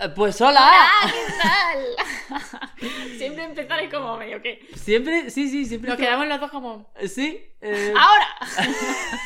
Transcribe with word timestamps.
Eh, 0.00 0.08
Pues 0.14 0.40
hola. 0.40 0.60
¡Ah, 0.62 1.10
qué 1.12 1.32
tal! 1.42 2.78
Siempre 3.18 3.44
empezaré 3.44 3.88
como 3.90 4.16
medio 4.16 4.42
que. 4.42 4.66
Siempre, 4.74 5.30
sí, 5.30 5.48
sí, 5.48 5.64
siempre. 5.66 5.88
Nos 5.90 5.96
que- 5.98 6.04
quedamos 6.04 6.26
los 6.26 6.40
dos 6.40 6.50
como. 6.50 6.92
Sí. 7.06 7.40
eh, 7.60 7.92
¡Ahora! 7.96 8.26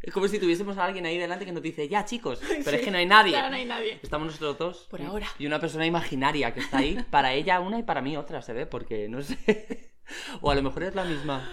Es 0.00 0.12
como 0.14 0.28
si 0.28 0.38
tuviésemos 0.38 0.78
a 0.78 0.84
alguien 0.84 1.04
ahí 1.06 1.18
delante 1.18 1.44
que 1.44 1.50
nos 1.52 1.60
dice, 1.62 1.88
ya 1.88 2.04
chicos, 2.04 2.40
pero 2.64 2.76
es 2.76 2.82
que 2.84 2.90
no 2.90 2.98
hay 2.98 3.04
nadie. 3.06 3.32
claro, 3.32 3.50
no 3.50 3.56
hay 3.56 3.64
nadie. 3.64 3.98
Estamos 4.02 4.26
nosotros 4.28 4.56
dos. 4.56 4.86
Por 4.88 5.00
y- 5.00 5.04
ahora. 5.04 5.26
Y 5.38 5.46
una 5.46 5.58
persona 5.58 5.84
imaginaria 5.84 6.54
que 6.54 6.60
está 6.60 6.78
ahí. 6.78 7.04
Para 7.10 7.32
ella 7.32 7.58
una 7.60 7.78
y 7.78 7.82
para 7.82 8.00
mí 8.00 8.16
otra, 8.16 8.40
se 8.42 8.52
ve, 8.52 8.64
porque 8.66 9.08
no 9.08 9.20
sé. 9.22 9.92
O 10.40 10.50
a 10.50 10.54
lo 10.54 10.62
mejor 10.62 10.84
es 10.84 10.94
la 10.94 11.04
misma. 11.04 11.50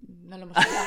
No 0.00 0.36
lo 0.38 0.44
hemos 0.44 0.56
hablado. 0.56 0.86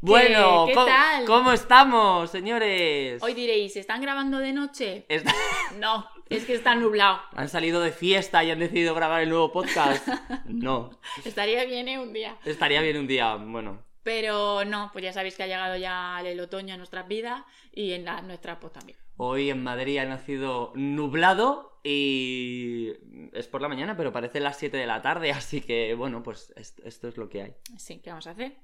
Bueno, 0.00 0.66
qué 0.66 0.74
¿cómo, 0.74 0.86
tal? 0.86 1.24
cómo 1.24 1.52
estamos, 1.52 2.30
señores? 2.30 3.20
Hoy 3.22 3.34
diréis, 3.34 3.72
¿se 3.72 3.80
están 3.80 4.00
grabando 4.00 4.38
de 4.38 4.52
noche? 4.52 5.06
No, 5.78 6.06
es 6.28 6.44
que 6.44 6.54
está 6.54 6.74
nublado. 6.76 7.20
¿Han 7.32 7.48
salido 7.48 7.80
de 7.80 7.90
fiesta 7.90 8.44
y 8.44 8.50
han 8.50 8.60
decidido 8.60 8.94
grabar 8.94 9.22
el 9.22 9.28
nuevo 9.30 9.50
podcast? 9.52 10.06
No. 10.46 10.90
Estaría 11.24 11.64
bien 11.64 11.88
¿eh? 11.88 11.98
un 11.98 12.12
día. 12.12 12.36
Estaría 12.44 12.80
bien 12.80 12.96
un 12.96 13.06
día, 13.08 13.34
bueno. 13.36 13.82
Pero 14.04 14.64
no, 14.64 14.88
pues 14.92 15.04
ya 15.04 15.12
sabéis 15.12 15.34
que 15.36 15.42
ha 15.42 15.46
llegado 15.48 15.76
ya 15.76 16.20
el 16.24 16.38
otoño 16.40 16.74
en 16.74 16.78
nuestras 16.78 17.06
vidas 17.08 17.42
y 17.72 17.92
en 17.92 18.04
la 18.04 18.22
nuestra 18.22 18.58
pues 18.60 18.72
también. 18.72 18.96
Hoy 19.16 19.50
en 19.50 19.62
Madrid 19.64 19.98
ha 19.98 20.04
nacido 20.04 20.72
nublado 20.76 21.80
y 21.82 22.92
es 23.32 23.48
por 23.48 23.60
la 23.60 23.68
mañana, 23.68 23.96
pero 23.96 24.12
parece 24.12 24.38
las 24.40 24.56
7 24.58 24.76
de 24.76 24.86
la 24.86 25.02
tarde, 25.02 25.32
así 25.32 25.60
que 25.60 25.94
bueno, 25.94 26.22
pues 26.22 26.52
es- 26.56 26.78
esto 26.84 27.08
es 27.08 27.16
lo 27.16 27.28
que 27.28 27.42
hay. 27.42 27.54
Sí, 27.76 28.00
¿qué 28.00 28.10
vamos 28.10 28.28
a 28.28 28.30
hacer? 28.30 28.56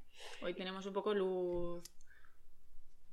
Hoy 0.42 0.54
tenemos 0.54 0.84
un 0.86 0.92
poco 0.92 1.14
luz. 1.14 1.82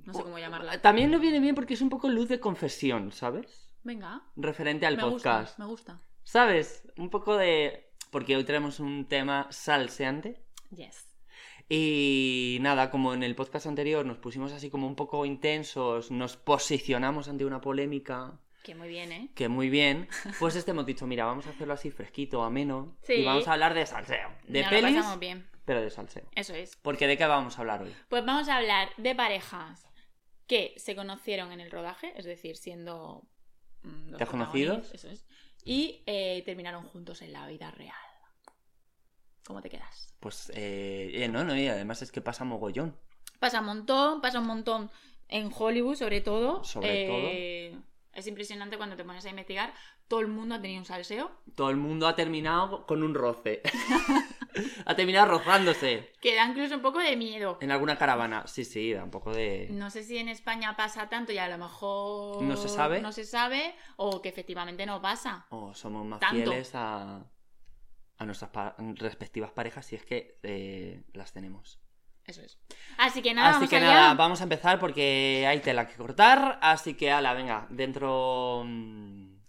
No 0.04 0.14
sé 0.14 0.24
cómo 0.24 0.40
llamarla. 0.40 0.82
También 0.82 1.12
nos 1.12 1.22
viene 1.22 1.40
bien 1.40 1.56
porque 1.56 1.76
es 1.76 1.82
un 1.82 1.90
poco 1.90 2.10
luz 2.10 2.28
de 2.30 2.40
confesión, 2.40 3.12
¿sabes? 3.12 3.70
Venga, 3.84 4.24
Referente 4.36 4.86
al 4.86 4.98
me 4.98 5.04
podcast. 5.04 5.50
gusta, 5.52 5.64
me 5.64 5.66
gusta. 5.70 6.02
¿Sabes? 6.24 6.88
Un 6.98 7.10
poco 7.10 7.38
de... 7.38 7.92
Porque 8.12 8.36
hoy 8.36 8.44
tenemos 8.44 8.80
un 8.80 9.08
tema 9.08 9.48
salseante. 9.52 10.44
Yes. 10.72 11.08
Y 11.70 12.58
nada, 12.62 12.92
como 12.92 13.14
en 13.14 13.24
el 13.24 13.36
podcast 13.36 13.66
anterior 13.68 14.06
nos 14.06 14.18
pusimos 14.18 14.52
así 14.52 14.70
como 14.70 14.88
un 14.88 14.96
poco 14.96 15.26
intensos, 15.26 16.12
nos 16.12 16.36
posicionamos 16.36 17.30
ante 17.30 17.46
una 17.46 17.62
polémica 17.62 18.40
Que 18.64 18.76
muy 18.76 18.90
bien, 18.90 19.12
¿eh? 19.14 19.32
que 19.36 19.48
muy 19.48 19.70
bien, 19.70 20.10
pues 20.40 20.58
este 20.58 20.72
hemos 20.72 20.86
dicho, 20.86 21.08
mira, 21.08 21.24
vamos 21.26 21.48
a 21.48 21.52
hacerlo 21.52 21.74
así 21.74 21.90
fresquito, 21.90 22.44
ameno, 22.44 22.98
Sí. 23.04 23.14
y 23.14 23.26
vamos 23.26 23.48
a 23.48 23.54
hablar 23.54 23.74
de 23.74 23.86
salseo, 23.86 24.30
de 24.50 24.64
lo 24.64 24.70
pelis, 24.70 24.96
pasamos 24.98 25.20
bien. 25.20 25.48
Pero 25.72 25.82
de 25.82 25.90
salseo. 25.90 26.28
Eso 26.36 26.54
es. 26.54 26.76
Porque 26.82 27.08
¿de 27.08 27.18
qué 27.18 27.26
vamos 27.26 27.58
a 27.58 27.62
hablar 27.62 27.82
hoy? 27.82 27.96
Pues 28.10 28.26
vamos 28.26 28.50
a 28.50 28.58
hablar 28.58 28.90
de 28.98 29.16
parejas 29.16 29.88
que 30.48 30.74
se 30.76 30.98
conocieron 30.98 31.54
en 31.54 31.62
el 31.62 31.72
rodaje, 31.72 32.12
es 32.18 32.26
decir, 32.26 32.58
siendo 32.58 33.24
mm, 33.84 34.10
los 34.10 34.20
¿Desconocidos? 34.20 34.80
protagonistas, 34.80 35.06
Eso 35.06 35.10
es. 35.14 35.26
Y 35.64 36.04
eh, 36.08 36.42
terminaron 36.46 36.84
juntos 36.88 37.22
en 37.22 37.32
la 37.32 37.48
vida 37.48 37.72
real. 37.72 37.96
¿Cómo 39.46 39.62
te 39.62 39.70
quedas? 39.70 40.14
Pues, 40.20 40.52
eh, 40.56 41.12
eh, 41.14 41.30
no, 41.30 41.46
no, 41.46 41.56
y 41.56 41.68
además 41.70 42.02
es 42.02 42.12
que 42.12 42.20
pasa 42.20 42.44
mogollón. 42.44 42.98
Pasa 43.40 43.62
un 43.62 43.68
montón, 43.68 44.20
pasa 44.20 44.40
un 44.40 44.48
montón 44.48 44.92
en 45.30 45.52
Hollywood, 45.58 45.96
sobre 45.96 46.20
todo. 46.20 46.66
Sobre 46.66 47.70
Eh, 47.70 47.80
Es 48.12 48.28
impresionante 48.28 48.76
cuando 48.76 48.98
te 48.98 49.06
pones 49.06 49.26
a 49.26 49.30
investigar. 49.30 49.74
Todo 50.12 50.20
el 50.20 50.28
mundo 50.28 50.56
ha 50.56 50.62
tenido 50.62 50.80
un 50.82 50.86
salseo. 50.86 51.32
Todo 51.56 51.70
el 51.70 51.78
mundo 51.78 52.06
ha 52.06 52.16
terminado 52.18 52.86
con 52.86 53.02
un 53.02 53.16
roce. 53.16 53.62
ha 54.86 54.94
terminado 54.94 55.28
rozándose 55.32 56.12
Que 56.22 56.36
da 56.36 56.46
incluso 56.46 56.76
un 56.76 56.82
poco 56.82 57.00
de 57.00 57.16
miedo. 57.16 57.58
en 57.62 57.72
alguna 57.72 57.98
caravana. 57.98 58.46
Sí, 58.46 58.66
sí, 58.66 58.92
da 58.92 59.06
un 59.06 59.10
poco 59.10 59.32
de... 59.34 59.70
No 59.72 59.90
sé 59.90 60.04
si 60.04 60.18
en 60.18 60.28
España 60.28 60.76
pasa 60.76 61.08
tanto 61.08 61.32
y 61.32 61.38
a 61.38 61.48
lo 61.48 61.58
mejor 61.58 62.44
No 62.44 62.58
se 62.58 62.68
sabe. 62.68 63.00
no 63.02 63.14
se 63.14 63.24
sabe 63.24 63.74
o 63.96 64.22
que 64.22 64.28
efectivamente 64.28 64.86
no 64.86 65.02
pasa. 65.02 65.46
O 65.50 65.74
somos 65.74 66.06
más 66.06 66.20
Tanto. 66.20 66.36
fieles 66.36 66.76
a, 66.76 67.24
a 68.18 68.26
nuestras 68.26 68.52
pa- 68.52 68.76
respectivas 68.96 69.52
parejas 69.52 69.86
si 69.86 69.96
es 69.96 70.04
que 70.06 70.40
eh, 70.44 71.04
las 71.14 71.32
tenemos. 71.32 71.80
Eso 72.26 72.42
es. 72.42 72.60
Así 72.98 73.22
que 73.22 73.34
nada, 73.34 73.48
así 73.52 73.56
vamos 73.60 73.70
que 73.70 73.78
allá. 73.78 73.86
nada, 73.94 74.14
vamos 74.16 74.42
a 74.42 74.44
empezar 74.44 74.78
porque 74.78 75.46
hay 75.48 75.62
tela 75.62 75.88
que 75.88 75.96
cortar. 75.96 76.60
Así 76.62 76.96
que, 76.96 77.12
ala, 77.12 77.34
venga, 77.34 77.66
dentro. 77.70 78.66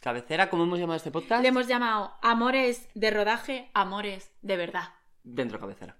Cabecera, 0.02 0.50
¿cómo 0.50 0.64
hemos 0.64 0.80
llamado 0.80 0.96
este 0.96 1.12
podcast? 1.12 1.42
Le 1.42 1.48
hemos 1.48 1.68
llamado 1.68 2.12
Amores 2.22 2.88
de 2.94 3.10
rodaje, 3.12 3.70
Amores 3.72 4.32
de 4.42 4.56
verdad. 4.56 4.88
Dentro 5.22 5.60
cabecera. 5.60 5.96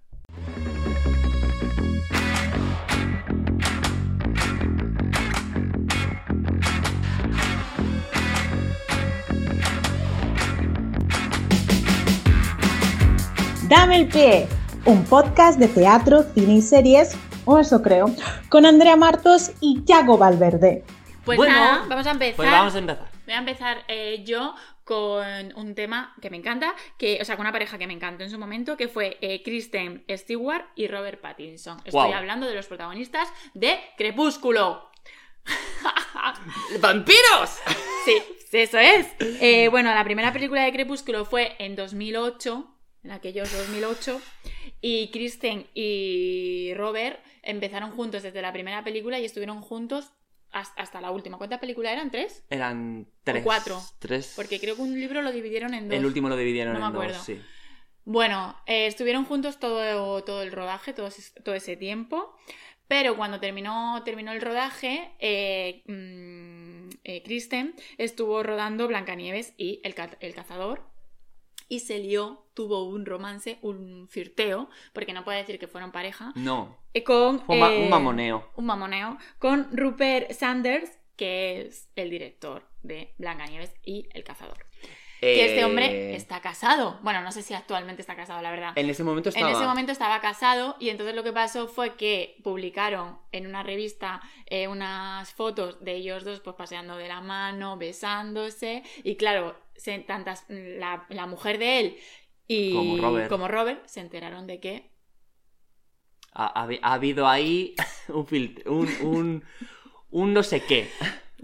Dame 13.68 13.96
el 13.96 14.08
pie, 14.08 14.48
un 14.84 15.04
podcast 15.04 15.60
de 15.60 15.68
teatro, 15.68 16.24
cine 16.34 16.54
y 16.54 16.60
series, 16.60 17.16
o 17.44 17.60
eso 17.60 17.80
creo, 17.80 18.10
con 18.48 18.66
Andrea 18.66 18.96
Martos 18.96 19.52
y 19.60 19.84
Yago 19.84 20.18
Valverde. 20.18 20.84
Pues 21.24 21.36
Bueno, 21.36 21.54
nada, 21.54 21.84
vamos 21.88 22.06
a 22.06 22.10
empezar. 22.10 22.36
Pues 22.36 22.50
vamos 22.50 22.74
a 22.74 22.78
empezar. 22.78 23.11
Voy 23.32 23.36
a 23.36 23.50
empezar 23.50 23.84
eh, 23.88 24.24
yo 24.26 24.54
con 24.84 25.54
un 25.56 25.74
tema 25.74 26.14
que 26.20 26.28
me 26.28 26.36
encanta, 26.36 26.74
que, 26.98 27.18
o 27.18 27.24
sea, 27.24 27.36
con 27.36 27.44
una 27.44 27.52
pareja 27.52 27.78
que 27.78 27.86
me 27.86 27.94
encantó 27.94 28.24
en 28.24 28.28
su 28.28 28.38
momento, 28.38 28.76
que 28.76 28.88
fue 28.88 29.16
eh, 29.22 29.42
Kristen 29.42 30.04
Stewart 30.06 30.66
y 30.76 30.86
Robert 30.86 31.18
Pattinson. 31.18 31.78
Estoy 31.82 32.12
hablando 32.12 32.46
de 32.46 32.54
los 32.54 32.66
protagonistas 32.66 33.32
de 33.54 33.80
Crepúsculo. 33.96 34.90
¡Vampiros! 36.80 37.58
Sí, 38.04 38.20
sí, 38.50 38.58
eso 38.58 38.78
es. 38.78 39.06
Eh, 39.20 39.68
bueno, 39.68 39.94
la 39.94 40.04
primera 40.04 40.30
película 40.32 40.64
de 40.64 40.72
Crepúsculo 40.72 41.24
fue 41.24 41.56
en 41.58 41.74
2008, 41.74 42.66
en 43.04 43.12
aquellos 43.12 43.50
2008, 43.50 44.20
y 44.82 45.10
Kristen 45.10 45.68
y 45.72 46.74
Robert 46.74 47.18
empezaron 47.42 47.92
juntos 47.92 48.24
desde 48.24 48.42
la 48.42 48.52
primera 48.52 48.84
película 48.84 49.18
y 49.20 49.24
estuvieron 49.24 49.62
juntos 49.62 50.10
hasta 50.52 51.00
la 51.00 51.10
última. 51.10 51.38
¿Cuántas 51.38 51.58
películas 51.58 51.92
eran? 51.92 52.10
¿Tres? 52.10 52.44
Eran 52.50 53.06
tres. 53.24 53.42
cuatro. 53.42 53.80
Tres. 53.98 54.32
Porque 54.36 54.60
creo 54.60 54.76
que 54.76 54.82
un 54.82 54.98
libro 54.98 55.22
lo 55.22 55.32
dividieron 55.32 55.74
en 55.74 55.88
dos. 55.88 55.98
El 55.98 56.06
último 56.06 56.28
lo 56.28 56.36
dividieron 56.36 56.74
No 56.74 56.80
me 56.80 56.86
en 56.86 56.92
dos, 56.92 57.02
acuerdo. 57.02 57.22
sí. 57.24 57.40
Bueno, 58.04 58.56
eh, 58.66 58.86
estuvieron 58.86 59.24
juntos 59.24 59.58
todo, 59.60 60.24
todo 60.24 60.42
el 60.42 60.50
rodaje, 60.52 60.92
todo 60.92 61.06
ese, 61.06 61.40
todo 61.42 61.54
ese 61.54 61.76
tiempo. 61.76 62.36
Pero 62.88 63.16
cuando 63.16 63.40
terminó, 63.40 64.02
terminó 64.04 64.32
el 64.32 64.40
rodaje, 64.42 65.12
eh, 65.18 65.82
mm, 65.86 66.90
eh, 67.04 67.22
Kristen 67.22 67.74
estuvo 67.98 68.42
rodando 68.42 68.88
Blancanieves 68.88 69.54
y 69.56 69.80
el, 69.84 69.94
el 70.20 70.34
cazador. 70.34 70.82
Y 71.68 71.80
se 71.80 72.00
lió, 72.00 72.41
tuvo 72.54 72.84
un 72.84 73.06
romance, 73.06 73.58
un 73.62 74.08
flirteo, 74.08 74.68
porque 74.92 75.12
no 75.12 75.24
puede 75.24 75.38
decir 75.38 75.58
que 75.58 75.66
fueron 75.68 75.92
pareja, 75.92 76.32
No. 76.36 76.76
eh, 76.94 77.02
con... 77.04 77.40
Fue 77.46 77.54
un 77.54 77.60
ma- 77.60 77.72
eh, 77.72 77.82
un 77.84 77.90
mamoneo. 77.90 78.50
un 78.56 78.66
mamoneo 78.66 79.18
con 79.38 79.68
Rupert 79.76 80.32
Sanders, 80.32 80.90
que 81.16 81.62
es 81.62 81.88
el 81.96 82.10
director 82.10 82.68
de 82.82 83.14
Blancanieves 83.18 83.74
y 83.84 84.08
El 84.12 84.24
Cazador. 84.24 84.66
Que 85.20 85.44
este 85.44 85.60
Eh, 85.60 85.64
hombre 85.64 86.16
está 86.16 86.40
casado. 86.40 86.98
Bueno, 87.04 87.20
no 87.22 87.30
sé 87.30 87.42
si 87.42 87.54
actualmente 87.54 88.02
está 88.02 88.16
casado, 88.16 88.42
la 88.42 88.50
verdad. 88.50 88.72
En 88.74 88.90
ese 88.90 89.04
momento 89.04 89.28
En 89.28 89.36
estaba. 89.36 89.52
ese 89.52 89.64
momento 89.64 89.92
estaba 89.92 90.20
casado 90.20 90.74
y 90.80 90.88
entonces 90.88 91.14
lo 91.14 91.22
que 91.22 91.32
pasó 91.32 91.68
fue 91.68 91.94
que 91.94 92.34
publicaron 92.42 93.20
en 93.30 93.46
una 93.46 93.62
revista 93.62 94.20
eh, 94.46 94.66
unas 94.66 95.32
fotos 95.32 95.78
de 95.84 95.94
ellos 95.94 96.24
dos 96.24 96.40
pues 96.40 96.56
paseando 96.56 96.96
de 96.96 97.06
la 97.06 97.20
mano, 97.20 97.76
besándose 97.76 98.82
y 99.04 99.14
claro, 99.16 99.56
se- 99.76 100.00
tantas 100.00 100.44
la, 100.48 101.06
la 101.08 101.26
mujer 101.26 101.58
de 101.58 101.78
él 101.80 101.96
y 102.70 102.74
Como 102.74 102.96
Robert. 102.98 103.28
como 103.28 103.48
Robert 103.48 103.86
se 103.86 104.00
enteraron 104.00 104.46
de 104.46 104.60
que 104.60 104.90
Ha, 106.32 106.46
ha 106.46 106.66
habi- 106.66 106.80
ha 106.82 106.94
habido 106.94 107.28
ahí 107.28 107.74
un, 108.08 108.26
un, 108.66 108.88
un, 109.02 109.44
un 110.10 110.32
no 110.32 110.42
sé 110.42 110.64
qué. 110.64 110.88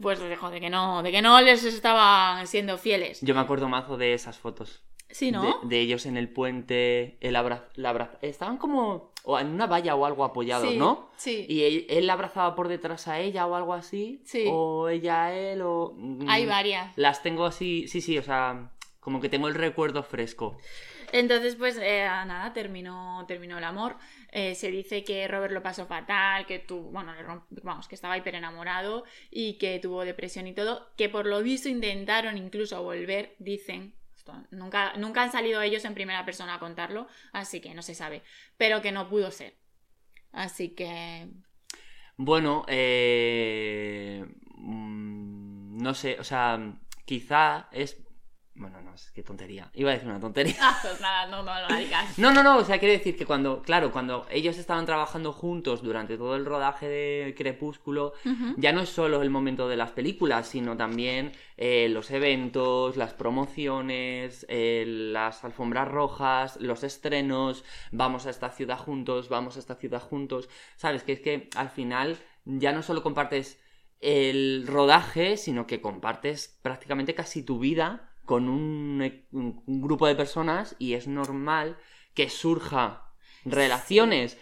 pues 0.01 0.19
dijo 0.27 0.51
de 0.51 0.61
que 0.61 0.71
no, 0.71 1.03
de 1.03 1.11
que 1.13 1.23
no 1.23 1.41
les 1.41 1.65
estaban 1.65 2.47
siendo 2.47 2.79
fieles. 2.79 3.21
Yo 3.21 3.35
me 3.35 3.41
acuerdo 3.41 3.69
mazo 3.69 3.97
de 3.97 4.15
esas 4.15 4.39
fotos. 4.39 4.83
Sí, 5.11 5.31
¿no? 5.33 5.43
De, 5.63 5.69
de 5.69 5.81
ellos 5.81 6.05
en 6.05 6.19
el 6.19 6.29
puente, 6.29 7.17
el 7.27 7.35
abra, 7.37 7.69
la 7.77 7.89
abra- 7.91 8.19
Estaban 8.21 8.59
como 8.59 9.13
o 9.25 9.39
en 9.39 9.49
una 9.49 9.67
valla 9.67 9.95
o 9.95 10.05
algo 10.05 10.23
apoyados, 10.25 10.71
sí, 10.71 10.77
¿no? 10.77 11.11
Sí. 11.17 11.47
Y 11.49 11.63
él, 11.63 11.87
él 11.89 12.07
la 12.07 12.13
abrazaba 12.15 12.55
por 12.55 12.69
detrás 12.69 13.09
a 13.09 13.19
ella 13.19 13.47
o 13.47 13.55
algo 13.55 13.73
así. 13.75 14.23
Sí. 14.27 14.45
O 14.51 14.89
ella 14.89 15.25
a 15.27 15.35
él 15.35 15.63
o... 15.63 15.95
mm, 15.97 16.29
Hay 16.29 16.45
varias. 16.47 16.97
Las 16.97 17.23
tengo 17.23 17.47
así, 17.47 17.89
sí, 17.89 18.01
sí, 18.03 18.19
o 18.19 18.23
sea, 18.23 18.71
como 19.01 19.21
que 19.21 19.29
tengo 19.31 19.49
el 19.49 19.55
recuerdo 19.55 20.03
fresco. 20.03 20.59
Entonces, 21.13 21.57
pues 21.57 21.77
eh, 21.81 22.05
nada, 22.05 22.53
terminó, 22.53 23.25
terminó 23.27 23.59
el 23.59 23.65
amor. 23.65 23.97
Eh, 24.31 24.55
se 24.55 24.71
dice 24.71 25.05
que 25.05 25.27
Robert 25.29 25.53
lo 25.55 25.63
pasó 25.63 25.87
fatal, 25.87 26.47
que 26.47 26.59
tuvo, 26.59 26.91
bueno, 26.91 27.15
le 27.15 27.25
romp- 27.27 27.47
vamos, 27.63 27.89
que 27.89 27.95
estaba 27.95 28.17
hiper 28.19 28.35
enamorado 28.35 29.05
y 29.31 29.55
que 29.59 29.79
tuvo 29.79 30.05
depresión 30.05 30.47
y 30.47 30.55
todo, 30.55 30.91
que 30.97 31.09
por 31.09 31.27
lo 31.27 31.43
visto 31.43 31.69
intentaron 31.69 32.37
incluso 32.37 32.83
volver, 32.83 33.35
dicen, 33.39 33.95
nunca, 34.51 34.93
nunca 34.97 35.23
han 35.23 35.33
salido 35.33 35.63
ellos 35.63 35.85
en 35.87 35.95
primera 35.95 36.25
persona 36.25 36.55
a 36.55 36.59
contarlo, 36.59 37.09
así 37.33 37.61
que 37.61 37.75
no 37.75 37.83
se 37.83 37.95
sabe, 37.95 38.23
pero 38.59 38.83
que 38.83 38.93
no 38.93 39.09
pudo 39.09 39.31
ser. 39.31 39.55
Así 40.33 40.71
que 40.71 41.29
Bueno, 42.17 42.65
eh... 42.69 44.25
mm, 44.57 45.79
no 45.83 45.95
sé, 45.95 46.17
o 46.19 46.25
sea, 46.25 46.59
quizá 47.05 47.69
es... 47.73 48.03
Bueno, 48.59 48.81
no, 48.83 48.95
es 48.95 49.11
que 49.13 49.23
tontería. 49.23 49.71
Iba 49.75 49.91
a 49.91 49.95
decir 49.95 50.09
una 50.09 50.19
tontería. 50.19 50.57
Ah, 50.61 50.77
pues 50.83 51.01
nada, 51.01 51.27
no, 51.27 51.43
no 51.43 51.77
digas. 51.77 52.19
No, 52.19 52.33
no, 52.33 52.43
no, 52.43 52.59
o 52.59 52.65
sea, 52.65 52.79
quiero 52.79 52.93
decir 52.93 53.17
que 53.17 53.25
cuando, 53.25 53.63
claro, 53.63 53.93
cuando 53.93 54.27
ellos 54.31 54.59
estaban 54.59 54.85
trabajando 54.85 55.33
juntos 55.33 55.83
durante 55.83 56.19
todo 56.19 56.35
el 56.35 56.45
rodaje 56.45 56.89
de 56.89 57.35
Crepúsculo, 57.37 58.15
ya 58.57 58.73
no 58.73 58.81
es 58.81 58.89
solo 58.89 59.23
el 59.23 59.31
momento 59.31 59.69
de 59.69 59.77
las 59.77 59.93
películas, 59.93 60.49
sino 60.49 60.77
también 60.77 61.33
eh, 61.57 61.89
los 61.89 62.11
eventos, 62.11 62.97
las 62.97 63.15
promociones, 63.15 64.45
eh, 64.49 64.85
las 64.87 65.45
alfombras 65.45 65.87
rojas, 65.87 66.57
los 66.61 66.83
estrenos, 66.83 67.65
vamos 67.93 68.27
a 68.27 68.31
esta 68.31 68.51
ciudad 68.51 68.79
juntos, 68.79 69.29
vamos 69.29 69.57
a 69.57 69.61
esta 69.61 69.77
ciudad 69.77 70.03
juntos, 70.03 70.49
¿sabes? 70.77 71.05
Que 71.05 71.13
es 71.13 71.21
que 71.21 71.49
al 71.55 71.71
final 71.71 72.19
ya 72.45 72.73
no 72.73 72.83
solo 72.83 73.03
compartes 73.03 73.61
el 74.01 74.65
rodaje, 74.67 75.37
sino 75.37 75.67
que 75.67 75.81
compartes 75.81 76.59
prácticamente 76.63 77.15
casi 77.15 77.43
tu 77.43 77.59
vida 77.59 78.08
con 78.29 78.49
un, 78.49 79.01
e- 79.03 79.27
un- 79.33 79.63
un 79.67 79.81
grupo 79.81 80.07
de 80.07 80.15
personas 80.15 80.77
y 80.79 80.93
es 80.93 81.09
normal 81.09 81.77
que 82.15 82.29
surja 82.29 83.11
relaciones. 83.45 84.39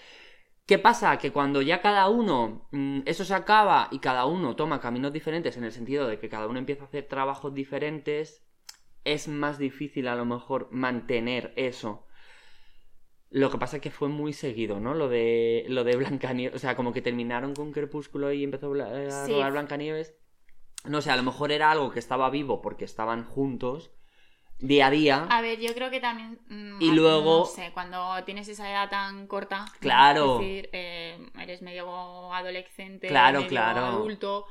¿Qué 0.66 0.78
pasa? 0.78 1.16
Que 1.18 1.30
cuando 1.30 1.62
ya 1.62 1.80
cada 1.80 2.08
uno, 2.08 2.68
mm, 2.72 3.02
eso 3.06 3.24
se 3.24 3.34
acaba 3.34 3.88
y 3.92 4.00
cada 4.00 4.26
uno 4.26 4.56
toma 4.56 4.80
caminos 4.80 5.12
diferentes 5.12 5.56
en 5.56 5.62
el 5.64 5.70
sentido 5.72 6.08
de 6.08 6.18
que 6.18 6.28
cada 6.28 6.48
uno 6.48 6.58
empieza 6.58 6.82
a 6.82 6.86
hacer 6.88 7.06
trabajos 7.06 7.54
diferentes, 7.54 8.42
es 9.04 9.28
más 9.28 9.58
difícil 9.58 10.08
a 10.08 10.16
lo 10.16 10.24
mejor 10.24 10.68
mantener 10.72 11.52
eso. 11.56 12.04
Lo 13.30 13.50
que 13.50 13.58
pasa 13.58 13.76
es 13.76 13.82
que 13.82 13.90
fue 13.92 14.08
muy 14.08 14.32
seguido, 14.32 14.80
¿no? 14.80 14.94
Lo 14.94 15.08
de, 15.08 15.66
lo 15.68 15.84
de 15.84 15.96
Blancanieves. 15.96 16.56
O 16.56 16.58
sea, 16.58 16.74
como 16.74 16.92
que 16.92 17.02
terminaron 17.02 17.54
con 17.54 17.70
Crepúsculo 17.72 18.32
y 18.32 18.42
empezó 18.42 18.72
a 18.74 19.26
Sí. 19.26 19.32
rodar 19.32 19.52
Blancanieves. 19.52 20.14
No 20.88 21.00
sé, 21.02 21.10
a 21.10 21.16
lo 21.16 21.22
mejor 21.22 21.52
era 21.52 21.70
algo 21.70 21.90
que 21.90 21.98
estaba 21.98 22.30
vivo 22.30 22.62
porque 22.62 22.84
estaban 22.84 23.24
juntos 23.24 23.90
día 24.58 24.86
a 24.86 24.90
día. 24.90 25.26
A 25.30 25.40
ver, 25.42 25.60
yo 25.60 25.74
creo 25.74 25.90
que 25.90 26.00
también. 26.00 26.40
mm, 26.48 26.80
Y 26.80 26.90
luego- 26.92 27.40
No 27.40 27.44
sé, 27.46 27.72
cuando 27.74 28.22
tienes 28.24 28.48
esa 28.48 28.70
edad 28.70 28.88
tan 28.88 29.26
corta. 29.26 29.66
Claro. 29.80 30.34
Es 30.34 30.40
decir, 30.40 30.70
eh, 30.72 31.30
eres 31.38 31.60
medio 31.62 32.32
adolescente, 32.32 33.08
Claro, 33.08 33.38
medio 33.40 33.50
claro. 33.50 33.84
adulto. 33.86 34.46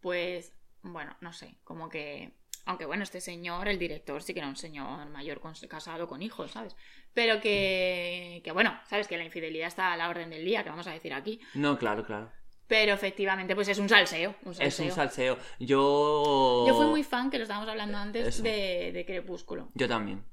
Pues, 0.00 0.52
bueno, 0.82 1.16
no 1.20 1.32
sé, 1.32 1.58
como 1.64 1.88
que. 1.88 2.34
Aunque 2.66 2.86
bueno, 2.86 3.02
este 3.02 3.20
señor, 3.20 3.68
el 3.68 3.78
director, 3.78 4.22
sí 4.22 4.32
que 4.32 4.40
era 4.40 4.48
un 4.48 4.56
señor 4.56 5.06
mayor 5.10 5.38
con- 5.40 5.52
casado 5.68 6.08
con 6.08 6.22
hijos, 6.22 6.50
¿sabes? 6.52 6.74
Pero 7.12 7.38
que, 7.40 8.40
que 8.42 8.52
bueno, 8.52 8.78
¿sabes? 8.86 9.06
Que 9.06 9.18
la 9.18 9.24
infidelidad 9.24 9.68
está 9.68 9.92
a 9.92 9.96
la 9.98 10.08
orden 10.08 10.30
del 10.30 10.44
día, 10.46 10.64
que 10.64 10.70
vamos 10.70 10.86
a 10.86 10.92
decir 10.92 11.12
aquí. 11.12 11.40
No, 11.52 11.78
claro, 11.78 12.04
claro. 12.06 12.32
Pero 12.66 12.94
efectivamente, 12.94 13.54
pues 13.54 13.68
es 13.68 13.78
un 13.78 13.88
salseo. 13.88 14.34
Un 14.44 14.54
Es 14.58 14.78
un 14.80 14.90
salseo. 14.90 15.36
Yo. 15.60 16.64
Yo 16.66 16.74
fui 16.74 16.86
muy 16.86 17.02
fan, 17.02 17.30
que 17.30 17.36
lo 17.38 17.42
estábamos 17.44 17.68
hablando 17.68 17.98
antes, 17.98 18.26
Eso. 18.28 18.42
de, 18.42 18.90
de 18.92 19.04
Crepúsculo. 19.04 19.70
Yo 19.74 19.86
también. 19.88 20.24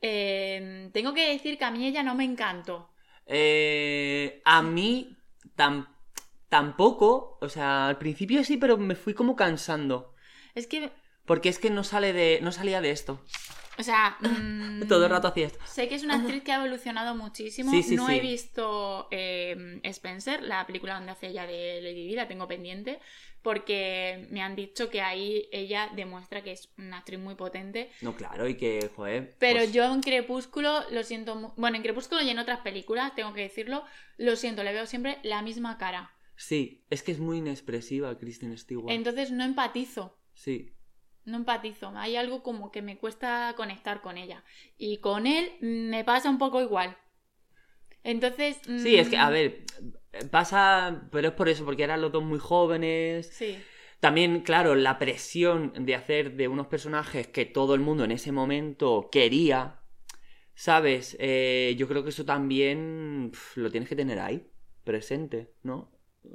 Eh, 0.00 0.90
tengo 0.92 1.12
que 1.14 1.28
decir 1.30 1.58
que 1.58 1.64
a 1.64 1.70
mí 1.70 1.86
ella 1.86 2.02
no 2.02 2.14
me 2.14 2.24
encantó. 2.24 2.90
Eh, 3.26 4.40
a 4.44 4.62
mí 4.62 5.16
tam- 5.56 5.88
tampoco. 6.48 7.38
O 7.40 7.48
sea, 7.48 7.88
al 7.88 7.98
principio 7.98 8.44
sí, 8.44 8.56
pero 8.56 8.76
me 8.78 8.94
fui 8.94 9.14
como 9.14 9.34
cansando. 9.34 10.14
Es 10.54 10.66
que, 10.66 10.90
Porque 11.26 11.48
es 11.48 11.58
que 11.58 11.70
no 11.70 11.82
sale 11.84 12.12
de. 12.12 12.38
no 12.42 12.52
salía 12.52 12.80
de 12.80 12.90
esto. 12.92 13.24
O 13.78 13.82
sea, 13.82 14.16
mm, 14.20 14.82
Todo 14.88 15.04
el 15.04 15.10
rato 15.10 15.28
hacía 15.28 15.46
esto. 15.46 15.58
Sé 15.66 15.88
que 15.88 15.94
es 15.94 16.02
una 16.04 16.16
actriz 16.16 16.42
que 16.42 16.52
ha 16.52 16.56
evolucionado 16.56 17.14
muchísimo. 17.14 17.70
Sí, 17.70 17.82
sí, 17.82 17.96
no 17.96 18.06
sí. 18.08 18.14
he 18.14 18.20
visto 18.20 19.08
eh, 19.10 19.80
Spencer, 19.84 20.42
la 20.42 20.66
película 20.66 20.94
donde 20.94 21.12
hace 21.12 21.28
ella 21.28 21.46
de 21.46 21.80
Lady 21.82 22.06
Di, 22.08 22.14
la 22.14 22.26
tengo 22.28 22.46
pendiente, 22.48 22.98
porque 23.42 24.26
me 24.30 24.42
han 24.42 24.56
dicho 24.56 24.90
que 24.90 25.00
ahí 25.00 25.48
ella 25.52 25.90
demuestra 25.94 26.42
que 26.42 26.52
es 26.52 26.70
una 26.76 26.98
actriz 26.98 27.18
muy 27.18 27.34
potente. 27.34 27.90
No, 28.02 28.14
claro, 28.16 28.48
y 28.48 28.56
que, 28.56 28.90
joder. 28.94 29.36
Pero 29.38 29.60
pues, 29.60 29.72
yo 29.72 29.84
en 29.92 30.00
Crepúsculo 30.02 30.82
lo 30.90 31.02
siento. 31.02 31.34
mu- 31.36 31.52
Bueno, 31.56 31.76
en 31.76 31.82
Crepúsculo 31.82 32.20
y 32.22 32.30
en 32.30 32.38
otras 32.38 32.60
películas, 32.60 33.14
tengo 33.14 33.32
que 33.32 33.42
decirlo, 33.42 33.84
lo 34.16 34.36
siento, 34.36 34.62
le 34.64 34.72
veo 34.72 34.86
siempre 34.86 35.18
la 35.22 35.42
misma 35.42 35.78
cara. 35.78 36.12
Sí, 36.36 36.84
es 36.90 37.02
que 37.02 37.12
es 37.12 37.18
muy 37.18 37.38
inexpresiva 37.38 38.16
Kristen 38.18 38.56
Stewart. 38.56 38.90
Entonces 38.92 39.30
no 39.30 39.44
empatizo. 39.44 40.18
Sí. 40.34 40.72
No 41.28 41.36
empatizo. 41.36 41.92
Hay 41.94 42.16
algo 42.16 42.42
como 42.42 42.72
que 42.72 42.82
me 42.82 42.96
cuesta 42.96 43.52
conectar 43.56 44.00
con 44.00 44.16
ella. 44.16 44.42
Y 44.78 44.98
con 44.98 45.26
él 45.26 45.52
mm, 45.60 45.90
me 45.90 46.04
pasa 46.04 46.30
un 46.30 46.38
poco 46.38 46.60
igual. 46.62 46.96
Entonces. 48.02 48.58
Sí, 48.64 48.96
es 48.96 49.08
que, 49.08 49.18
a 49.18 49.28
mm, 49.28 49.32
ver, 49.32 49.64
pasa. 50.30 51.02
Pero 51.12 51.28
es 51.28 51.34
por 51.34 51.48
eso, 51.48 51.64
porque 51.64 51.82
eran 51.84 52.00
los 52.00 52.12
dos 52.12 52.22
muy 52.22 52.38
jóvenes. 52.38 53.28
Sí. 53.28 53.58
También, 54.00 54.40
claro, 54.40 54.74
la 54.74 54.98
presión 54.98 55.72
de 55.84 55.94
hacer 55.94 56.36
de 56.36 56.48
unos 56.48 56.68
personajes 56.68 57.26
que 57.26 57.44
todo 57.44 57.74
el 57.74 57.80
mundo 57.80 58.04
en 58.04 58.12
ese 58.12 58.30
momento 58.30 59.08
quería, 59.10 59.80
¿sabes? 60.54 61.16
Eh, 61.18 61.74
yo 61.76 61.88
creo 61.88 62.04
que 62.04 62.10
eso 62.10 62.24
también 62.24 63.32
lo 63.56 63.70
tienes 63.70 63.88
que 63.88 63.96
tener 63.96 64.20
ahí, 64.20 64.46
presente, 64.84 65.52
¿no? 65.64 65.90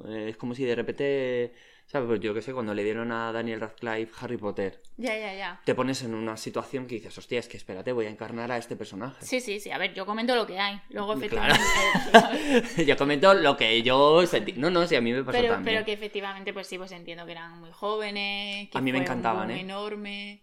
Eh, 0.06 0.28
es 0.30 0.38
como 0.38 0.56
si 0.56 0.66
de 0.66 0.76
repente, 0.76 1.54
¿sabes? 1.86 2.08
Pues 2.08 2.20
yo 2.22 2.34
qué 2.34 2.42
sé, 2.42 2.54
cuando 2.54 2.74
le 2.74 2.84
dieron 2.84 3.12
a 3.12 3.32
Daniel 3.32 3.60
Radcliffe 3.62 4.14
Harry 4.22 4.38
Potter, 4.38 4.82
Ya, 4.98 5.18
ya, 5.18 5.34
ya. 5.36 5.62
te 5.66 5.76
pones 5.76 6.02
en 6.04 6.14
una 6.16 6.38
situación 6.38 6.88
que 6.88 6.96
dices, 6.96 7.18
hostia, 7.18 7.40
es 7.40 7.48
que 7.48 7.58
espérate, 7.58 7.92
voy 7.92 8.06
a 8.08 8.10
encarnar 8.10 8.52
a 8.52 8.58
este 8.58 8.76
personaje. 8.76 9.26
Sí, 9.26 9.40
sí, 9.42 9.60
sí. 9.60 9.72
A 9.72 9.78
ver, 9.78 9.94
yo 9.94 10.06
comento 10.06 10.36
lo 10.36 10.46
que 10.48 10.60
hay. 10.60 10.80
Luego, 10.90 11.14
Claro. 11.30 11.54
efectivamente. 11.54 12.86
yo 12.86 12.98
comento 12.98 13.34
lo 13.34 13.56
que 13.58 13.82
yo 13.84 14.26
sentí. 14.28 14.54
No, 14.54 14.70
no, 14.70 14.86
sí, 14.88 14.96
a 14.96 15.02
mí 15.02 15.12
me 15.14 15.24
pasó 15.24 15.38
pero, 15.40 15.54
también. 15.54 15.76
pero 15.76 15.86
que 15.86 15.94
efectivamente, 15.94 16.54
pues 16.54 16.68
sí, 16.68 16.78
pues 16.78 16.92
entiendo 16.92 17.26
que 17.26 17.32
eran 17.34 17.60
muy 17.60 17.72
jóvenes. 17.72 18.70
Que 18.70 18.78
A 18.78 18.82
mí 18.82 18.92
me 18.92 18.98
un 19.00 19.04
encantaban, 19.04 19.48
boom 19.48 19.58
¿eh? 19.58 19.62
enorme. 19.62 20.42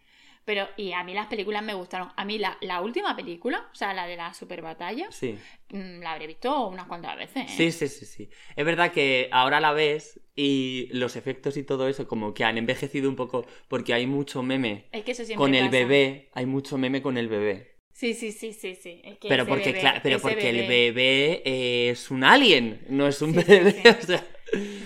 Pero, 0.50 0.68
y 0.76 0.90
a 0.90 1.04
mí 1.04 1.14
las 1.14 1.28
películas 1.28 1.62
me 1.62 1.74
gustaron. 1.74 2.08
A 2.16 2.24
mí 2.24 2.36
la, 2.36 2.58
la 2.60 2.80
última 2.80 3.14
película, 3.14 3.68
o 3.72 3.74
sea, 3.76 3.94
la 3.94 4.08
de 4.08 4.16
la 4.16 4.34
super 4.34 4.62
batalla, 4.62 5.06
Sí. 5.12 5.36
mm, 5.68 6.00
la 6.00 6.10
habré 6.10 6.26
visto 6.26 6.66
unas 6.66 6.86
cuantas 6.88 7.16
veces. 7.16 7.44
¿eh? 7.44 7.54
Sí, 7.56 7.70
sí, 7.70 7.86
sí, 7.86 8.04
sí. 8.04 8.30
Es 8.56 8.64
verdad 8.64 8.90
que 8.90 9.28
ahora 9.30 9.60
la 9.60 9.70
ves 9.72 10.20
y 10.34 10.88
los 10.90 11.14
efectos 11.14 11.56
y 11.56 11.62
todo 11.62 11.86
eso 11.86 12.08
como 12.08 12.34
que 12.34 12.42
han 12.42 12.58
envejecido 12.58 13.08
un 13.08 13.14
poco 13.14 13.46
porque 13.68 13.94
hay 13.94 14.08
mucho 14.08 14.42
meme 14.42 14.86
Es 14.90 15.04
que 15.04 15.12
eso 15.12 15.24
siempre 15.24 15.36
con 15.44 15.54
el 15.54 15.66
pasa. 15.66 15.70
bebé, 15.78 16.30
hay 16.34 16.46
mucho 16.46 16.76
meme 16.78 17.00
con 17.00 17.16
el 17.16 17.28
bebé. 17.28 17.76
Sí, 17.92 18.14
sí, 18.14 18.32
sí, 18.32 18.52
sí, 18.52 18.74
sí. 18.74 19.00
Es 19.04 19.18
que 19.18 19.28
Pero 19.28 19.46
porque, 19.46 19.72
bebé- 19.72 19.80
cla- 19.82 20.00
pero 20.02 20.18
porque 20.18 20.50
el 20.50 20.66
bebé- 20.66 21.42
es 21.44 22.10
un 22.10 22.24
alien, 22.24 22.80
no 22.88 23.06
es 23.06 23.22
un 23.22 23.34
sí, 23.34 23.44
bebé, 23.46 23.70
sí. 23.72 23.88
o 24.02 24.02
sea, 24.04 24.26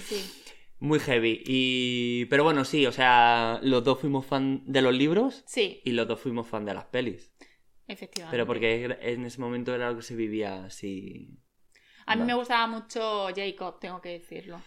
Sí. 0.07 0.34
Muy 0.85 1.01
heavy. 1.01 1.43
Y 1.47 2.27
pero 2.27 2.45
bueno, 2.45 2.65
sí, 2.65 2.87
o 2.87 2.93
sea, 2.93 3.59
los 3.63 3.83
dos 3.83 3.99
fuimos 4.01 4.27
fan 4.27 4.63
de 4.67 4.83
los 4.83 4.95
libros 4.95 5.43
Sí, 5.47 5.81
y 5.85 5.93
los 5.93 6.07
dos 6.07 6.21
fuimos 6.21 6.47
fan 6.47 6.65
de 6.65 6.75
las 6.75 6.85
pelis. 6.85 7.33
efectivamente. 7.89 8.33
Pero 8.35 8.47
porque 8.47 8.85
en 9.01 9.25
ese 9.25 9.41
momento 9.41 9.75
era 9.75 9.89
algo 9.89 10.01
que 10.01 10.07
se 10.07 10.15
vivía 10.17 10.65
así. 10.65 11.39
A 12.07 12.17
mí 12.17 12.23
me 12.23 12.35
gustaba 12.35 12.67
mucho 12.67 13.29
Jacob, 13.35 13.81
tengo 13.81 14.01
que 14.01 14.11
decirlo. 14.11 14.61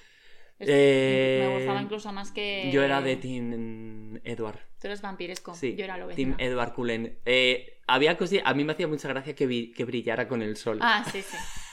Es- 0.60 0.68
Eh, 0.72 1.46
Me 1.48 1.56
gustaba 1.56 1.82
incluso 1.82 2.12
más 2.12 2.32
que. 2.32 2.72
Yo 2.74 2.82
era 2.84 3.00
de 3.01 3.15
Team 3.15 4.20
Edward. 4.24 4.60
Tú 4.82 4.88
eres 4.88 5.01
vampiresco. 5.03 5.53
Sí, 5.53 5.75
Yo 5.75 5.84
era 5.86 5.98
lo 5.98 6.08
Team 6.08 6.34
Edward 6.39 6.74
Cullen. 6.74 7.20
Eh, 7.25 7.80
había 7.86 8.18
cosi- 8.18 8.41
a 8.44 8.53
mí 8.56 8.63
me 8.63 8.74
hacía 8.74 8.88
mucha 8.88 9.08
gracia 9.08 9.36
que, 9.36 9.46
vi- 9.46 9.72
que 9.72 9.86
brillara 9.86 10.27
con 10.27 10.41
el 10.41 10.58
sol. 10.58 10.80
Ah, 10.82 11.03
sí, 11.12 11.22
sí. 11.22 11.38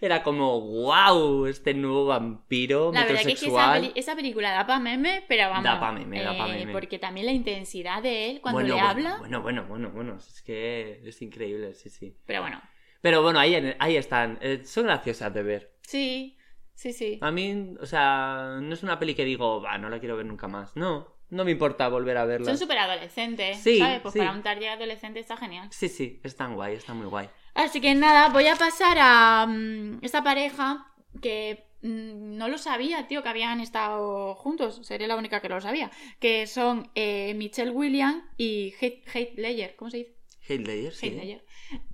Era 0.00 0.22
como, 0.22 0.60
wow, 0.60 1.46
este 1.46 1.74
nuevo 1.74 2.06
vampiro 2.06 2.90
La 2.92 3.04
verdad 3.04 3.22
que, 3.24 3.32
es 3.32 3.40
que 3.40 3.46
esa, 3.48 3.66
metrosexual. 3.68 3.80
peli- 3.80 3.92
esa 3.94 4.16
película 4.16 4.50
da 4.52 4.66
pa' 4.66 4.78
meme, 4.80 5.24
pero 5.28 5.48
vamos. 5.48 5.64
Da 5.64 5.80
pa' 5.80 5.92
meme, 5.92 6.22
da 6.22 6.36
pa' 6.36 6.48
eh, 6.48 6.58
meme. 6.58 6.72
Porque 6.72 6.98
también 6.98 7.26
la 7.26 7.32
intensidad 7.32 8.02
de 8.02 8.30
él 8.30 8.40
cuando 8.40 8.60
bueno, 8.60 8.74
le 8.74 8.82
bueno, 8.82 8.88
habla. 8.90 9.16
Bueno, 9.18 9.42
bueno, 9.42 9.64
bueno, 9.66 9.90
bueno. 9.90 10.16
Es 10.16 10.42
que 10.42 11.00
es 11.04 11.22
increíble, 11.22 11.74
sí, 11.74 11.88
sí. 11.90 12.16
Pero 12.26 12.42
bueno, 12.42 12.60
Pero 13.00 13.22
bueno, 13.22 13.38
ahí, 13.38 13.74
ahí 13.78 13.96
están. 13.96 14.38
Eh, 14.42 14.62
son 14.64 14.84
graciosas 14.84 15.32
de 15.32 15.42
ver. 15.42 15.72
sí, 15.82 16.36
sí, 16.74 16.92
sí. 16.92 17.18
A 17.22 17.30
mí, 17.30 17.74
o 17.80 17.86
sea, 17.86 18.58
no 18.60 18.74
es 18.74 18.82
una 18.82 18.98
peli 18.98 19.14
que 19.14 19.24
digo, 19.24 19.62
va, 19.62 19.78
no 19.78 19.88
la 19.88 19.98
quiero 20.00 20.16
ver 20.16 20.26
nunca 20.26 20.48
más. 20.48 20.76
No, 20.76 21.13
no 21.30 21.44
me 21.44 21.50
importa 21.50 21.88
volver 21.88 22.16
a 22.16 22.24
verla. 22.24 22.46
Son 22.46 22.58
súper 22.58 22.78
adolescentes, 22.78 23.58
Sí, 23.58 23.78
¿sabes? 23.78 24.00
Pues 24.00 24.12
sí. 24.12 24.18
para 24.18 24.32
un 24.32 24.42
target 24.42 24.68
adolescente 24.68 25.20
está 25.20 25.36
genial. 25.36 25.68
Sí, 25.70 25.88
sí, 25.88 26.20
es 26.22 26.36
tan 26.36 26.54
guay, 26.54 26.74
está 26.76 26.94
muy 26.94 27.06
guay. 27.06 27.28
Así 27.54 27.80
que 27.80 27.94
nada, 27.94 28.28
voy 28.30 28.46
a 28.46 28.56
pasar 28.56 28.96
a 29.00 29.46
mm, 29.46 29.98
esta 30.02 30.22
pareja 30.22 30.86
que 31.22 31.66
mm, 31.82 32.36
no 32.36 32.48
lo 32.48 32.58
sabía, 32.58 33.06
tío, 33.06 33.22
que 33.22 33.28
habían 33.28 33.60
estado 33.60 34.34
juntos. 34.34 34.80
Seré 34.82 35.06
la 35.06 35.16
única 35.16 35.40
que 35.40 35.48
lo 35.48 35.60
sabía. 35.60 35.90
Que 36.18 36.46
son 36.46 36.90
eh, 36.94 37.32
Michelle 37.34 37.70
Williams 37.70 38.24
y 38.36 38.74
Heath 38.80 39.36
Ledger. 39.36 39.76
¿Cómo 39.76 39.90
se 39.90 39.98
dice? 39.98 40.14
Heath 40.48 40.66
Ledger, 40.66 40.92
sí. 40.94 41.06
Heath 41.06 41.16
Ledger. 41.16 41.44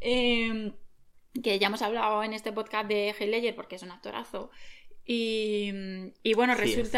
Eh, 0.00 0.72
que 1.42 1.58
ya 1.58 1.68
hemos 1.68 1.82
hablado 1.82 2.22
en 2.24 2.32
este 2.32 2.52
podcast 2.52 2.88
de 2.88 3.10
Heath 3.10 3.28
Ledger 3.30 3.54
porque 3.54 3.76
es 3.76 3.82
un 3.82 3.90
actorazo. 3.90 4.50
Y, 5.04 5.70
y 6.22 6.34
bueno, 6.34 6.54
Sí 6.56 6.72
es. 6.72 6.92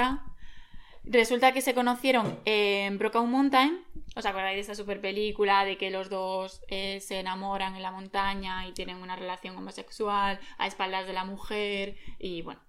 Resulta, 1.04 1.52
que 1.52 1.60
se 1.60 1.74
conocieron 1.74 2.38
en 2.44 2.98
Brokeback 2.98 3.26
Mountain. 3.26 3.84
¿Os 4.14 4.26
acordáis 4.26 4.56
de 4.56 4.60
esa 4.60 4.74
super 4.74 5.00
película 5.00 5.64
de 5.64 5.78
que 5.78 5.90
los 5.90 6.10
dos 6.10 6.62
eh, 6.68 7.00
se 7.00 7.20
enamoran 7.20 7.74
en 7.76 7.82
la 7.82 7.90
montaña 7.90 8.66
y 8.68 8.72
tienen 8.72 8.98
una 8.98 9.16
relación 9.16 9.56
homosexual 9.56 10.38
a 10.58 10.66
espaldas 10.66 11.06
de 11.06 11.12
la 11.12 11.24
mujer? 11.24 11.96
Y 12.18 12.42
bueno, 12.42 12.60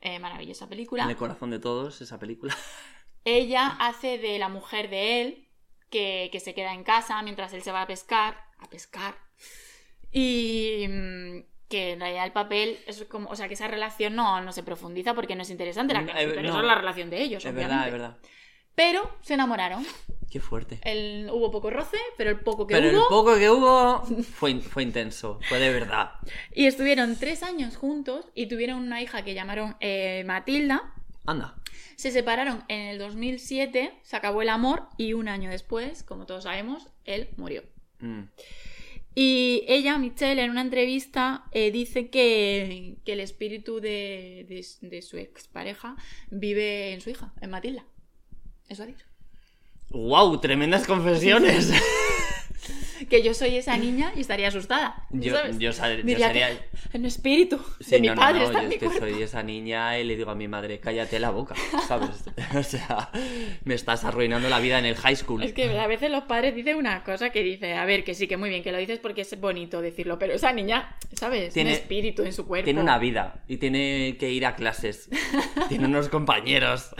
eh, 0.00 0.18
maravillosa 0.18 0.68
película. 0.68 1.04
En 1.04 1.10
el 1.10 1.16
corazón 1.16 1.50
de 1.50 1.58
todos, 1.58 2.00
esa 2.00 2.18
película. 2.18 2.56
ella 3.24 3.76
hace 3.80 4.18
de 4.18 4.38
la 4.38 4.48
mujer 4.48 4.88
de 4.90 5.20
él, 5.20 5.48
que, 5.90 6.28
que 6.30 6.40
se 6.40 6.54
queda 6.54 6.74
en 6.74 6.84
casa 6.84 7.20
mientras 7.22 7.52
él 7.52 7.62
se 7.62 7.72
va 7.72 7.82
a 7.82 7.86
pescar. 7.86 8.44
A 8.58 8.68
pescar. 8.68 9.16
Y 10.10 10.86
mm, 10.88 11.38
que 11.68 11.92
en 11.92 12.00
realidad 12.00 12.24
el 12.24 12.32
papel 12.32 12.78
es 12.86 13.04
como, 13.04 13.28
o 13.30 13.36
sea, 13.36 13.46
que 13.48 13.54
esa 13.54 13.68
relación 13.68 14.14
no, 14.16 14.40
no 14.40 14.52
se 14.52 14.62
profundiza 14.62 15.14
porque 15.14 15.36
no 15.36 15.42
es 15.42 15.50
interesante 15.50 15.92
la 15.94 16.00
Mm, 16.02 16.06
canción, 16.06 16.30
eh, 16.30 16.32
pero 16.34 16.42
no. 16.42 16.48
eso 16.50 16.60
es 16.60 16.66
la 16.66 16.74
relación 16.74 17.10
de 17.10 17.22
ellos, 17.22 17.44
Es 17.44 17.50
obviamente. 17.52 17.68
verdad, 17.74 17.86
es 17.86 17.92
verdad. 17.92 18.16
Pero 18.74 19.10
se 19.22 19.34
enamoraron. 19.34 19.84
Qué 20.30 20.40
fuerte. 20.40 20.78
El, 20.84 21.28
hubo 21.32 21.50
poco 21.50 21.68
roce, 21.70 21.96
pero 22.16 22.30
el 22.30 22.38
poco 22.40 22.66
que 22.66 22.74
Pero 22.74 22.90
hubo. 22.90 22.96
el 23.02 23.08
poco 23.08 23.36
que 23.38 23.50
hubo 23.50 24.04
fue, 24.34 24.60
fue 24.60 24.82
intenso, 24.84 25.40
fue 25.48 25.58
de 25.58 25.72
verdad. 25.72 26.12
Y 26.54 26.66
estuvieron 26.66 27.16
tres 27.16 27.42
años 27.42 27.76
juntos 27.76 28.26
y 28.34 28.46
tuvieron 28.46 28.78
una 28.78 29.02
hija 29.02 29.22
que 29.24 29.34
llamaron 29.34 29.76
eh, 29.80 30.22
Matilda. 30.26 30.94
Anda. 31.26 31.54
Se 31.96 32.12
separaron 32.12 32.62
en 32.68 32.82
el 32.88 32.98
2007, 32.98 33.98
se 34.02 34.16
acabó 34.16 34.40
el 34.42 34.48
amor 34.50 34.84
y 34.96 35.12
un 35.14 35.28
año 35.28 35.50
después, 35.50 36.04
como 36.04 36.26
todos 36.26 36.44
sabemos, 36.44 36.86
él 37.04 37.30
murió. 37.36 37.64
Mm. 37.98 38.22
Y 39.20 39.64
ella, 39.66 39.98
Michelle, 39.98 40.44
en 40.44 40.50
una 40.52 40.60
entrevista 40.60 41.42
eh, 41.50 41.72
dice 41.72 42.08
que, 42.08 42.98
que 43.04 43.14
el 43.14 43.20
espíritu 43.20 43.80
de, 43.80 44.46
de- 44.48 44.64
de 44.88 45.02
su 45.02 45.16
expareja 45.16 45.96
vive 46.30 46.92
en 46.92 47.00
su 47.00 47.10
hija, 47.10 47.32
en 47.40 47.50
Matilda. 47.50 47.84
Eso 48.68 48.84
ha 48.84 48.86
dicho. 48.86 49.04
¡Wow! 49.90 50.38
Tremendas 50.40 50.86
confesiones. 50.86 51.72
Que 53.08 53.22
yo 53.22 53.32
soy 53.34 53.56
esa 53.56 53.76
niña 53.76 54.12
y 54.16 54.20
estaría 54.20 54.48
asustada. 54.48 55.06
yo, 55.10 55.34
¿sabes? 55.36 55.58
yo, 55.58 55.72
sal- 55.72 56.02
yo 56.04 56.18
sería. 56.18 56.50
un 56.92 57.04
espíritu 57.04 57.60
Sí, 57.80 57.92
de 57.92 58.00
mi 58.00 58.08
no, 58.08 58.14
no, 58.16 58.20
padre 58.20 58.38
no, 58.40 58.44
está 58.46 58.58
yo 58.58 58.62
en 58.64 58.68
mi 58.68 58.74
es 58.74 58.80
que 58.80 58.86
cuerpo. 58.86 59.06
soy 59.06 59.22
esa 59.22 59.42
niña 59.42 59.98
y 59.98 60.04
le 60.04 60.16
digo 60.16 60.30
a 60.30 60.34
mi 60.34 60.48
madre, 60.48 60.80
cállate 60.80 61.18
la 61.20 61.30
boca, 61.30 61.54
¿sabes? 61.88 62.24
o 62.56 62.62
sea, 62.62 63.10
me 63.64 63.74
estás 63.74 64.04
arruinando 64.04 64.48
la 64.48 64.58
vida 64.58 64.78
en 64.78 64.84
el 64.86 64.96
high 64.96 65.16
school. 65.16 65.42
Es 65.42 65.52
que 65.52 65.64
a 65.78 65.86
veces 65.86 66.10
los 66.10 66.24
padres 66.24 66.54
dicen 66.54 66.76
una 66.76 67.04
cosa 67.04 67.30
que 67.30 67.42
dice, 67.42 67.74
a 67.74 67.84
ver, 67.84 68.04
que 68.04 68.14
sí, 68.14 68.26
que 68.26 68.36
muy 68.36 68.48
bien, 68.50 68.62
que 68.62 68.72
lo 68.72 68.78
dices 68.78 68.98
porque 68.98 69.22
es 69.22 69.40
bonito 69.40 69.80
decirlo, 69.80 70.18
pero 70.18 70.34
esa 70.34 70.52
niña, 70.52 70.96
¿sabes? 71.14 71.54
Tiene- 71.54 71.70
un 71.70 71.76
espíritu 71.76 72.22
en 72.24 72.32
su 72.32 72.46
cuerpo. 72.46 72.64
Tiene 72.64 72.80
una 72.80 72.98
vida 72.98 73.42
y 73.48 73.58
tiene 73.58 74.16
que 74.18 74.30
ir 74.30 74.44
a 74.46 74.54
clases. 74.56 75.08
tiene 75.68 75.86
unos 75.86 76.08
compañeros. 76.08 76.90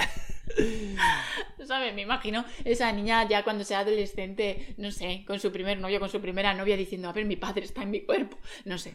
¿Sabes? 1.66 1.94
Me 1.94 2.02
imagino 2.02 2.44
esa 2.64 2.90
niña 2.92 3.28
ya 3.28 3.42
cuando 3.44 3.64
sea 3.64 3.80
adolescente, 3.80 4.74
no 4.78 4.90
sé, 4.90 5.24
con 5.26 5.38
su 5.40 5.52
primer 5.52 5.78
novio, 5.78 6.00
con 6.00 6.08
su 6.08 6.20
primera 6.20 6.54
novia, 6.54 6.76
diciendo, 6.76 7.08
a 7.08 7.12
ver, 7.12 7.24
mi 7.26 7.36
padre 7.36 7.64
está 7.64 7.82
en 7.82 7.90
mi 7.90 8.00
cuerpo. 8.02 8.38
No 8.64 8.78
sé. 8.78 8.94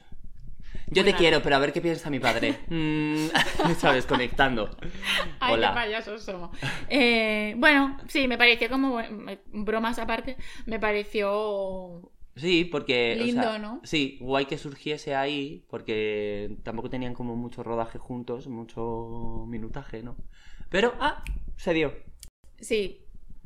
Yo 0.88 1.02
Muy 1.02 1.06
te 1.06 1.12
raro. 1.12 1.18
quiero, 1.18 1.42
pero 1.42 1.56
a 1.56 1.60
ver 1.60 1.74
qué 1.74 1.82
piensa 1.82 2.10
mi 2.10 2.20
padre. 2.20 2.60
Mm, 2.70 3.28
¿Sabes? 3.78 4.06
Conectando. 4.06 4.76
Ay, 5.40 5.54
Hola. 5.54 5.70
qué 5.70 5.74
payasos 5.76 6.24
somos. 6.24 6.56
Eh, 6.90 7.56
bueno, 7.58 7.98
sí, 8.08 8.28
me 8.28 8.38
pareció 8.38 8.70
como, 8.70 9.00
eh, 9.00 9.40
bromas 9.52 10.00
aparte, 10.00 10.38
me 10.66 10.80
pareció... 10.80 12.12
Sí, 12.36 12.66
porque. 12.66 13.16
o 13.22 13.24
Lindo, 13.24 13.44
sea, 13.44 13.60
¿no? 13.60 13.80
Sí, 13.84 14.18
guay 14.20 14.46
que 14.48 14.58
surgiese 14.58 15.14
ahí, 15.16 15.66
porque 15.70 16.58
tampoco 16.64 16.90
tenían 16.90 17.14
como 17.14 17.36
mucho 17.36 17.62
rodaje 17.62 18.00
juntos, 18.00 18.48
mucho 18.48 19.46
minutaje, 19.48 20.02
¿no? 20.02 20.18
Pero, 20.74 20.96
ah, 21.00 21.24
se 21.56 21.72
dio. 21.72 21.94
Sí, 22.60 23.00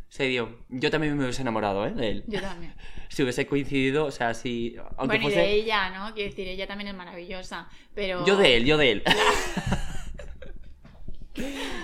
Se 0.07 0.23
dio. 0.23 0.59
Yo 0.69 0.89
también 0.89 1.17
me 1.17 1.23
hubiese 1.25 1.41
enamorado, 1.41 1.85
¿eh? 1.85 1.91
De 1.91 2.09
él. 2.09 2.23
yo 2.27 2.39
también. 2.41 2.73
Si 3.09 3.23
hubiese 3.23 3.45
coincidido, 3.47 4.05
o 4.05 4.11
sea, 4.11 4.33
si. 4.33 4.75
Aunque 4.97 5.17
bueno, 5.17 5.23
fuese. 5.23 5.39
y 5.43 5.45
de 5.47 5.53
ella, 5.55 5.89
¿no? 5.89 6.13
Quiero 6.13 6.29
decir, 6.29 6.47
ella 6.47 6.67
también 6.67 6.87
es 6.89 6.93
maravillosa, 6.95 7.69
pero... 7.95 8.25
Yo 8.25 8.35
de 8.37 8.55
él, 8.57 8.65
yo 8.65 8.77
de 8.77 8.91
él. 8.91 9.03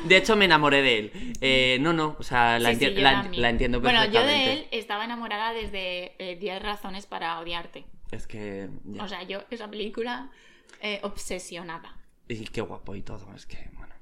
De 0.07 0.17
hecho, 0.17 0.35
me 0.35 0.45
enamoré 0.45 0.81
de 0.81 0.97
él. 1.00 1.12
Eh, 1.41 1.77
no, 1.79 1.93
no, 1.93 2.15
o 2.19 2.23
sea, 2.23 2.57
la, 2.59 2.71
Sí, 2.73 2.79
sí, 2.79 2.85
enti- 2.85 2.93
yo 2.95 3.01
la, 3.01 3.12
también. 3.21 3.41
la 3.41 3.50
entiendo 3.50 3.81
Bueno, 3.81 4.00
perfectamente. 4.00 4.39
yo 4.45 4.45
de 4.47 4.53
él 4.62 4.67
estaba 4.71 5.05
enamorada 5.05 5.53
desde 5.53 6.13
eh, 6.19 6.35
10 6.38 6.62
razones 6.63 7.05
para 7.05 7.39
odiarte. 7.39 7.85
Es 8.12 8.25
que. 8.27 8.69
ya. 8.85 9.03
O 9.03 9.07
sea, 9.07 9.23
yo 9.23 9.43
esa 9.51 9.69
película 9.69 10.29
eh, 10.81 11.00
obsesionada. 11.03 11.95
Y 12.27 12.45
qué 12.45 12.62
guapo 12.62 12.95
y 12.95 13.01
todo, 13.03 13.33
es 13.35 13.45
que, 13.45 13.69
bueno. 13.73 13.93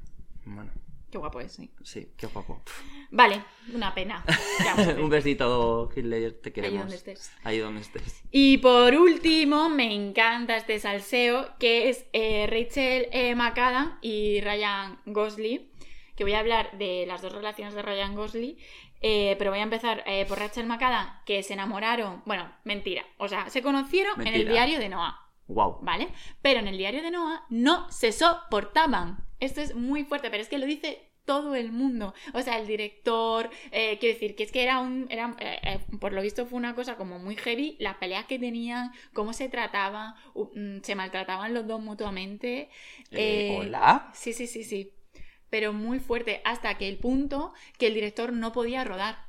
Bueno, 0.46 0.72
Qué 1.12 1.18
guapo 1.18 1.42
es, 1.42 1.52
sí. 1.52 1.70
sí, 1.84 2.14
qué 2.18 2.28
guapo. 2.28 2.62
Vale, 3.10 3.44
una 3.74 3.94
pena. 3.94 4.24
Ya 4.64 4.76
ver. 4.78 5.02
Un 5.02 5.10
besito, 5.10 5.90
Hitler, 5.94 6.40
te 6.42 6.50
Ahí 6.50 6.54
queremos. 6.54 6.80
donde 6.80 6.96
estés. 6.96 7.32
Ahí 7.44 7.58
donde 7.58 7.82
estés. 7.82 8.24
Y 8.32 8.60
por 8.60 8.96
último, 8.96 9.70
me 9.70 9.94
encanta 9.94 10.56
este 10.56 10.80
salseo, 10.80 11.50
que 11.60 11.90
es 11.90 12.06
eh, 12.14 12.48
Rachel 12.50 13.08
eh, 13.12 13.36
McAdam 13.36 13.98
y 14.02 14.40
Ryan 14.40 15.00
Gosling, 15.06 15.70
que 16.16 16.24
voy 16.24 16.34
a 16.34 16.40
hablar 16.40 16.78
de 16.78 17.06
las 17.06 17.22
dos 17.22 17.34
relaciones 17.34 17.74
de 17.74 17.82
Ryan 17.82 18.16
Gosling, 18.16 18.56
eh, 19.02 19.36
pero 19.38 19.52
voy 19.52 19.60
a 19.60 19.64
empezar 19.64 20.04
eh, 20.06 20.26
por 20.28 20.40
Rachel 20.40 20.66
McAdam, 20.68 21.24
que 21.26 21.44
se 21.44 21.54
enamoraron, 21.54 22.22
bueno, 22.26 22.50
mentira, 22.64 23.04
o 23.18 23.28
sea, 23.28 23.50
se 23.50 23.62
conocieron 23.62 24.26
en 24.26 24.34
el 24.34 24.48
diario 24.48 24.80
de 24.80 24.88
Noah, 24.88 25.18
Wow. 25.48 25.80
¿vale? 25.82 26.08
Pero 26.42 26.60
en 26.62 26.70
el 26.70 26.78
diario 26.78 27.02
de 27.02 27.12
Noah 27.12 27.44
no 27.50 27.92
se 27.92 28.14
soportaban. 28.14 29.26
Esto 29.42 29.60
es 29.60 29.76
muy 29.76 30.06
fuerte, 30.06 30.30
pero 30.30 30.42
es 30.42 30.48
que 30.50 30.60
lo 30.60 30.66
dice 30.66 31.12
todo 31.26 31.56
el 31.56 31.72
mundo. 31.72 32.14
O 32.34 32.42
sea, 32.42 32.60
el 32.60 32.68
director, 32.68 33.50
eh, 33.72 33.98
quiero 34.00 34.14
decir, 34.14 34.36
que 34.36 34.44
es 34.44 34.52
que 34.52 34.64
era 34.64 34.80
un. 34.80 35.08
Era, 35.10 35.36
eh, 35.40 35.60
eh, 35.64 35.80
por 36.00 36.14
lo 36.14 36.22
visto 36.22 36.46
fue 36.46 36.58
una 36.58 36.76
cosa 36.76 36.96
como 36.96 37.20
muy 37.20 37.36
heavy, 37.36 37.76
las 37.80 37.98
peleas 37.98 38.26
que 38.26 38.40
tenían, 38.40 38.92
cómo 39.14 39.34
se 39.34 39.50
trataban, 39.50 40.14
mm, 40.36 40.82
se 40.84 40.96
maltrataban 40.96 41.54
los 41.54 41.68
dos 41.68 41.82
mutuamente. 41.82 42.70
Eh, 43.12 43.58
¿Hola? 43.60 44.12
Sí, 44.14 44.32
sí, 44.34 44.48
sí, 44.48 44.64
sí. 44.64 44.94
Pero 45.50 45.74
muy 45.74 46.00
fuerte, 46.00 46.42
hasta 46.46 46.78
que 46.78 46.88
el 46.88 46.98
punto 46.98 47.54
que 47.78 47.88
el 47.88 47.94
director 47.96 48.32
no 48.34 48.52
podía 48.54 48.84
rodar. 48.84 49.26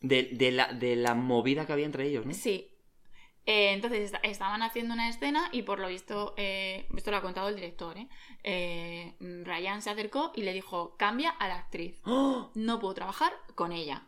De, 0.00 0.30
de 0.32 0.52
la, 0.52 0.72
de 0.72 0.94
la 0.94 1.14
movida 1.14 1.66
que 1.66 1.72
había 1.72 1.86
entre 1.86 2.06
ellos, 2.06 2.24
¿no? 2.24 2.32
Sí. 2.32 2.70
Eh, 3.46 3.72
entonces 3.72 4.00
esta- 4.00 4.18
estaban 4.18 4.62
haciendo 4.62 4.92
una 4.94 5.08
escena 5.08 5.48
y 5.52 5.62
por 5.62 5.78
lo 5.78 5.86
visto, 5.88 6.34
eh, 6.36 6.86
esto 6.96 7.12
lo 7.12 7.18
ha 7.18 7.22
contado 7.22 7.48
el 7.48 7.54
director, 7.54 7.96
¿eh? 7.96 8.08
Eh, 8.42 9.14
Ryan 9.44 9.82
se 9.82 9.90
acercó 9.90 10.32
y 10.34 10.42
le 10.42 10.52
dijo, 10.52 10.96
cambia 10.96 11.30
a 11.30 11.46
la 11.48 11.56
actriz, 11.56 12.00
¡Oh! 12.04 12.50
no 12.54 12.80
puedo 12.80 12.94
trabajar 12.94 13.32
con 13.54 13.70
ella. 13.72 14.02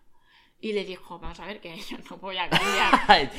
Y 0.61 0.73
le 0.73 0.85
dijo, 0.85 1.21
vamos 1.21 1.39
a 1.39 1.47
ver 1.47 1.61
que 1.61 1.77
yo 1.89 1.99
no 2.11 2.17
voy 2.17 2.37
a 2.37 2.51
cambiar. 2.51 3.31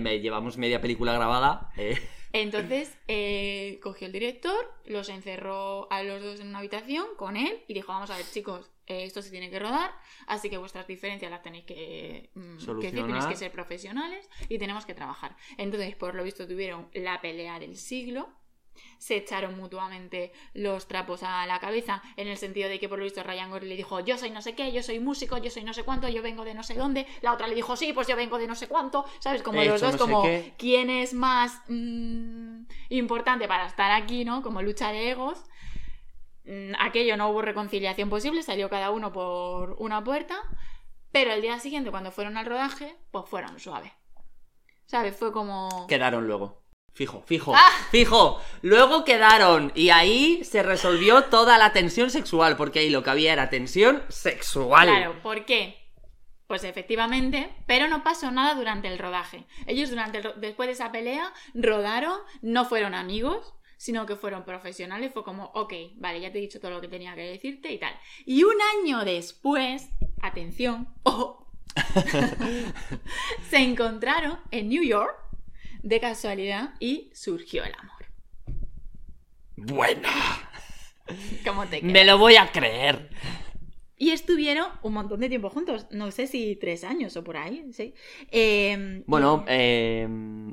Me 0.00 0.20
llevamos 0.20 0.56
media 0.56 0.80
película 0.80 1.12
grabada. 1.12 1.72
eh. 1.76 1.98
Entonces 2.32 2.96
eh, 3.08 3.80
cogió 3.82 4.06
el 4.06 4.12
director, 4.12 4.72
los 4.84 5.08
encerró 5.08 5.90
a 5.90 6.02
los 6.02 6.22
dos 6.22 6.38
en 6.40 6.48
una 6.48 6.58
habitación 6.58 7.06
con 7.16 7.36
él 7.36 7.64
y 7.66 7.74
dijo, 7.74 7.90
vamos 7.92 8.10
a 8.10 8.16
ver 8.16 8.26
chicos, 8.30 8.66
eh, 8.66 8.77
esto 8.88 9.22
se 9.22 9.30
tiene 9.30 9.50
que 9.50 9.58
rodar, 9.58 9.92
así 10.26 10.48
que 10.48 10.56
vuestras 10.56 10.86
diferencias 10.86 11.30
las 11.30 11.42
tenéis 11.42 11.64
que, 11.64 12.30
mm, 12.34 12.56
que 12.80 12.90
decir, 12.90 13.04
tenéis 13.04 13.26
que 13.26 13.36
ser 13.36 13.52
profesionales 13.52 14.28
y 14.48 14.58
tenemos 14.58 14.86
que 14.86 14.94
trabajar. 14.94 15.36
Entonces, 15.56 15.94
por 15.96 16.14
lo 16.14 16.24
visto, 16.24 16.46
tuvieron 16.46 16.88
la 16.94 17.20
pelea 17.20 17.58
del 17.58 17.76
siglo. 17.76 18.28
Se 18.98 19.16
echaron 19.16 19.56
mutuamente 19.56 20.32
los 20.54 20.86
trapos 20.86 21.24
a 21.24 21.44
la 21.46 21.58
cabeza 21.58 22.00
en 22.16 22.28
el 22.28 22.36
sentido 22.36 22.68
de 22.68 22.78
que 22.78 22.88
por 22.88 22.98
lo 22.98 23.04
visto 23.04 23.24
Ryan 23.24 23.50
Gosling 23.50 23.70
le 23.70 23.76
dijo 23.76 23.98
yo 23.98 24.16
soy 24.16 24.30
no 24.30 24.40
sé 24.40 24.54
qué, 24.54 24.70
yo 24.70 24.84
soy 24.84 25.00
músico, 25.00 25.36
yo 25.38 25.50
soy 25.50 25.64
no 25.64 25.74
sé 25.74 25.82
cuánto, 25.82 26.08
yo 26.08 26.22
vengo 26.22 26.44
de 26.44 26.54
no 26.54 26.62
sé 26.62 26.74
dónde, 26.74 27.04
la 27.20 27.32
otra 27.32 27.48
le 27.48 27.56
dijo 27.56 27.74
sí, 27.74 27.92
pues 27.92 28.06
yo 28.06 28.14
vengo 28.14 28.38
de 28.38 28.46
no 28.46 28.54
sé 28.54 28.68
cuánto, 28.68 29.04
¿sabes? 29.18 29.42
Como 29.42 29.60
He 29.60 29.66
los 29.66 29.80
dos, 29.80 29.94
no 29.94 29.98
como 29.98 30.22
quién 30.56 30.90
es 30.90 31.12
más 31.12 31.60
mm, 31.66 32.66
importante 32.90 33.48
para 33.48 33.66
estar 33.66 33.90
aquí, 33.90 34.24
¿no? 34.24 34.42
Como 34.42 34.62
lucha 34.62 34.92
de 34.92 35.10
egos. 35.10 35.42
Mm, 36.48 36.72
Aquello 36.78 37.16
no 37.18 37.28
hubo 37.28 37.42
reconciliación 37.42 38.08
posible, 38.08 38.42
salió 38.42 38.70
cada 38.70 38.90
uno 38.90 39.12
por 39.12 39.76
una 39.78 40.02
puerta, 40.02 40.36
pero 41.12 41.30
el 41.32 41.42
día 41.42 41.60
siguiente, 41.60 41.90
cuando 41.90 42.10
fueron 42.10 42.38
al 42.38 42.46
rodaje, 42.46 42.96
pues 43.10 43.26
fueron 43.28 43.60
suaves. 43.60 43.92
¿Sabes? 44.86 45.14
Fue 45.14 45.30
como. 45.30 45.86
Quedaron 45.86 46.26
luego. 46.26 46.64
Fijo, 46.94 47.22
fijo, 47.26 47.52
¡Ah! 47.54 47.70
fijo. 47.90 48.40
Luego 48.62 49.04
quedaron. 49.04 49.70
Y 49.74 49.90
ahí 49.90 50.42
se 50.42 50.62
resolvió 50.62 51.24
toda 51.24 51.58
la 51.58 51.72
tensión 51.72 52.10
sexual. 52.10 52.56
Porque 52.56 52.80
ahí 52.80 52.90
lo 52.90 53.02
que 53.02 53.10
había 53.10 53.34
era 53.34 53.50
tensión 53.50 54.02
sexual. 54.08 54.88
Claro, 54.88 55.22
¿por 55.22 55.44
qué? 55.44 55.76
Pues 56.46 56.64
efectivamente, 56.64 57.54
pero 57.66 57.88
no 57.88 58.02
pasó 58.02 58.30
nada 58.30 58.54
durante 58.54 58.88
el 58.88 58.98
rodaje. 58.98 59.46
Ellos 59.66 59.90
durante 59.90 60.18
el 60.18 60.40
después 60.40 60.66
de 60.66 60.72
esa 60.72 60.90
pelea 60.90 61.30
rodaron, 61.52 62.18
no 62.40 62.64
fueron 62.64 62.94
amigos, 62.94 63.54
sino 63.78 64.04
que 64.04 64.16
fueron 64.16 64.44
profesionales. 64.44 65.12
Fue 65.14 65.24
como, 65.24 65.46
ok, 65.54 65.72
vale, 65.96 66.20
ya 66.20 66.30
te 66.30 66.38
he 66.38 66.42
dicho 66.42 66.60
todo 66.60 66.72
lo 66.72 66.82
que 66.82 66.88
tenía 66.88 67.14
que 67.14 67.22
decirte 67.22 67.72
y 67.72 67.78
tal. 67.78 67.94
Y 68.26 68.44
un 68.44 68.56
año 68.76 69.04
después, 69.06 69.88
atención, 70.20 70.88
ojo, 71.04 71.50
se 73.48 73.58
encontraron 73.58 74.38
en 74.50 74.68
New 74.68 74.82
York 74.82 75.16
de 75.82 76.00
casualidad 76.00 76.74
y 76.80 77.10
surgió 77.14 77.64
el 77.64 77.72
amor. 77.78 78.04
Buena. 79.56 80.10
¿Cómo 81.44 81.66
te 81.66 81.80
quedas? 81.80 81.92
Me 81.92 82.04
lo 82.04 82.18
voy 82.18 82.36
a 82.36 82.50
creer. 82.52 83.10
Y 83.98 84.10
estuvieron 84.10 84.68
un 84.82 84.92
montón 84.94 85.20
de 85.20 85.28
tiempo 85.28 85.50
juntos, 85.50 85.86
no 85.90 86.10
sé 86.12 86.26
si 86.28 86.56
tres 86.56 86.84
años 86.84 87.16
o 87.16 87.24
por 87.24 87.36
ahí, 87.36 87.66
sí. 87.72 87.94
Eh, 88.30 89.02
Bueno, 89.06 89.44
eh, 89.48 90.06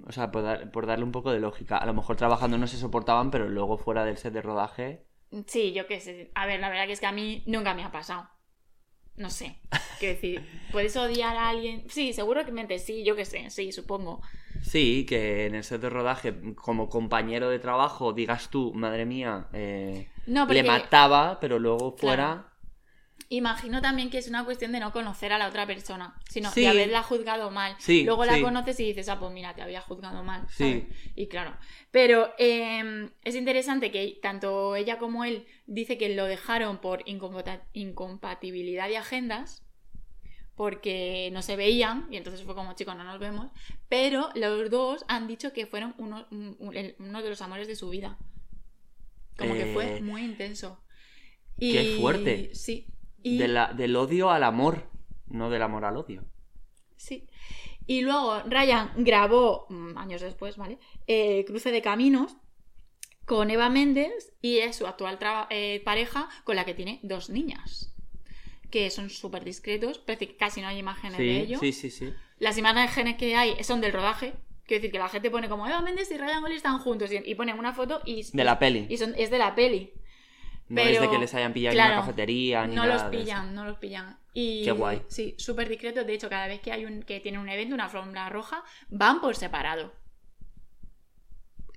o 0.07 0.11
sea, 0.11 0.31
por, 0.31 0.43
dar- 0.43 0.71
por 0.71 0.85
darle 0.87 1.05
un 1.05 1.11
poco 1.11 1.31
de 1.31 1.39
lógica. 1.39 1.77
A 1.77 1.85
lo 1.85 1.93
mejor 1.93 2.15
trabajando 2.15 2.57
no 2.57 2.67
se 2.67 2.77
soportaban, 2.77 3.29
pero 3.31 3.47
luego 3.49 3.77
fuera 3.77 4.03
del 4.05 4.17
set 4.17 4.33
de 4.33 4.41
rodaje. 4.41 5.05
Sí, 5.47 5.73
yo 5.73 5.87
qué 5.87 5.99
sé. 5.99 6.31
A 6.35 6.45
ver, 6.45 6.59
la 6.59 6.69
verdad 6.69 6.85
que 6.87 6.93
es 6.93 6.99
que 6.99 7.05
a 7.07 7.11
mí 7.11 7.43
nunca 7.45 7.73
me 7.73 7.83
ha 7.83 7.91
pasado. 7.91 8.29
no 9.17 9.29
sé. 9.29 9.57
Quiero 9.99 10.15
decir, 10.15 10.41
¿puedes 10.71 10.95
odiar 10.97 11.37
a 11.37 11.49
alguien? 11.49 11.85
Sí, 11.89 12.13
seguro 12.13 12.41
que 12.45 12.79
sí, 12.79 13.03
yo 13.05 13.15
qué 13.15 13.25
sé, 13.25 13.49
sí, 13.49 13.71
supongo. 13.71 14.21
Sí, 14.61 15.05
que 15.07 15.45
en 15.45 15.55
el 15.55 15.63
set 15.63 15.81
de 15.81 15.89
rodaje, 15.89 16.33
como 16.55 16.89
compañero 16.89 17.49
de 17.49 17.59
trabajo, 17.59 18.13
digas 18.13 18.49
tú, 18.49 18.73
madre 18.73 19.05
mía, 19.05 19.47
eh, 19.53 20.09
No, 20.27 20.45
le 20.47 20.63
mataba, 20.63 21.39
pero 21.39 21.59
luego 21.59 21.95
fuera. 21.97 22.54
Imagino 23.29 23.81
también 23.81 24.09
que 24.09 24.17
es 24.17 24.27
una 24.27 24.45
cuestión 24.45 24.71
de 24.71 24.79
no 24.79 24.91
conocer 24.91 25.33
a 25.33 25.37
la 25.37 25.47
otra 25.47 25.65
persona, 25.65 26.15
sino 26.29 26.51
Sí. 26.51 26.61
de 26.61 26.67
haberla 26.67 27.01
juzgado 27.03 27.51
mal. 27.51 27.75
Sí, 27.79 28.03
Luego 28.03 28.25
la 28.25 28.35
sí. 28.35 28.41
conoces 28.41 28.79
y 28.79 28.85
dices, 28.85 29.09
ah, 29.09 29.19
pues 29.19 29.31
mira, 29.31 29.53
te 29.55 29.61
había 29.61 29.81
juzgado 29.81 30.23
mal. 30.23 30.47
Y 31.15 31.27
claro. 31.27 31.55
Pero 31.91 32.33
eh, 32.37 33.09
es 33.23 33.35
interesante 33.35 33.91
que 33.91 34.19
tanto 34.21 34.75
ella 34.75 34.97
como 34.97 35.23
él 35.25 35.45
dice 35.65 35.97
que 35.97 36.13
lo 36.15 36.25
dejaron 36.25 36.79
por 36.79 37.03
incompa- 37.05 37.63
incompatibilidad 37.73 38.87
de 38.87 38.97
agendas. 38.97 39.61
Porque 40.55 41.29
no 41.33 41.41
se 41.41 41.57
veían 41.57 42.07
y 42.09 42.15
entonces 42.15 42.45
fue 42.45 42.55
como 42.55 42.73
chicos, 42.75 42.95
no 42.95 43.03
nos 43.03 43.19
vemos. 43.19 43.51
Pero 43.89 44.29
los 44.35 44.69
dos 44.69 45.03
han 45.09 45.27
dicho 45.27 45.51
que 45.51 45.65
fueron 45.65 45.93
uno, 45.97 46.27
uno 46.31 47.21
de 47.21 47.29
los 47.29 47.41
amores 47.41 47.67
de 47.67 47.75
su 47.75 47.89
vida. 47.89 48.17
Como 49.37 49.53
que 49.53 49.65
fue 49.73 49.97
Eh, 49.97 50.01
muy 50.01 50.23
intenso. 50.23 50.79
qué 51.59 51.97
fuerte. 51.99 52.55
Sí. 52.55 52.87
Y, 53.25 53.37
de 53.39 53.47
la- 53.47 53.73
del 53.73 53.95
odio 53.95 54.29
al 54.29 54.43
amor, 54.43 54.87
no 55.27 55.49
del 55.49 55.61
amor 55.63 55.83
al 55.85 55.97
odio. 55.97 56.23
sí. 56.95 57.27
Y 57.87 58.01
luego 58.01 58.41
Ryan 58.47 58.91
grabó, 58.97 59.67
mm, 59.69 59.97
años 59.99 60.19
después, 60.21 60.57
¿vale? 60.57 60.79
Eh, 61.05 61.45
Cruce 61.45 61.69
de 61.71 61.83
Caminos 61.83 62.35
con 63.25 63.51
Eva 63.51 63.69
Méndez 63.69 64.33
y 64.41 64.57
es 64.57 64.75
su 64.77 64.87
actual 64.87 65.19
eh, 65.51 65.81
pareja 65.85 66.27
con 66.45 66.55
la 66.55 66.65
que 66.65 66.73
tiene 66.73 66.99
dos 67.03 67.29
niñas. 67.29 67.93
Que 68.71 68.89
son 68.89 69.11
súper 69.11 69.43
discretos, 69.43 69.99
parece 69.99 70.27
que 70.29 70.35
casi 70.35 70.61
no 70.61 70.67
hay 70.67 70.79
imágenes 70.79 71.17
de 71.19 71.39
ellos. 71.41 71.59
sí, 71.59 71.73
sí, 71.73 71.91
sí. 71.91 72.11
Las 72.39 72.57
imágenes 72.57 73.17
que 73.17 73.35
hay 73.35 73.63
son 73.63 73.81
del 73.81 73.93
rodaje. 73.93 74.33
Quiero 74.65 74.81
decir 74.81 74.91
que 74.91 74.97
la 74.99 75.09
gente 75.09 75.29
pone 75.29 75.47
como 75.47 75.67
Eva 75.67 75.81
Méndez 75.83 76.09
y 76.09 76.17
Ryan 76.17 76.41
Gosling 76.41 76.57
están 76.57 76.79
juntos 76.79 77.11
y, 77.11 77.17
y 77.23 77.35
ponen 77.35 77.59
una 77.59 77.71
foto 77.73 78.01
y, 78.03 78.23
De 78.33 78.43
la 78.43 78.57
peli. 78.57 78.87
y 78.89 78.97
son, 78.97 79.13
es 79.15 79.29
de 79.29 79.37
la 79.37 79.53
peli. 79.53 79.93
No 80.69 80.81
es 80.81 80.99
de 80.99 81.09
que 81.09 81.17
les 81.19 81.33
hayan 81.33 81.53
pillado 81.53 81.75
en 81.77 81.85
una 81.85 81.95
cafetería 81.95 82.65
ni 82.67 82.75
no 82.75 82.85
nada 82.85 82.93
los 82.93 83.11
de 83.11 83.17
eso. 83.17 83.25
pillan, 83.25 83.53
no 83.55 83.65
los 83.65 83.77
pillan. 83.77 84.17
Y, 84.33 84.63
Qué 84.65 84.71
guay. 84.71 85.01
Sí, 85.07 85.35
súper 85.37 85.69
discretos. 85.69 86.05
De 86.05 86.13
hecho, 86.13 86.29
cada 86.29 86.47
vez 86.47 86.59
que 86.61 86.71
hay 86.71 86.85
un 86.85 87.03
que 87.03 87.19
tienen 87.21 87.39
un 87.41 87.49
evento, 87.49 87.73
una 87.75 87.85
alfombra 87.85 88.29
roja, 88.29 88.63
van 88.89 89.21
por 89.21 89.35
separado. 89.35 89.93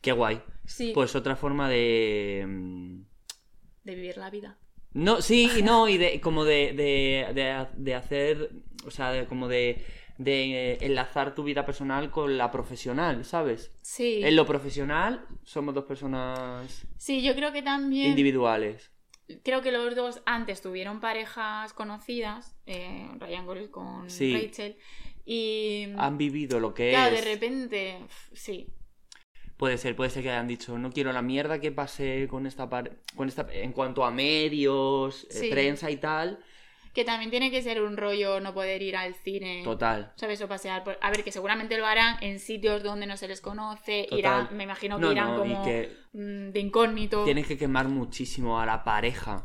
Qué 0.03 0.13
guay. 0.13 0.41
Sí, 0.65 0.93
Pues 0.95 1.15
otra 1.17 1.37
forma 1.37 1.69
de. 1.69 2.45
mm, 2.47 3.01
de 3.85 3.95
vivir 3.95 4.17
la 4.17 4.31
vida. 4.31 4.59
No, 4.93 5.21
sí, 5.23 5.51
y 5.57 5.63
no, 5.63 5.89
y 5.89 5.99
de 5.99 6.21
como 6.23 6.45
de, 6.45 6.73
de, 6.73 7.33
de, 7.35 7.67
de 7.77 7.95
hacer. 7.95 8.51
O 8.85 8.91
sea, 8.91 9.13
de, 9.13 9.27
como 9.27 9.49
de. 9.49 9.85
De 10.19 10.73
eh, 10.73 10.79
enlazar 10.83 11.35
tu 11.35 11.45
vida 11.45 11.65
personal 11.65 12.11
con 12.11 12.37
la 12.37 12.51
profesional, 12.51 13.25
¿sabes? 13.25 13.71
Sí. 13.83 14.21
En 14.25 14.35
lo 14.37 14.45
profesional 14.47 15.25
somos 15.45 15.75
dos 15.75 15.85
personas 15.85 16.87
Sí, 16.97 17.23
yo 17.23 17.35
creo 17.35 17.53
que 17.53 17.63
también. 17.63 18.09
individuales. 18.11 18.91
Creo 19.45 19.61
que 19.63 19.71
los 19.73 19.95
dos 19.95 20.23
antes 20.27 20.61
tuvieron 20.61 21.01
parejas 21.01 21.73
conocidas, 21.73 22.57
eh, 22.67 23.09
Ryan 23.19 23.47
Gosling 23.47 23.69
con 23.69 24.11
Sí. 24.11 24.33
Rachel. 24.35 24.77
Y. 25.25 25.87
Han 25.99 26.17
vivido 26.19 26.59
lo 26.61 26.73
que 26.75 26.91
claro, 26.91 27.15
es. 27.15 27.25
de 27.25 27.31
repente. 27.35 27.99
Sí. 28.33 28.69
Puede 29.57 29.77
ser, 29.77 29.95
puede 29.97 30.11
ser 30.11 30.23
que 30.23 30.31
hayan 30.31 30.47
dicho, 30.49 30.79
no 30.79 30.91
quiero 30.93 31.13
la 31.13 31.21
mierda 31.21 31.61
que 31.61 31.73
pasé 31.73 32.27
con 32.29 32.47
esta 32.47 32.69
par- 32.71 32.97
con 33.17 33.29
esta 33.29 33.47
en 33.53 33.73
cuanto 33.73 34.05
a 34.05 34.11
medios, 34.11 35.27
eh, 35.31 35.51
prensa 35.51 35.91
y 35.91 35.97
tal. 35.97 36.39
Que 36.99 37.05
también 37.05 37.31
tiene 37.31 37.53
que 37.53 37.63
ser 37.63 37.81
un 37.81 37.97
rollo 37.97 38.41
no 38.41 38.53
poder 38.53 38.83
ir 38.83 38.97
al 38.97 39.15
cine. 39.15 39.63
Total. 39.63 40.13
¿Sabes? 40.17 40.43
O 40.43 40.49
pasear 40.49 40.83
por... 40.83 40.99
A 41.01 41.11
ver, 41.13 41.23
que 41.23 41.31
seguramente 41.31 41.79
lo 41.79 41.87
harán 41.87 42.17
en 42.25 42.41
sitios 42.41 42.83
donde 42.83 43.07
no 43.07 43.17
se 43.17 43.29
les 43.29 43.41
conoce. 43.41 44.03
Total. 44.11 44.19
Irán, 44.19 44.49
me 44.57 44.65
imagino 44.65 44.97
que 44.97 45.03
No, 45.03 45.13
irán 45.13 45.29
no, 45.29 45.35
y 45.45 45.49
como 45.53 45.65
que 45.65 45.93
mm, 46.13 46.49
de 46.51 46.59
incógnito. 46.59 47.23
tienes 47.25 47.47
que 47.47 47.57
quemar 47.57 47.87
muchísimo 47.87 48.59
a 48.59 48.67
la 48.67 48.83
pareja. 48.83 49.45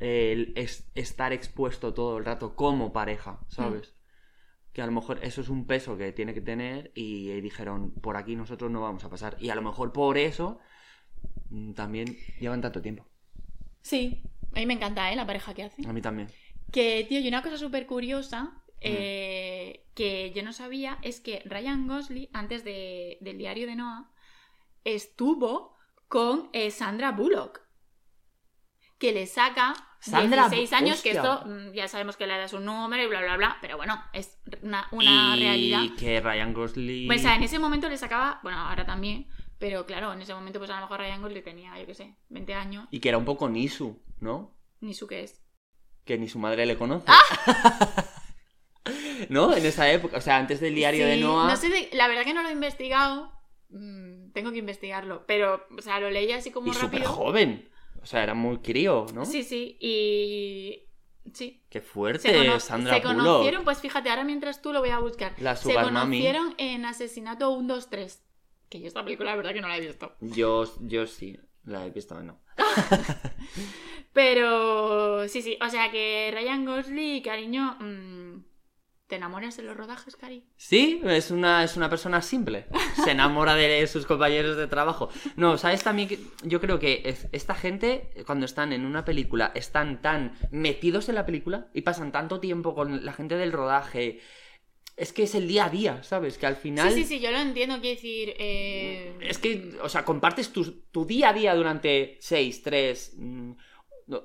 El 0.00 0.52
es- 0.54 0.86
estar 0.94 1.32
expuesto 1.32 1.94
todo 1.94 2.18
el 2.18 2.26
rato 2.26 2.54
como 2.56 2.92
pareja, 2.92 3.40
¿sabes? 3.48 3.94
Mm. 3.94 4.72
Que 4.74 4.82
a 4.82 4.86
lo 4.86 4.92
mejor 4.92 5.18
eso 5.22 5.40
es 5.40 5.48
un 5.48 5.66
peso 5.66 5.96
que 5.96 6.12
tiene 6.12 6.34
que 6.34 6.42
tener 6.42 6.92
y 6.94 7.30
eh, 7.30 7.40
dijeron, 7.40 7.92
por 8.02 8.18
aquí 8.18 8.36
nosotros 8.36 8.70
no 8.70 8.82
vamos 8.82 9.02
a 9.04 9.08
pasar. 9.08 9.38
Y 9.40 9.48
a 9.48 9.54
lo 9.54 9.62
mejor 9.62 9.94
por 9.94 10.18
eso 10.18 10.58
mm, 11.48 11.72
también 11.72 12.18
llevan 12.38 12.60
tanto 12.60 12.82
tiempo. 12.82 13.06
Sí, 13.80 14.22
a 14.54 14.58
mí 14.58 14.66
me 14.66 14.74
encanta, 14.74 15.10
¿eh? 15.10 15.16
La 15.16 15.24
pareja 15.26 15.54
que 15.54 15.62
hace. 15.62 15.88
A 15.88 15.92
mí 15.94 16.02
también. 16.02 16.28
Que, 16.72 17.04
tío, 17.08 17.20
y 17.20 17.28
una 17.28 17.42
cosa 17.42 17.56
súper 17.58 17.86
curiosa 17.86 18.44
Mm. 18.44 18.78
eh, 18.80 19.86
que 19.94 20.32
yo 20.34 20.42
no 20.42 20.52
sabía 20.52 20.98
es 21.02 21.20
que 21.20 21.40
Ryan 21.44 21.86
Gosling, 21.86 22.28
antes 22.32 22.64
de- 22.64 23.18
del 23.20 23.38
diario 23.38 23.66
de 23.68 23.76
Noah, 23.76 24.10
estuvo 24.84 25.76
con 26.08 26.48
eh, 26.52 26.70
Sandra 26.70 27.12
Bullock. 27.12 27.60
Que 28.98 29.12
le 29.12 29.26
saca 29.26 29.74
Sandra 30.00 30.48
16 30.48 30.70
Bu- 30.72 30.76
años, 30.76 31.02
que 31.02 31.10
esto 31.12 31.42
mm, 31.46 31.72
ya 31.74 31.88
sabemos 31.88 32.16
que 32.16 32.26
le 32.26 32.36
das 32.36 32.52
un 32.52 32.64
número 32.64 33.02
y 33.02 33.06
bla, 33.06 33.20
bla, 33.20 33.36
bla, 33.36 33.58
pero 33.60 33.76
bueno, 33.76 34.02
es 34.12 34.38
una, 34.62 34.88
una 34.92 35.36
y 35.36 35.40
realidad. 35.40 35.82
que 35.98 36.20
Ryan 36.20 36.52
Gosling... 36.52 37.06
Pues, 37.06 37.20
o 37.20 37.22
sea, 37.22 37.36
en 37.36 37.42
ese 37.42 37.58
momento 37.58 37.88
le 37.88 37.96
sacaba, 37.98 38.40
bueno, 38.42 38.58
ahora 38.58 38.84
también, 38.86 39.28
pero 39.58 39.86
claro, 39.86 40.12
en 40.12 40.22
ese 40.22 40.34
momento 40.34 40.58
pues 40.58 40.70
a 40.70 40.76
lo 40.76 40.82
mejor 40.82 41.00
Ryan 41.00 41.22
Gosling 41.22 41.44
tenía, 41.44 41.78
yo 41.78 41.86
qué 41.86 41.94
sé, 41.94 42.16
20 42.30 42.54
años, 42.54 42.86
Y 42.90 43.00
que 43.00 43.08
era 43.08 43.18
un 43.18 43.24
poco 43.24 43.48
Nisu, 43.48 44.00
¿no? 44.20 44.56
ni 44.80 44.94
su 44.94 45.06
qué 45.06 45.22
es. 45.22 45.40
Que 46.04 46.18
ni 46.18 46.28
su 46.28 46.38
madre 46.38 46.66
le 46.66 46.76
conoce. 46.76 47.04
¡Ah! 47.08 48.04
¿No? 49.28 49.54
En 49.54 49.64
esa 49.64 49.90
época, 49.90 50.16
o 50.18 50.20
sea, 50.20 50.36
antes 50.38 50.60
del 50.60 50.74
diario 50.74 51.06
de 51.06 51.14
Sí, 51.14 51.20
Noah. 51.20 51.48
No 51.48 51.56
sé, 51.56 51.68
de- 51.68 51.90
la 51.92 52.08
verdad 52.08 52.24
que 52.24 52.34
no 52.34 52.42
lo 52.42 52.48
he 52.48 52.52
investigado. 52.52 53.32
mm, 53.70 54.32
tengo 54.32 54.50
que 54.52 54.58
investigarlo. 54.58 55.24
Pero, 55.26 55.64
o 55.78 55.80
sea, 55.80 55.98
lo 56.00 56.10
leí 56.10 56.30
así 56.32 56.50
como 56.50 56.66
y 56.68 56.74
súper 56.74 57.00
rápido. 57.02 57.10
joven. 57.12 57.68
O 58.02 58.06
sea, 58.06 58.22
era 58.22 58.34
muy 58.34 58.58
crío, 58.58 59.06
¿no? 59.14 59.24
Sí, 59.24 59.44
sí. 59.44 59.78
Y. 59.80 60.88
Sí. 61.32 61.62
Qué 61.70 61.78
Se, 61.78 61.84
fuerte, 61.86 62.36
cono- 62.36 62.58
Sandra 62.60 62.94
se 62.94 63.00
Bullock. 63.00 63.16
conocieron, 63.24 63.64
pues 63.64 63.78
fíjate, 63.78 64.10
ahora 64.10 64.24
mientras 64.24 64.60
tú 64.60 64.72
lo 64.72 64.80
voy 64.80 64.90
a 64.90 64.98
buscar. 64.98 65.34
La 65.38 65.54
se 65.56 65.62
Sugar 65.70 65.92
Mami. 65.92 66.18
conocieron 66.18 66.54
en 66.58 66.84
Asesinato 66.84 67.50
1, 67.50 67.72
2, 67.74 67.88
3. 67.90 68.24
Que 68.68 68.80
yo 68.80 68.88
esta 68.88 69.04
película, 69.04 69.30
la 69.30 69.36
verdad 69.36 69.52
que 69.54 69.60
no 69.60 69.68
la 69.68 69.76
he 69.76 69.80
visto. 69.80 70.16
Yo, 70.20 70.64
yo 70.80 71.06
sí, 71.06 71.38
la 71.64 71.86
he 71.86 71.90
visto, 71.90 72.20
no. 72.22 72.40
Pero 74.12 75.26
sí, 75.28 75.42
sí. 75.42 75.56
O 75.60 75.68
sea 75.68 75.90
que 75.90 76.30
Ryan 76.34 76.64
Gosling, 76.64 77.22
cariño. 77.22 77.76
mm, 77.80 78.44
¿Te 79.06 79.16
enamoras 79.16 79.58
en 79.58 79.66
los 79.66 79.76
rodajes, 79.76 80.16
Cari? 80.16 80.42
Sí, 80.56 81.02
es 81.04 81.30
una, 81.30 81.62
es 81.64 81.76
una 81.76 81.90
persona 81.90 82.22
simple. 82.22 82.64
Se 83.04 83.10
enamora 83.10 83.54
de 83.54 83.86
sus 83.86 84.06
compañeros 84.06 84.56
de 84.56 84.66
trabajo. 84.68 85.10
No, 85.36 85.58
¿sabes 85.58 85.82
también 85.82 86.08
que 86.08 86.18
yo 86.44 86.62
creo 86.62 86.78
que 86.78 87.02
es- 87.04 87.28
esta 87.32 87.54
gente, 87.54 88.08
cuando 88.26 88.46
están 88.46 88.72
en 88.72 88.86
una 88.86 89.04
película, 89.04 89.52
están 89.54 90.00
tan 90.00 90.38
metidos 90.50 91.10
en 91.10 91.16
la 91.16 91.26
película 91.26 91.68
y 91.74 91.82
pasan 91.82 92.10
tanto 92.10 92.40
tiempo 92.40 92.74
con 92.74 93.04
la 93.04 93.12
gente 93.12 93.36
del 93.36 93.52
rodaje. 93.52 94.20
Es 94.96 95.12
que 95.12 95.24
es 95.24 95.34
el 95.34 95.46
día 95.46 95.66
a 95.66 95.70
día, 95.70 96.02
¿sabes? 96.02 96.38
Que 96.38 96.46
al 96.46 96.56
final. 96.56 96.90
Sí, 96.92 97.02
sí, 97.02 97.16
sí, 97.16 97.20
yo 97.20 97.30
lo 97.32 97.38
entiendo. 97.38 97.80
Quiero 97.80 97.96
decir. 97.96 98.34
eh, 98.38 99.14
Es 99.20 99.36
que, 99.36 99.76
o 99.82 99.90
sea, 99.90 100.06
compartes 100.06 100.54
tu, 100.54 100.84
tu 100.90 101.04
día 101.04 101.30
a 101.30 101.32
día 101.34 101.54
durante 101.54 102.16
6, 102.20 102.62
3, 102.62 103.14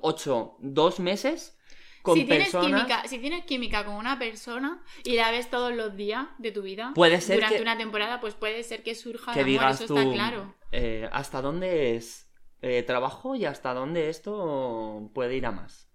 8, 0.02 0.56
2 0.60 1.00
meses 1.00 1.56
con 2.02 2.16
si 2.16 2.24
tienes, 2.24 2.50
personas. 2.50 2.82
química, 2.84 3.08
si 3.08 3.18
tienes 3.18 3.44
química 3.44 3.84
con 3.84 3.94
una 3.94 4.18
persona 4.18 4.82
y 5.04 5.14
la 5.16 5.30
ves 5.30 5.50
todos 5.50 5.74
los 5.74 5.96
días 5.96 6.26
de 6.38 6.52
tu 6.52 6.62
vida, 6.62 6.92
Puede 6.94 7.20
ser 7.20 7.36
durante 7.36 7.56
que- 7.56 7.62
una 7.62 7.76
temporada, 7.76 8.20
pues 8.20 8.34
puede 8.34 8.62
ser 8.62 8.82
que 8.82 8.94
surja 8.94 9.32
que 9.32 9.40
el 9.40 9.46
amor, 9.46 9.50
digas 9.60 9.80
eso 9.80 9.94
tú 9.94 9.98
está 9.98 10.12
claro. 10.12 10.54
eh, 10.72 11.08
hasta 11.12 11.42
dónde 11.42 11.96
es 11.96 12.30
eh, 12.62 12.82
trabajo 12.82 13.34
y 13.36 13.44
hasta 13.44 13.72
dónde 13.74 14.08
esto 14.10 15.10
puede 15.14 15.36
ir 15.36 15.46
a 15.46 15.52
más. 15.52 15.87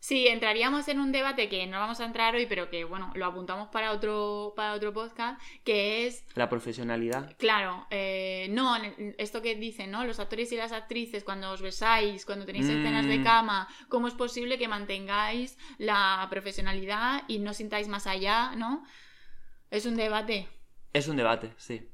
Sí, 0.00 0.28
entraríamos 0.28 0.86
en 0.88 1.00
un 1.00 1.10
debate 1.10 1.48
que 1.48 1.66
no 1.66 1.78
vamos 1.80 2.00
a 2.00 2.04
entrar 2.04 2.34
hoy, 2.34 2.46
pero 2.46 2.70
que 2.70 2.84
bueno, 2.84 3.10
lo 3.14 3.26
apuntamos 3.26 3.68
para 3.68 3.90
otro, 3.92 4.52
para 4.54 4.74
otro 4.74 4.92
podcast, 4.92 5.40
que 5.64 6.06
es 6.06 6.24
La 6.34 6.48
profesionalidad. 6.48 7.36
Claro, 7.36 7.86
eh, 7.90 8.46
no, 8.50 8.76
esto 9.18 9.42
que 9.42 9.56
dicen, 9.56 9.90
¿no? 9.90 10.04
Los 10.04 10.20
actores 10.20 10.52
y 10.52 10.56
las 10.56 10.70
actrices, 10.72 11.24
cuando 11.24 11.50
os 11.50 11.60
besáis, 11.62 12.24
cuando 12.24 12.46
tenéis 12.46 12.68
escenas 12.68 13.06
de 13.06 13.18
Mm. 13.18 13.24
cama, 13.24 13.68
¿cómo 13.88 14.06
es 14.06 14.14
posible 14.14 14.56
que 14.56 14.68
mantengáis 14.68 15.58
la 15.78 16.26
profesionalidad 16.30 17.24
y 17.26 17.40
no 17.40 17.52
sintáis 17.52 17.88
más 17.88 18.06
allá, 18.06 18.54
¿no? 18.56 18.84
Es 19.70 19.84
un 19.84 19.96
debate. 19.96 20.48
Es 20.92 21.08
un 21.08 21.16
debate, 21.16 21.52
sí. 21.56 21.88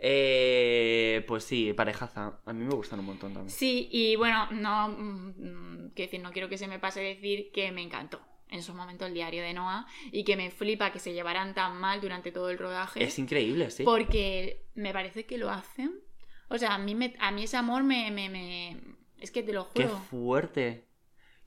Eh, 0.00 1.24
pues 1.26 1.44
sí, 1.44 1.72
parejaza. 1.72 2.40
A 2.44 2.52
mí 2.52 2.64
me 2.64 2.74
gustan 2.74 3.00
un 3.00 3.06
montón 3.06 3.32
también. 3.34 3.50
Sí, 3.50 3.88
y 3.90 4.16
bueno, 4.16 4.48
no, 4.50 4.88
mm, 4.88 5.90
quiero 5.94 6.10
decir, 6.10 6.20
no 6.20 6.32
quiero 6.32 6.48
que 6.48 6.58
se 6.58 6.68
me 6.68 6.78
pase 6.78 7.00
decir 7.00 7.50
que 7.52 7.72
me 7.72 7.82
encantó 7.82 8.20
en 8.48 8.62
su 8.62 8.74
momento 8.74 9.06
el 9.06 9.14
diario 9.14 9.42
de 9.42 9.52
Noah 9.54 9.86
y 10.12 10.24
que 10.24 10.36
me 10.36 10.50
flipa 10.50 10.92
que 10.92 10.98
se 11.00 11.12
llevaran 11.12 11.54
tan 11.54 11.78
mal 11.80 12.00
durante 12.00 12.30
todo 12.32 12.50
el 12.50 12.58
rodaje. 12.58 13.02
Es 13.02 13.18
increíble, 13.18 13.70
sí. 13.70 13.82
Porque 13.84 14.66
me 14.74 14.92
parece 14.92 15.26
que 15.26 15.38
lo 15.38 15.50
hacen. 15.50 16.00
O 16.48 16.58
sea, 16.58 16.74
a 16.74 16.78
mí, 16.78 16.94
me, 16.94 17.14
a 17.18 17.32
mí 17.32 17.42
ese 17.44 17.56
amor 17.56 17.82
me, 17.82 18.10
me, 18.12 18.28
me- 18.28 18.80
Es 19.18 19.30
que 19.30 19.42
te 19.42 19.52
lo 19.52 19.72
Qué 19.72 19.84
juro. 19.86 19.98
fuerte. 20.10 20.84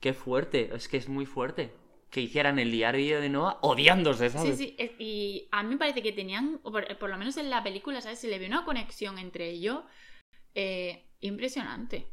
Qué 0.00 0.12
fuerte. 0.12 0.70
Es 0.74 0.88
que 0.88 0.96
es 0.98 1.08
muy 1.08 1.24
fuerte. 1.26 1.72
Que 2.10 2.20
hicieran 2.20 2.58
el 2.58 2.70
diario 2.72 3.20
de 3.20 3.28
Noah 3.28 3.58
odiándose, 3.62 4.30
Sí, 4.30 4.34
¿sabes? 4.34 4.58
sí, 4.58 4.76
es- 4.78 4.92
y 4.98 5.48
a 5.52 5.62
mí 5.62 5.70
me 5.70 5.76
parece 5.78 6.02
que 6.02 6.12
tenían, 6.12 6.58
por, 6.58 6.98
por 6.98 7.10
lo 7.10 7.16
menos 7.16 7.36
en 7.36 7.50
la 7.50 7.62
película, 7.62 8.00
¿sabes? 8.00 8.18
Se 8.18 8.28
le 8.28 8.38
ve 8.38 8.46
una 8.46 8.64
conexión 8.64 9.18
entre 9.18 9.48
ellos 9.50 9.84
eh, 10.54 11.04
impresionante. 11.20 12.06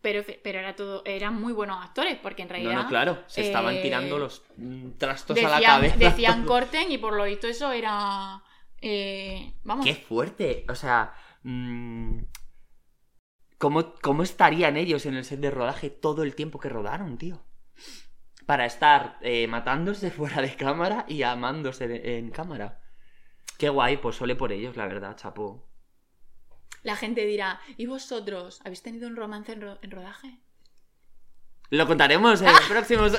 Pero, 0.00 0.24
pero 0.42 0.58
era 0.58 0.74
todo, 0.74 1.02
eran 1.04 1.40
muy 1.40 1.52
buenos 1.52 1.78
actores, 1.80 2.18
porque 2.20 2.42
en 2.42 2.48
realidad 2.48 2.82
no, 2.82 2.88
claro, 2.88 3.22
se 3.28 3.42
estaban 3.42 3.76
eh, 3.76 3.82
tirando 3.82 4.18
los 4.18 4.42
mm, 4.56 4.90
trastos 4.98 5.38
a 5.38 5.48
la 5.48 5.62
cabeza. 5.62 5.96
decían 5.96 6.44
corten 6.46 6.90
y 6.90 6.98
por 6.98 7.14
lo 7.14 7.24
visto 7.24 7.46
eso 7.46 7.70
era... 7.70 8.42
eh, 8.80 9.52
vamos, 9.62 9.86
¡Qué 9.86 9.94
fuerte! 9.94 10.64
O 10.68 10.74
sea, 10.74 11.14
mm, 11.44 12.18
¿cómo, 13.58 13.94
¿cómo 14.02 14.22
estarían 14.24 14.76
ellos 14.76 15.06
en 15.06 15.14
el 15.14 15.24
set 15.24 15.40
de 15.40 15.50
rodaje 15.50 15.88
todo 15.90 16.22
el 16.24 16.34
tiempo 16.34 16.58
que 16.58 16.68
rodaron, 16.68 17.16
tío? 17.16 17.40
Para 18.46 18.66
estar 18.66 19.18
eh, 19.22 19.46
matándose 19.46 20.10
fuera 20.18 20.42
de 20.42 20.54
cámara 20.56 21.04
y 21.08 21.22
amándose 21.22 21.88
de- 21.88 22.18
en 22.18 22.30
cámara. 22.30 22.80
Qué 23.58 23.68
guay, 23.68 23.98
pues 23.98 24.16
sole 24.16 24.34
por 24.34 24.52
ellos, 24.52 24.76
la 24.76 24.86
verdad, 24.86 25.16
chapo. 25.16 25.68
la 26.82 26.96
gente 26.96 27.24
dirá, 27.26 27.60
¿y 27.76 27.86
vosotros? 27.86 28.60
¿Habéis 28.64 28.82
tenido 28.82 29.06
un 29.08 29.14
romance 29.16 29.52
en, 29.52 29.60
ro- 29.60 29.78
en 29.82 29.90
rodaje? 29.92 30.40
Lo 31.70 31.86
contaremos 31.86 32.40
en 32.42 32.48
los 32.48 32.60
próximos. 32.62 33.12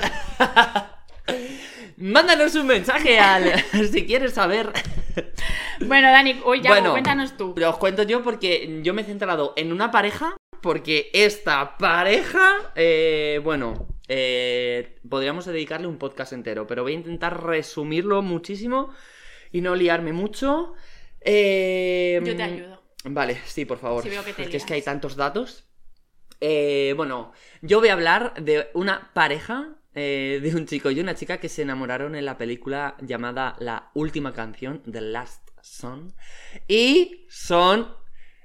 Mándanos 1.96 2.54
un 2.56 2.66
mensaje 2.66 3.18
al. 3.18 3.58
si 3.90 4.04
quieres 4.06 4.34
saber. 4.34 4.70
Bueno, 5.86 6.10
Dani, 6.10 6.40
hoy 6.44 6.60
ya 6.60 6.70
Bueno, 6.70 6.90
cuéntanos 6.92 7.36
tú. 7.36 7.54
Os 7.66 7.76
cuento 7.78 8.02
yo 8.02 8.22
porque 8.22 8.80
yo 8.82 8.92
me 8.94 9.02
he 9.02 9.04
centrado 9.04 9.54
en 9.56 9.72
una 9.72 9.90
pareja. 9.90 10.36
Porque 10.60 11.10
esta 11.14 11.76
pareja. 11.78 12.72
eh, 12.74 13.40
bueno. 13.42 13.88
Eh, 14.08 14.96
podríamos 15.08 15.46
dedicarle 15.46 15.86
un 15.86 15.98
podcast 15.98 16.32
entero. 16.32 16.66
Pero 16.66 16.82
voy 16.82 16.92
a 16.92 16.96
intentar 16.96 17.44
resumirlo 17.44 18.22
muchísimo. 18.22 18.90
Y 19.52 19.60
no 19.60 19.74
liarme 19.74 20.12
mucho. 20.12 20.74
Eh, 21.20 22.20
Yo 22.24 22.36
te 22.36 22.42
ayudo. 22.42 22.82
Vale, 23.04 23.38
sí, 23.46 23.64
por 23.64 23.78
favor. 23.78 24.02
Si 24.02 24.08
veo 24.08 24.24
que 24.24 24.32
te 24.32 24.42
Porque 24.42 24.56
es 24.56 24.64
que 24.64 24.74
hay 24.74 24.82
tantos 24.82 25.16
datos. 25.16 25.64
Eh, 26.40 26.94
bueno, 26.96 27.32
yo 27.62 27.80
voy 27.80 27.88
a 27.88 27.94
hablar 27.94 28.34
de 28.42 28.68
una 28.74 29.12
pareja, 29.14 29.76
eh, 29.94 30.40
de 30.42 30.54
un 30.54 30.66
chico 30.66 30.90
y 30.90 31.00
una 31.00 31.14
chica 31.14 31.38
que 31.38 31.48
se 31.48 31.62
enamoraron 31.62 32.16
en 32.16 32.24
la 32.24 32.36
película 32.36 32.96
llamada 33.00 33.56
La 33.60 33.90
última 33.94 34.32
canción, 34.32 34.82
The 34.90 35.00
Last 35.00 35.48
Song. 35.62 36.12
Y 36.68 37.26
son 37.28 37.94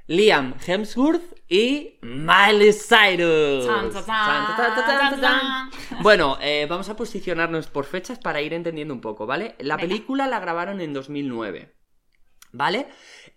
Liam 0.09 0.55
Hemsworth 0.65 1.35
y 1.47 1.99
Miley 2.01 2.73
Cyrus. 2.73 3.67
Tan, 3.67 3.91
tan, 3.91 5.21
Tan. 5.21 5.69
Bueno, 6.01 6.35
eh, 6.41 6.65
vamos 6.67 6.89
a 6.89 6.95
posicionarnos 6.95 7.67
por 7.67 7.85
fechas 7.85 8.17
para 8.17 8.41
ir 8.41 8.53
entendiendo 8.53 8.91
un 8.93 9.01
poco, 9.01 9.27
¿vale? 9.27 9.53
La 9.59 9.75
Venga. 9.77 9.87
película 9.87 10.25
la 10.27 10.39
grabaron 10.39 10.81
en 10.81 10.93
2009. 10.93 11.75
¿Vale? 12.51 12.87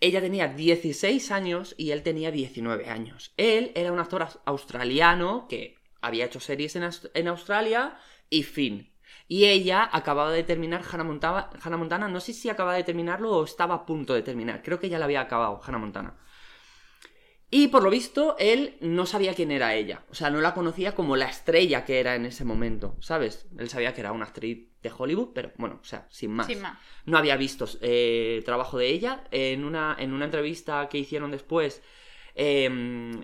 Ella 0.00 0.22
tenía 0.22 0.48
16 0.48 1.30
años 1.30 1.74
y 1.76 1.90
él 1.90 2.02
tenía 2.02 2.30
19 2.30 2.88
años. 2.88 3.34
Él 3.36 3.72
era 3.74 3.92
un 3.92 3.98
actor 3.98 4.22
aus- 4.22 4.40
australiano 4.46 5.46
que 5.50 5.76
había 6.00 6.24
hecho 6.24 6.40
series 6.40 6.74
en, 6.76 6.88
en 7.12 7.28
Australia 7.28 7.98
y 8.30 8.44
fin. 8.44 8.94
Y 9.28 9.44
ella 9.44 9.86
acababa 9.92 10.30
de 10.32 10.42
terminar 10.42 10.82
Hannah 10.90 11.04
Montana, 11.04 11.50
Hannah 11.62 11.76
Montana, 11.76 12.08
no 12.08 12.20
sé 12.20 12.32
si 12.32 12.48
acababa 12.48 12.76
de 12.78 12.84
terminarlo 12.84 13.30
o 13.30 13.44
estaba 13.44 13.74
a 13.74 13.84
punto 13.84 14.14
de 14.14 14.22
terminar. 14.22 14.62
Creo 14.62 14.80
que 14.80 14.88
ya 14.88 14.98
la 14.98 15.04
había 15.04 15.20
acabado, 15.20 15.60
Hannah 15.62 15.78
Montana. 15.78 16.18
Y 17.54 17.68
por 17.68 17.82
lo 17.82 17.90
visto, 17.90 18.34
él 18.38 18.78
no 18.80 19.04
sabía 19.04 19.34
quién 19.34 19.50
era 19.50 19.74
ella. 19.74 20.04
O 20.10 20.14
sea, 20.14 20.30
no 20.30 20.40
la 20.40 20.54
conocía 20.54 20.94
como 20.94 21.16
la 21.16 21.26
estrella 21.28 21.84
que 21.84 22.00
era 22.00 22.14
en 22.14 22.24
ese 22.24 22.46
momento, 22.46 22.96
¿sabes? 23.00 23.46
Él 23.58 23.68
sabía 23.68 23.92
que 23.92 24.00
era 24.00 24.12
una 24.12 24.24
actriz 24.24 24.68
de 24.82 24.90
Hollywood, 24.96 25.32
pero 25.34 25.52
bueno, 25.58 25.78
o 25.82 25.84
sea, 25.84 26.06
sin 26.08 26.30
más 26.32 26.46
Sin 26.46 26.62
más. 26.62 26.78
no 27.04 27.18
había 27.18 27.36
visto 27.36 27.68
eh, 27.82 28.40
trabajo 28.46 28.78
de 28.78 28.88
ella. 28.88 29.24
En 29.30 29.64
una, 29.64 29.94
en 29.98 30.14
una 30.14 30.24
entrevista 30.24 30.88
que 30.88 30.96
hicieron 30.96 31.30
después, 31.30 31.82
eh, 32.36 32.64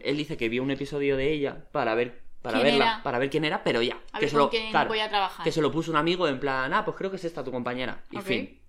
él 0.05 0.17
dice 0.19 0.37
que 0.37 0.51
vio 0.51 0.63
un 0.63 0.71
episodio 0.73 1.17
de 1.17 1.33
ella 1.33 1.67
para 1.73 1.95
ver, 1.95 2.21
para 2.43 2.59
¿Quién 2.59 2.71
verla, 2.73 2.85
era? 2.85 3.03
para 3.03 3.19
ver 3.19 3.31
quién 3.31 3.47
era, 3.47 3.65
pero 3.65 3.81
ya. 3.81 3.99
A 4.13 4.19
que 4.19 4.27
ver 4.27 4.29
se 4.29 4.35
con 4.35 4.41
lo- 4.43 4.51
quién 4.51 4.71
claro, 4.71 4.89
voy 4.91 5.01
a 5.01 5.09
trabajar. 5.09 5.43
que 5.43 5.53
se 5.53 5.63
lo 5.63 5.73
puso 5.73 5.91
un 5.91 5.97
amigo 5.97 6.29
en 6.29 6.39
plan, 6.39 6.73
ah, 6.75 6.85
pues 6.85 6.99
creo 6.99 7.11
que 7.11 7.17
es 7.17 7.25
esta 7.25 7.43
tu 7.43 7.51
compañera. 7.51 8.05
Y 8.11 8.19
fin. 8.21 8.61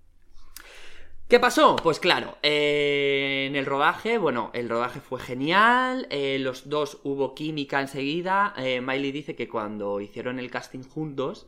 ¿Qué 1.30 1.40
pasó? 1.40 1.76
Pues 1.76 2.00
claro, 2.00 2.40
eh, 2.42 3.46
en 3.48 3.56
el 3.56 3.68
rodaje, 3.68 4.18
bueno, 4.18 4.50
el 4.56 4.68
rodaje 4.68 5.00
fue 5.00 5.20
genial, 5.20 6.08
eh, 6.10 6.40
los 6.40 6.70
dos 6.70 7.02
hubo 7.04 7.36
química 7.36 7.80
enseguida, 7.82 8.56
eh, 8.58 8.82
Miley 8.82 9.12
dice 9.12 9.36
que 9.36 9.48
cuando 9.48 10.02
hicieron 10.02 10.40
el 10.40 10.50
casting 10.50 10.82
juntos, 10.82 11.46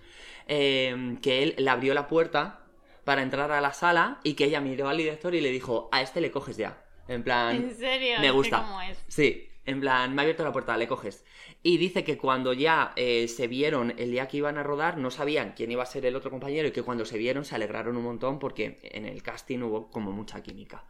eh, 0.47 1.17
que 1.23 1.41
él 1.41 1.55
le 1.57 1.67
abrió 1.67 1.95
la 1.95 2.07
puerta 2.07 2.59
para 3.05 3.23
entrar 3.23 3.51
a 3.51 3.59
la 3.59 3.73
sala 3.73 4.19
y 4.23 4.35
que 4.35 4.45
ella 4.45 4.61
miró 4.61 4.87
al 4.87 4.97
director 4.97 5.33
y 5.33 5.41
le 5.41 5.49
dijo, 5.49 5.89
a 5.91 6.03
este 6.03 6.21
le 6.21 6.29
coges 6.29 6.57
ya, 6.57 6.85
en 7.07 7.23
plan... 7.23 7.55
¿En 7.55 7.75
serio? 7.75 8.19
Me 8.19 8.27
Es 8.27 8.31
que 8.33 8.37
gusta. 8.37 8.61
¿Cómo 8.61 8.81
es? 8.83 9.03
Sí, 9.07 9.49
en 9.65 9.81
plan, 9.81 10.13
me 10.13 10.21
ha 10.21 10.23
abierto 10.23 10.43
la 10.43 10.51
puerta, 10.51 10.77
le 10.77 10.87
coges. 10.87 11.25
Y 11.63 11.77
dice 11.77 12.03
que 12.03 12.17
cuando 12.17 12.53
ya 12.53 12.91
eh, 12.95 13.27
se 13.27 13.47
vieron 13.47 13.93
el 13.97 14.11
día 14.11 14.27
que 14.27 14.37
iban 14.37 14.57
a 14.57 14.63
rodar, 14.63 14.97
no 14.97 15.11
sabían 15.11 15.53
quién 15.55 15.71
iba 15.71 15.83
a 15.83 15.85
ser 15.85 16.05
el 16.07 16.15
otro 16.15 16.31
compañero 16.31 16.67
y 16.67 16.71
que 16.71 16.81
cuando 16.81 17.05
se 17.05 17.19
vieron 17.19 17.45
se 17.45 17.53
alegraron 17.53 17.97
un 17.97 18.03
montón 18.03 18.39
porque 18.39 18.79
en 18.83 19.05
el 19.05 19.21
casting 19.21 19.59
hubo 19.59 19.91
como 19.91 20.11
mucha 20.11 20.41
química. 20.41 20.83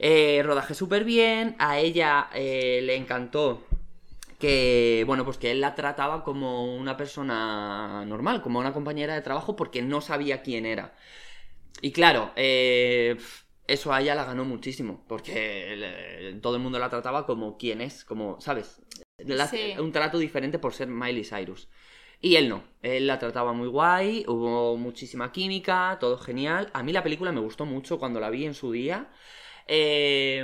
Eh, 0.00 0.42
rodaje 0.44 0.74
súper 0.74 1.04
bien, 1.04 1.54
a 1.58 1.78
ella 1.78 2.30
eh, 2.34 2.80
le 2.82 2.96
encantó 2.96 3.62
que, 4.40 5.04
bueno, 5.06 5.24
pues 5.24 5.38
que 5.38 5.52
él 5.52 5.60
la 5.60 5.76
trataba 5.76 6.24
como 6.24 6.74
una 6.76 6.96
persona 6.96 8.04
normal, 8.04 8.42
como 8.42 8.58
una 8.58 8.72
compañera 8.72 9.14
de 9.14 9.22
trabajo 9.22 9.54
porque 9.54 9.82
no 9.82 10.00
sabía 10.00 10.42
quién 10.42 10.66
era. 10.66 10.96
Y 11.80 11.92
claro, 11.92 12.32
eso 12.36 13.92
a 13.92 14.00
ella 14.00 14.14
la 14.16 14.24
ganó 14.24 14.44
muchísimo, 14.44 15.04
porque 15.08 16.38
todo 16.42 16.56
el 16.56 16.62
mundo 16.62 16.78
la 16.80 16.90
trataba 16.90 17.26
como 17.26 17.56
quién 17.56 17.80
es, 17.80 18.04
como, 18.04 18.40
¿sabes? 18.40 18.80
La- 19.18 19.46
Sí. 19.48 19.74
Un 19.78 19.92
trato 19.92 20.18
diferente 20.18 20.58
por 20.58 20.72
ser 20.74 20.88
Miley 20.88 21.24
Cyrus. 21.24 21.68
Y 22.20 22.34
él 22.36 22.48
no, 22.48 22.64
él 22.82 23.06
la 23.06 23.18
trataba 23.18 23.52
muy 23.52 23.68
guay, 23.68 24.24
hubo 24.26 24.76
muchísima 24.76 25.30
química, 25.30 25.98
todo 26.00 26.18
genial. 26.18 26.68
A 26.72 26.82
mí 26.82 26.92
la 26.92 27.02
película 27.04 27.30
me 27.30 27.40
gustó 27.40 27.64
mucho 27.64 27.98
cuando 27.98 28.18
la 28.18 28.30
vi 28.30 28.44
en 28.44 28.54
su 28.54 28.72
día. 28.72 29.08
Eh, 29.68 30.42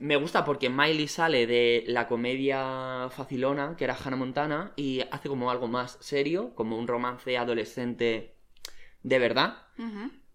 me 0.00 0.16
gusta 0.16 0.44
porque 0.44 0.68
Miley 0.68 1.08
sale 1.08 1.46
de 1.46 1.84
la 1.86 2.06
comedia 2.08 3.08
facilona, 3.10 3.76
que 3.76 3.84
era 3.84 3.96
Hannah 3.96 4.16
Montana, 4.16 4.72
y 4.76 5.00
hace 5.10 5.28
como 5.28 5.50
algo 5.50 5.68
más 5.68 5.96
serio, 6.00 6.52
como 6.54 6.76
un 6.76 6.86
romance 6.88 7.38
adolescente 7.38 8.34
de 9.02 9.18
verdad. 9.18 9.62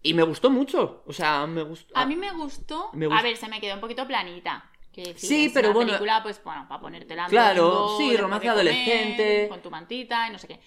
Y 0.02 0.14
me 0.14 0.22
gustó 0.24 0.50
mucho. 0.50 1.04
O 1.06 1.12
sea, 1.12 1.46
me 1.46 1.62
gustó. 1.62 1.96
A 1.96 2.06
mí 2.06 2.16
me 2.16 2.32
gustó. 2.32 2.90
Me 2.94 3.06
A 3.06 3.08
gust- 3.08 3.22
ver, 3.22 3.36
se 3.36 3.48
me 3.48 3.60
quedó 3.60 3.74
un 3.74 3.80
poquito 3.80 4.06
planita. 4.08 4.68
Que 4.92 5.16
Sí, 5.16 5.46
es 5.46 5.52
pero 5.52 5.68
una 5.68 5.74
bueno- 5.74 5.88
película, 5.92 6.22
pues 6.22 6.42
bueno, 6.44 6.66
para 6.68 6.80
ponértela 6.80 7.26
Claro, 7.26 7.68
domingo, 7.68 7.98
sí, 7.98 8.16
romance 8.16 8.46
de 8.46 8.52
comer, 8.52 8.68
adolescente. 8.72 9.48
Con 9.48 9.62
tu 9.62 9.70
mantita 9.70 10.28
y 10.28 10.32
no 10.32 10.38
sé 10.38 10.48
qué. 10.48 10.60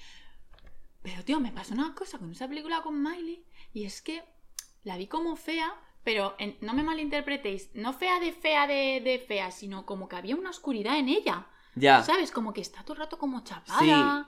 Pero, 1.03 1.23
tío, 1.23 1.39
me 1.39 1.51
pasó 1.51 1.73
una 1.75 1.93
cosa 1.93 2.17
con 2.17 2.31
esa 2.31 2.47
película 2.47 2.81
con 2.81 3.01
Miley. 3.01 3.45
Y 3.73 3.85
es 3.85 4.01
que 4.01 4.23
la 4.83 4.97
vi 4.97 5.05
como 5.07 5.35
fea, 5.35 5.73
pero 6.03 6.35
en- 6.39 6.57
no 6.61 6.73
me 6.73 6.81
malinterpretéis. 6.81 7.69
No 7.75 7.93
fea 7.93 8.19
de 8.19 8.31
fea 8.31 8.65
de, 8.65 9.01
de 9.03 9.19
fea, 9.19 9.51
sino 9.51 9.85
como 9.85 10.07
que 10.09 10.15
había 10.15 10.35
una 10.35 10.49
oscuridad 10.49 10.97
en 10.97 11.09
ella. 11.09 11.45
Ya. 11.75 12.01
¿Sabes? 12.03 12.31
Como 12.31 12.53
que 12.53 12.61
está 12.61 12.81
todo 12.81 12.93
el 12.93 12.99
rato 12.99 13.19
como 13.19 13.43
chapada. 13.43 14.25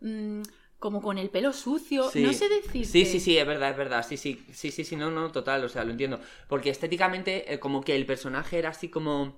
mm, 0.00 0.42
como 0.80 1.00
con 1.00 1.16
el 1.18 1.30
pelo 1.30 1.52
sucio. 1.52 2.10
Sí. 2.10 2.22
No 2.22 2.32
sé 2.32 2.48
decir. 2.48 2.84
Sí, 2.86 3.04
sí, 3.06 3.20
sí, 3.20 3.38
es 3.38 3.46
verdad, 3.46 3.70
es 3.70 3.76
verdad. 3.76 4.04
Sí, 4.06 4.16
sí, 4.16 4.44
sí, 4.52 4.72
sí, 4.72 4.82
sí, 4.82 4.96
no, 4.96 5.10
no, 5.12 5.30
total, 5.30 5.62
o 5.64 5.68
sea, 5.68 5.84
lo 5.84 5.92
entiendo. 5.92 6.18
Porque 6.48 6.70
estéticamente, 6.70 7.52
eh, 7.54 7.60
como 7.60 7.82
que 7.82 7.94
el 7.94 8.06
personaje 8.06 8.58
era 8.58 8.70
así 8.70 8.88
como 8.88 9.36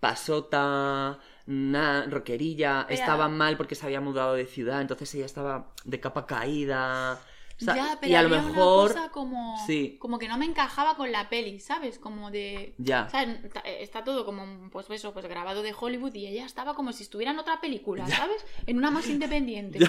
pasota, 0.00 1.18
una 1.46 2.06
rockerilla, 2.08 2.86
Era- 2.88 2.94
estaba 2.94 3.28
mal 3.28 3.56
porque 3.56 3.74
se 3.74 3.84
había 3.86 4.00
mudado 4.00 4.34
de 4.34 4.46
ciudad, 4.46 4.80
entonces 4.80 5.14
ella 5.14 5.26
estaba 5.26 5.72
de 5.84 6.00
capa 6.00 6.26
caída. 6.26 7.20
o 7.60 7.64
sea, 7.64 7.76
ya, 7.76 7.98
pero 8.00 8.12
y 8.12 8.14
a 8.16 8.22
lo 8.22 8.28
había 8.36 8.48
mejor. 8.48 8.90
una 8.90 8.94
cosa 9.00 9.10
como, 9.12 9.56
Sí. 9.66 9.96
como 10.00 10.18
que 10.18 10.26
no 10.28 10.36
me 10.38 10.44
encajaba 10.44 10.96
con 10.96 11.12
la 11.12 11.28
peli, 11.28 11.60
¿sabes? 11.60 11.98
Como 12.00 12.30
de... 12.32 12.74
Ya. 12.78 13.04
O 13.06 13.10
sea, 13.10 13.42
ta- 13.52 13.60
está 13.60 14.02
todo 14.04 14.24
como, 14.24 14.68
pues 14.70 14.90
eso, 14.90 15.12
pues 15.12 15.26
grabado 15.26 15.62
de 15.62 15.72
Hollywood 15.78 16.14
y 16.14 16.26
ella 16.26 16.46
estaba 16.46 16.74
como 16.74 16.92
si 16.92 17.04
estuviera 17.04 17.30
en 17.32 17.38
otra 17.38 17.60
película, 17.60 18.06
¿sabes? 18.08 18.44
En 18.66 18.76
una 18.78 18.90
más 18.90 19.06
independiente. 19.08 19.78
Ya. 19.78 19.88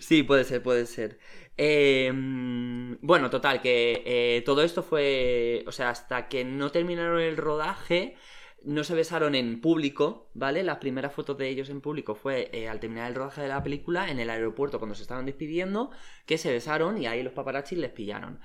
Sí, 0.00 0.22
puede 0.22 0.44
ser, 0.44 0.62
puede 0.62 0.86
ser. 0.86 1.18
Mm, 1.58 2.96
bueno, 3.02 3.30
total, 3.30 3.60
que 3.60 4.02
eh, 4.06 4.42
todo 4.42 4.62
esto 4.62 4.82
fue, 4.82 5.64
o 5.66 5.72
sea, 5.72 5.90
hasta 5.90 6.28
que 6.28 6.44
no 6.44 6.70
terminaron 6.70 7.20
el 7.20 7.36
rodaje, 7.36 8.16
no 8.64 8.84
se 8.84 8.94
besaron 8.94 9.34
en 9.34 9.60
público, 9.60 10.30
¿vale? 10.34 10.62
Las 10.62 10.78
primeras 10.78 11.12
fotos 11.12 11.36
de 11.36 11.48
ellos 11.48 11.68
en 11.68 11.80
público 11.80 12.14
fue 12.14 12.48
eh, 12.52 12.68
al 12.68 12.80
terminar 12.80 13.08
el 13.08 13.16
rodaje 13.16 13.42
de 13.42 13.48
la 13.48 13.62
película 13.62 14.10
en 14.10 14.20
el 14.20 14.30
aeropuerto 14.30 14.78
cuando 14.78 14.94
se 14.94 15.02
estaban 15.02 15.26
despidiendo, 15.26 15.90
que 16.26 16.38
se 16.38 16.52
besaron 16.52 16.98
y 16.98 17.06
ahí 17.06 17.22
los 17.22 17.32
paparazzis 17.32 17.78
les 17.78 17.90
pillaron. 17.90 18.40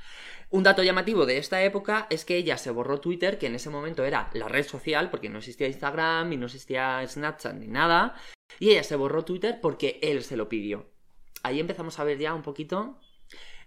Un 0.49 0.63
dato 0.63 0.83
llamativo 0.83 1.25
de 1.25 1.37
esta 1.37 1.63
época 1.63 2.07
es 2.09 2.25
que 2.25 2.37
ella 2.37 2.57
se 2.57 2.71
borró 2.71 2.99
Twitter, 2.99 3.37
que 3.37 3.47
en 3.47 3.55
ese 3.55 3.69
momento 3.69 4.03
era 4.05 4.29
la 4.33 4.47
red 4.47 4.65
social, 4.65 5.09
porque 5.09 5.29
no 5.29 5.39
existía 5.39 5.67
Instagram 5.67 6.33
y 6.33 6.37
no 6.37 6.45
existía 6.47 7.05
Snapchat 7.07 7.55
ni 7.55 7.67
nada, 7.67 8.15
y 8.59 8.71
ella 8.71 8.83
se 8.83 8.95
borró 8.95 9.23
Twitter 9.23 9.59
porque 9.61 9.99
él 10.01 10.23
se 10.23 10.37
lo 10.37 10.49
pidió. 10.49 10.96
Ahí 11.43 11.60
empezamos 11.60 12.00
a 12.00 12.04
ver 12.04 12.17
ya 12.17 12.34
un 12.34 12.41
poquito 12.41 13.00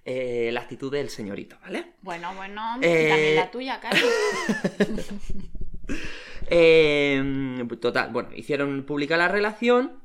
eh, 0.04 0.50
la 0.52 0.60
actitud 0.60 0.90
del 0.90 1.10
señorito, 1.10 1.58
¿vale? 1.62 1.92
Bueno, 2.02 2.34
bueno, 2.34 2.62
Eh, 2.80 3.08
también 3.08 3.36
la 3.36 3.50
tuya, 3.50 3.80
Carlos. 3.80 4.10
Eh, 6.52 7.64
total, 7.80 8.10
bueno, 8.10 8.30
hicieron 8.34 8.84
pública 8.84 9.16
la 9.16 9.28
relación. 9.28 10.02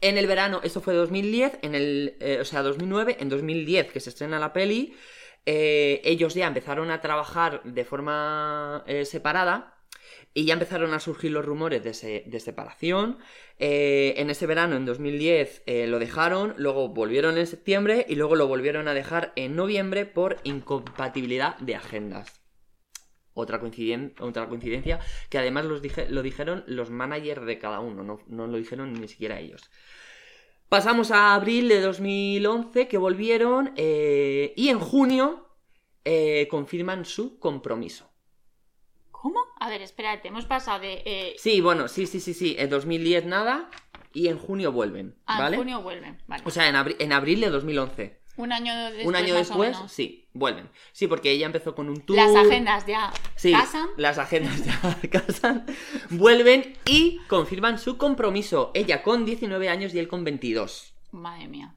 En 0.00 0.16
el 0.16 0.28
verano, 0.28 0.60
esto 0.62 0.80
fue 0.80 0.94
2010, 0.94 1.58
en 1.62 1.74
el, 1.74 2.16
eh, 2.20 2.38
o 2.40 2.44
sea, 2.44 2.62
2009, 2.62 3.16
en 3.18 3.28
2010 3.28 3.90
que 3.90 3.98
se 3.98 4.10
estrena 4.10 4.38
la 4.38 4.52
peli, 4.52 4.94
ellos 5.44 6.34
ya 6.34 6.46
empezaron 6.46 6.92
a 6.92 7.00
trabajar 7.00 7.62
de 7.64 7.84
forma 7.84 8.84
separada 9.04 9.77
y 10.34 10.44
ya 10.44 10.54
empezaron 10.54 10.94
a 10.94 11.00
surgir 11.00 11.32
los 11.32 11.44
rumores 11.44 11.82
de, 11.84 11.94
se- 11.94 12.24
de 12.26 12.40
separación. 12.40 13.18
Eh, 13.58 14.14
en 14.18 14.30
ese 14.30 14.46
verano, 14.46 14.76
en 14.76 14.84
2010, 14.84 15.62
eh, 15.66 15.86
lo 15.86 15.98
dejaron, 15.98 16.54
luego 16.58 16.88
volvieron 16.88 17.38
en 17.38 17.46
septiembre 17.46 18.06
y 18.08 18.14
luego 18.16 18.36
lo 18.36 18.46
volvieron 18.46 18.88
a 18.88 18.94
dejar 18.94 19.32
en 19.36 19.56
noviembre 19.56 20.06
por 20.06 20.36
incompatibilidad 20.44 21.56
de 21.58 21.74
agendas. 21.76 22.40
Otra, 23.34 23.60
coinciden- 23.60 24.14
otra 24.20 24.48
coincidencia 24.48 24.98
que 25.30 25.38
además 25.38 25.64
los 25.64 25.80
dije- 25.82 26.08
lo 26.08 26.22
dijeron 26.22 26.64
los 26.66 26.90
managers 26.90 27.46
de 27.46 27.58
cada 27.58 27.80
uno, 27.80 28.02
no, 28.02 28.20
no 28.26 28.46
lo 28.46 28.58
dijeron 28.58 28.92
ni 29.00 29.08
siquiera 29.08 29.38
ellos. 29.40 29.70
Pasamos 30.68 31.10
a 31.12 31.34
abril 31.34 31.68
de 31.68 31.80
2011 31.80 32.88
que 32.88 32.98
volvieron 32.98 33.72
eh, 33.76 34.52
y 34.56 34.68
en 34.68 34.78
junio 34.80 35.44
confirman 36.50 37.04
su 37.04 37.38
compromiso. 37.38 38.07
¿Cómo? 39.20 39.40
A 39.58 39.68
ver, 39.68 39.82
espérate, 39.82 40.28
hemos 40.28 40.44
pasado 40.46 40.80
de... 40.80 41.02
eh, 41.04 41.34
Sí, 41.38 41.60
bueno, 41.60 41.88
sí, 41.88 42.06
sí, 42.06 42.20
sí, 42.20 42.34
sí, 42.34 42.54
en 42.58 42.70
2010 42.70 43.26
nada 43.26 43.68
y 44.12 44.28
en 44.28 44.38
junio 44.38 44.70
vuelven, 44.72 45.16
a 45.26 45.40
¿vale? 45.40 45.56
junio 45.56 45.82
vuelven. 45.82 46.22
Vale. 46.26 46.42
O 46.46 46.50
sea, 46.50 46.68
en, 46.68 46.76
abri- 46.76 46.96
en 46.98 47.12
abril 47.12 47.40
de 47.40 47.50
2011. 47.50 48.20
un 48.36 48.52
año 48.52 48.74
después. 48.86 49.06
Un 49.06 49.16
año 49.16 49.34
más 49.34 49.50
o 49.50 49.54
después, 49.54 49.76
menos. 49.76 49.92
sí, 49.92 50.28
vuelven. 50.32 50.70
Sí, 50.92 51.08
porque 51.08 51.32
ella 51.32 51.46
empezó 51.46 51.74
con 51.74 51.88
un 51.88 52.00
tour. 52.02 52.16
Las 52.16 52.34
agendas 52.34 52.86
ya 52.86 53.12
Sí, 53.34 53.50
casan. 53.52 53.88
las 53.96 54.18
agendas 54.18 54.64
ya 54.64 54.80
casan, 55.10 55.66
vuelven 56.10 56.74
y 56.86 57.18
confirman 57.26 57.78
su 57.78 57.98
compromiso. 57.98 58.70
Ella 58.74 59.02
con 59.02 59.24
19 59.24 59.68
años 59.68 59.92
y 59.94 59.98
él 59.98 60.06
con 60.08 60.22
22. 60.24 60.94
Madre 61.10 61.48
mía. 61.48 61.74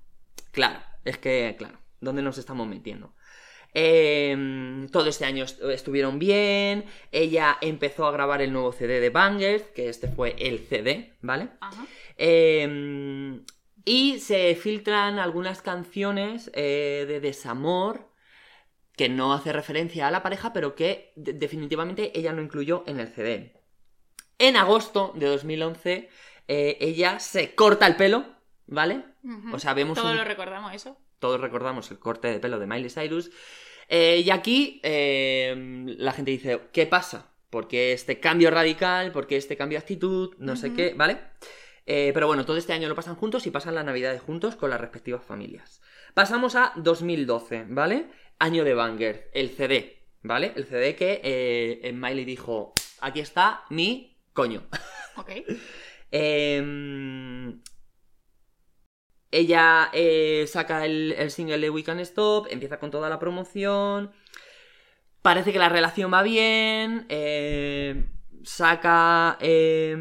Claro, 0.51 0.80
es 1.06 1.17
que, 1.17 1.56
claro, 1.58 1.80
¿dónde 2.01 2.21
nos 2.21 2.38
estamos 2.38 2.67
metiendo? 2.67 3.15
Eh, 3.73 4.88
todo 4.91 5.07
este 5.07 5.25
año 5.25 5.45
est- 5.45 5.62
estuvieron 5.63 6.19
bien. 6.19 6.86
Ella 7.12 7.57
empezó 7.62 8.05
a 8.05 8.12
grabar 8.12 8.41
el 8.41 8.51
nuevo 8.53 8.71
CD 8.71 8.99
de 8.99 9.10
Bangers, 9.10 9.63
que 9.75 9.89
este 9.89 10.07
fue 10.07 10.36
el 10.39 10.60
CD, 10.60 11.13
¿vale? 11.21 11.49
Ajá. 11.62 11.86
Eh, 12.17 13.39
y 13.86 14.19
se 14.19 14.53
filtran 14.55 15.17
algunas 15.19 15.62
canciones 15.62 16.51
eh, 16.53 17.05
de 17.07 17.19
desamor 17.19 18.10
que 18.95 19.10
no 19.10 19.34
hace 19.34 19.51
referencia 19.53 20.07
a 20.07 20.12
la 20.12 20.21
pareja, 20.21 20.53
pero 20.53 20.75
que 20.75 21.13
de- 21.15 21.34
definitivamente 21.34 22.17
ella 22.17 22.34
no 22.34 22.41
incluyó 22.41 22.84
en 22.88 22.99
el 22.99 23.07
CD. 23.07 23.53
En 24.38 24.57
agosto 24.57 25.13
de 25.15 25.25
2011, 25.27 26.10
eh, 26.47 26.77
ella 26.81 27.19
se 27.19 27.55
corta 27.55 27.88
el 27.88 27.95
pelo, 27.95 28.25
¿vale? 28.67 29.03
O 29.53 29.60
sea, 29.60 29.73
vemos 29.73 29.97
Todos 29.97 30.12
un- 30.12 30.17
lo 30.17 30.23
recordamos 30.23 30.73
eso. 30.73 30.97
Todos 31.21 31.39
recordamos 31.39 31.89
el 31.91 31.99
corte 31.99 32.27
de 32.27 32.39
pelo 32.39 32.60
de 32.60 32.67
Miley 32.67 32.89
Cyrus. 32.89 33.31
Eh, 33.88 34.23
y 34.25 34.29
aquí 34.31 34.81
eh, 34.84 35.86
la 35.97 36.12
gente 36.12 36.31
dice, 36.31 36.60
¿qué 36.73 36.86
pasa? 36.86 37.31
¿Por 37.49 37.67
qué 37.67 37.93
este 37.93 38.19
cambio 38.19 38.51
radical? 38.51 39.12
¿Por 39.12 39.27
qué 39.27 39.38
este 39.38 39.55
cambio 39.55 39.77
de 39.77 39.84
actitud? 39.84 40.36
No 40.39 40.55
sé 40.55 40.73
qué, 40.73 40.93
¿vale? 40.95 41.19
Eh, 41.86 42.12
pero 42.13 42.27
bueno, 42.27 42.45
todo 42.45 42.57
este 42.57 42.73
año 42.73 42.89
lo 42.89 42.95
pasan 42.95 43.15
juntos 43.15 43.45
y 43.45 43.51
pasan 43.51 43.75
las 43.75 43.86
navidades 43.86 44.21
juntos 44.21 44.55
con 44.55 44.69
las 44.69 44.81
respectivas 44.81 45.23
familias. 45.23 45.81
Pasamos 46.13 46.55
a 46.55 46.73
2012, 46.77 47.65
¿vale? 47.69 48.07
Año 48.39 48.63
de 48.63 48.73
Banger, 48.73 49.29
el 49.34 49.49
CD, 49.49 50.07
¿vale? 50.23 50.53
El 50.55 50.65
CD 50.65 50.95
que 50.95 51.91
Miley 51.93 52.25
dijo, 52.25 52.73
aquí 52.99 53.19
está 53.19 53.63
mi 53.69 54.17
coño. 54.34 54.63
Ok. 55.17 55.29
Eh, 56.13 56.62
ella 59.32 59.89
eh, 59.94 60.46
saca 60.48 60.86
el, 60.86 61.13
el 61.17 61.32
single 61.32 61.58
de 61.60 61.70
We 61.70 61.84
Can 61.84 62.00
Stop, 62.02 62.48
empieza 62.50 62.80
con 62.80 62.91
toda 62.91 63.10
la 63.10 63.17
promoción. 63.20 64.12
Parece 65.22 65.54
que 65.54 65.60
la 65.60 65.70
relación 65.70 66.12
va 66.13 66.24
bien. 66.24 67.06
eh, 67.10 68.06
saca. 68.44 69.38
eh, 69.39 69.96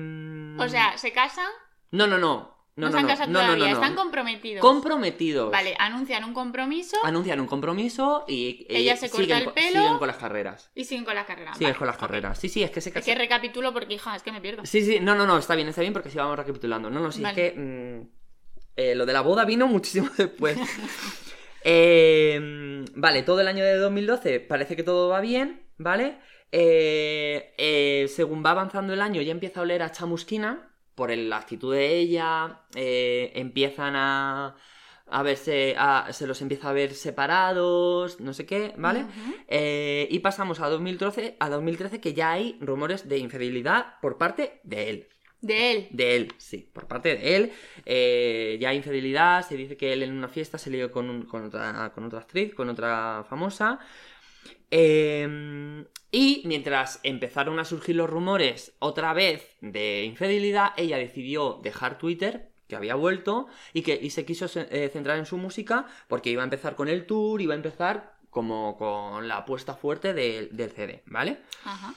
O 0.59 0.69
sea, 0.69 0.97
¿se 0.99 1.13
casan? 1.13 1.47
No, 1.91 2.07
no, 2.07 2.19
no. 2.19 2.59
No, 2.77 2.87
No, 2.89 2.93
no, 2.93 2.93
se 2.93 2.99
han 2.99 3.03
no, 3.03 3.09
casado 3.09 3.33
no, 3.33 3.41
todavía, 3.41 3.67
no, 3.67 3.73
están 3.75 3.95
comprometidos. 3.95 4.63
comprometidos. 4.63 5.51
Vale, 5.51 5.75
anuncian 5.79 6.25
un 6.25 6.33
compromiso 6.33 6.97
Anuncian 7.03 7.39
un 7.41 7.47
compromiso 7.47 8.25
y. 8.27 8.65
y 8.71 8.77
Ella 8.77 8.97
se 8.97 9.11
corta 9.11 9.23
siguen 9.35 9.49
el 9.49 9.53
pelo. 9.53 9.83
Siguen 9.83 9.99
con 9.99 10.07
las 10.07 10.17
carreras. 10.17 10.71
y 10.75 10.85
siguen 10.85 11.05
con 11.05 11.15
las 11.15 11.27
carreras. 11.27 11.59
Siguen 11.59 11.73
Vale, 11.73 11.79
con 11.79 11.87
las 11.89 11.99
carreras. 11.99 12.39
Sí, 12.39 12.49
sí, 12.49 12.63
es 12.63 12.71
que 12.71 12.81
se 12.81 12.89
Es 12.89 12.95
que 12.95 13.01
casan. 13.01 13.19
recapitulo 13.19 13.75
porque, 13.75 13.95
hija, 13.95 14.17
es 14.17 14.23
que 14.23 14.33
me 14.33 14.41
pierdo. 14.41 14.65
Sí, 14.65 14.83
sí, 14.83 14.99
no, 15.01 15.15
no, 15.15 15.27
no, 15.27 15.37
está 15.37 15.55
bien, 15.57 15.69
está 15.69 15.83
bien 15.83 15.93
porque 15.93 16.09
sí 16.09 16.17
vamos 16.17 16.39
recapitulando. 16.39 16.89
No, 16.89 17.01
no, 17.01 17.13
sí, 17.13 17.21
Vale. 17.23 17.47
es 17.49 17.53
que 17.53 17.61
mm, 17.61 18.09
eh, 18.81 18.95
lo 18.95 19.05
de 19.07 19.13
la 19.13 19.21
boda 19.21 19.45
vino 19.45 19.67
muchísimo 19.67 20.09
después. 20.17 20.57
Eh, 21.63 22.85
vale, 22.95 23.23
todo 23.23 23.41
el 23.41 23.49
año 23.49 23.65
de 23.65 23.77
2012 23.77 24.41
parece 24.41 24.77
que 24.77 24.83
todo 24.83 25.09
va 25.09 25.21
bien, 25.21 25.63
¿vale? 25.79 26.19
Eh, 26.53 27.55
eh, 27.59 28.07
según 28.09 28.45
va 28.45 28.51
avanzando 28.53 28.93
el 28.93 29.01
año 29.01 29.23
ya 29.23 29.31
empieza 29.33 29.61
a 29.61 29.63
oler 29.63 29.83
a 29.83 29.93
chamusquina 29.93 30.73
por 30.95 31.11
el- 31.11 31.29
la 31.31 31.37
actitud 31.37 31.73
de 31.75 31.97
ella, 31.99 32.63
empiezan 32.75 33.95
a, 33.97 34.57
a 35.07 35.23
verse, 35.23 35.75
a- 35.79 36.09
se 36.13 36.27
los 36.27 36.41
empieza 36.43 36.71
a 36.71 36.73
ver 36.73 36.95
separados, 36.95 38.21
no 38.21 38.33
sé 38.33 38.47
qué, 38.47 38.75
¿vale? 38.77 39.05
Eh, 39.49 40.09
y 40.11 40.19
pasamos 40.21 40.61
a 40.61 40.69
2013, 40.69 41.37
a 41.41 41.49
2013 41.49 42.01
que 42.01 42.15
ya 42.15 42.33
hay 42.33 42.59
rumores 42.61 43.09
de 43.09 43.19
infidelidad 43.19 43.95
por 44.03 44.19
parte 44.19 44.61
de 44.65 44.91
él. 44.91 45.09
De 45.41 45.71
él. 45.73 45.89
De 45.91 46.17
él, 46.17 46.33
sí, 46.39 46.69
por 46.73 46.87
parte 46.87 47.17
de 47.17 47.37
él. 47.37 47.53
Eh, 47.87 48.59
ya 48.61 48.69
hay 48.71 48.77
infidelidad, 48.77 49.47
se 49.47 49.57
dice 49.57 49.77
que 49.77 49.93
él 49.93 50.03
en 50.03 50.13
una 50.13 50.29
fiesta 50.29 50.59
se 50.59 50.71
lió 50.71 50.91
con, 50.93 51.09
un- 51.09 51.23
con, 51.27 51.47
otra, 51.47 51.93
con 51.95 52.05
otra 52.05 52.19
actriz, 52.21 52.55
con 52.55 52.69
otra 52.69 53.25
famosa. 53.29 53.79
Eh, 54.71 55.85
y 56.13 56.43
mientras 56.47 57.01
empezaron 57.03 57.59
a 57.59 57.65
surgir 57.65 57.97
los 57.97 58.11
rumores 58.11 58.75
otra 58.79 59.13
vez 59.13 59.57
de 59.61 60.05
infidelidad, 60.05 60.71
ella 60.77 60.99
decidió 60.99 61.61
dejar 61.63 61.99
Twitter, 61.99 62.51
que 62.69 62.77
había 62.77 62.95
vuelto, 62.95 63.47
y 63.73 63.83
que 63.83 63.99
y 64.01 64.11
se 64.11 64.25
quiso 64.25 64.47
eh, 64.55 64.91
centrar 64.93 65.19
en 65.19 65.27
su 65.27 65.37
música 65.39 65.87
porque 66.09 66.31
iba 66.31 66.43
a 66.43 66.45
empezar 66.45 66.77
con 66.77 66.89
el 66.89 67.07
tour, 67.07 67.41
iba 67.41 67.55
a 67.55 67.57
empezar 67.57 68.15
como 68.31 68.77
con 68.77 69.27
la 69.27 69.39
apuesta 69.39 69.75
fuerte 69.75 70.15
del- 70.15 70.57
del 70.57 70.71
CD, 70.71 71.03
¿vale? 71.07 71.39
Ajá. 71.65 71.95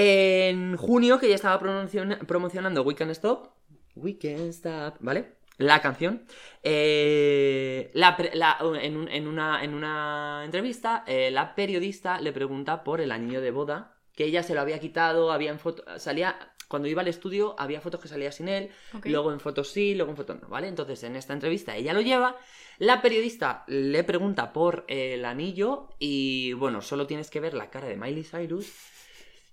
En 0.00 0.76
junio, 0.76 1.18
que 1.18 1.28
ya 1.28 1.34
estaba 1.34 1.58
promociona- 1.58 2.18
promocionando 2.20 2.82
We 2.82 2.94
Can 2.94 3.10
Stop. 3.10 3.48
We 3.96 4.16
Can 4.16 4.48
Stop, 4.50 4.96
¿vale? 5.00 5.34
La 5.56 5.80
canción. 5.80 6.22
eh, 6.62 7.90
la 7.94 8.16
pre- 8.16 8.30
la- 8.34 8.58
en, 8.80 8.96
un- 8.96 9.08
en 9.08 9.26
una, 9.26 9.64
en 9.64 9.74
una 9.74 10.42
entrevista, 10.44 11.02
eh, 11.06 11.30
la 11.32 11.54
periodista 11.56 12.20
le 12.20 12.30
pregunta 12.32 12.84
por 12.84 13.00
el 13.00 13.10
anillo 13.10 13.40
de 13.40 13.50
boda. 13.50 13.94
Que 14.14 14.24
ella 14.24 14.42
se 14.44 14.54
lo 14.54 14.60
había 14.60 14.78
quitado, 14.80 15.32
había 15.32 15.50
en 15.50 15.58
foto, 15.58 15.82
salía. 15.98 16.36
Cuando 16.68 16.86
iba 16.86 17.00
al 17.00 17.08
estudio, 17.08 17.54
había 17.58 17.80
fotos 17.80 18.00
que 18.00 18.08
salía 18.08 18.30
sin 18.30 18.48
él. 18.48 18.70
Luego 19.10 19.32
en 19.32 19.40
fotos 19.40 19.70
sí, 19.70 19.94
luego 19.94 20.10
en 20.10 20.16
fotos 20.16 20.40
no, 20.40 20.48
¿vale? 20.48 20.68
Entonces 20.68 21.02
en 21.02 21.16
esta 21.16 21.32
entrevista 21.32 21.74
ella 21.74 21.92
lo 21.94 22.02
lleva, 22.02 22.36
la 22.78 23.00
periodista 23.00 23.64
le 23.68 24.04
pregunta 24.04 24.52
por 24.52 24.84
el 24.86 25.24
anillo 25.24 25.88
y 25.98 26.52
bueno, 26.52 26.82
solo 26.82 27.06
tienes 27.06 27.30
que 27.30 27.40
ver 27.40 27.54
la 27.54 27.70
cara 27.70 27.88
de 27.88 27.96
Miley 27.96 28.22
Cyrus, 28.24 28.66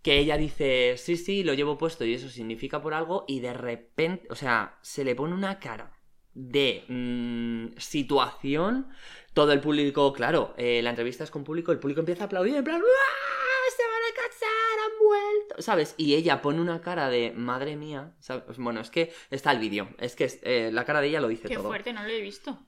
que 0.05 0.19
ella 0.19 0.37
dice, 0.37 0.97
sí, 0.97 1.17
sí, 1.17 1.43
lo 1.43 1.55
llevo 1.55 1.79
puesto 1.79 2.05
y 2.05 2.13
eso 2.13 2.29
significa 2.29 2.79
por 2.79 2.93
algo 2.93 3.25
y 3.27 3.39
de 3.39 3.53
repente, 3.53 4.27
o 4.29 4.35
sea, 4.35 4.77
se 4.83 5.03
le 5.03 5.15
pone 5.15 5.33
una 5.33 5.57
cara 5.57 5.91
de 6.35 6.83
mm, 6.87 7.75
situación, 7.79 8.87
todo 9.33 9.51
el 9.51 9.61
público, 9.61 10.13
claro, 10.13 10.53
eh, 10.57 10.81
la 10.83 10.91
entrevista 10.91 11.23
es 11.23 11.31
con 11.31 11.43
público, 11.43 11.71
el 11.71 11.79
público 11.79 12.01
empieza 12.01 12.21
a 12.23 12.27
aplaudir 12.27 12.55
en 12.55 12.63
plan, 12.63 12.81
"¡Ah! 12.83 13.71
Se 13.75 13.81
van 13.81 13.93
a 14.11 14.15
casar, 14.15 14.79
han 14.85 15.07
vuelto, 15.07 15.61
¿sabes? 15.63 15.95
Y 15.97 16.13
ella 16.13 16.39
pone 16.43 16.61
una 16.61 16.81
cara 16.81 17.09
de, 17.09 17.31
madre 17.35 17.75
mía, 17.75 18.13
¿sabes? 18.19 18.57
Bueno, 18.59 18.81
es 18.81 18.91
que 18.91 19.11
está 19.31 19.51
el 19.53 19.57
vídeo, 19.59 19.89
es 19.97 20.15
que 20.15 20.31
eh, 20.43 20.69
la 20.71 20.85
cara 20.85 21.01
de 21.01 21.07
ella 21.07 21.19
lo 21.19 21.29
dice 21.29 21.47
Qué 21.47 21.55
todo. 21.55 21.69
fuerte, 21.69 21.93
no 21.93 22.03
lo 22.03 22.09
he 22.09 22.21
visto. 22.21 22.59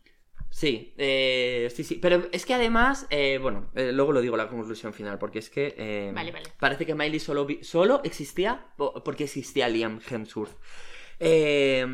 Sí, 0.49 0.93
eh, 0.97 1.71
sí, 1.75 1.83
sí. 1.83 1.95
Pero 2.01 2.27
es 2.31 2.45
que 2.45 2.53
además, 2.53 3.05
eh, 3.09 3.37
bueno, 3.41 3.69
eh, 3.75 3.91
luego 3.91 4.11
lo 4.11 4.21
digo 4.21 4.35
la 4.37 4.47
conclusión 4.47 4.93
final, 4.93 5.17
porque 5.19 5.39
es 5.39 5.49
que 5.49 5.75
eh, 5.77 6.11
Vale, 6.13 6.31
vale. 6.31 6.45
parece 6.59 6.85
que 6.85 6.95
Miley 6.95 7.19
solo, 7.19 7.45
vi- 7.45 7.63
solo 7.63 8.01
existía 8.03 8.65
po- 8.75 9.03
porque 9.03 9.25
existía 9.25 9.69
Liam 9.69 9.99
Hemsworth. 10.09 10.55
Eh, 11.19 11.85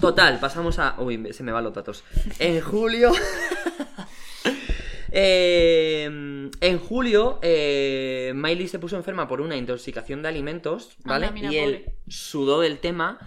total, 0.00 0.40
pasamos 0.40 0.78
a... 0.78 0.96
Uy, 1.00 1.32
se 1.32 1.42
me 1.42 1.52
van 1.52 1.64
los 1.64 1.74
datos. 1.74 2.04
En 2.38 2.60
julio... 2.60 3.12
Eh, 5.14 6.04
en 6.60 6.78
julio, 6.78 7.38
eh, 7.42 8.32
Miley 8.34 8.66
se 8.68 8.78
puso 8.78 8.96
enferma 8.96 9.28
por 9.28 9.40
una 9.40 9.56
intoxicación 9.56 10.22
de 10.22 10.28
alimentos, 10.28 10.96
¿vale? 11.04 11.26
Anda, 11.26 11.34
mira, 11.34 11.52
y 11.52 11.56
él 11.58 11.82
pobre. 11.82 11.96
sudó 12.08 12.60
del 12.60 12.78
tema 12.78 13.18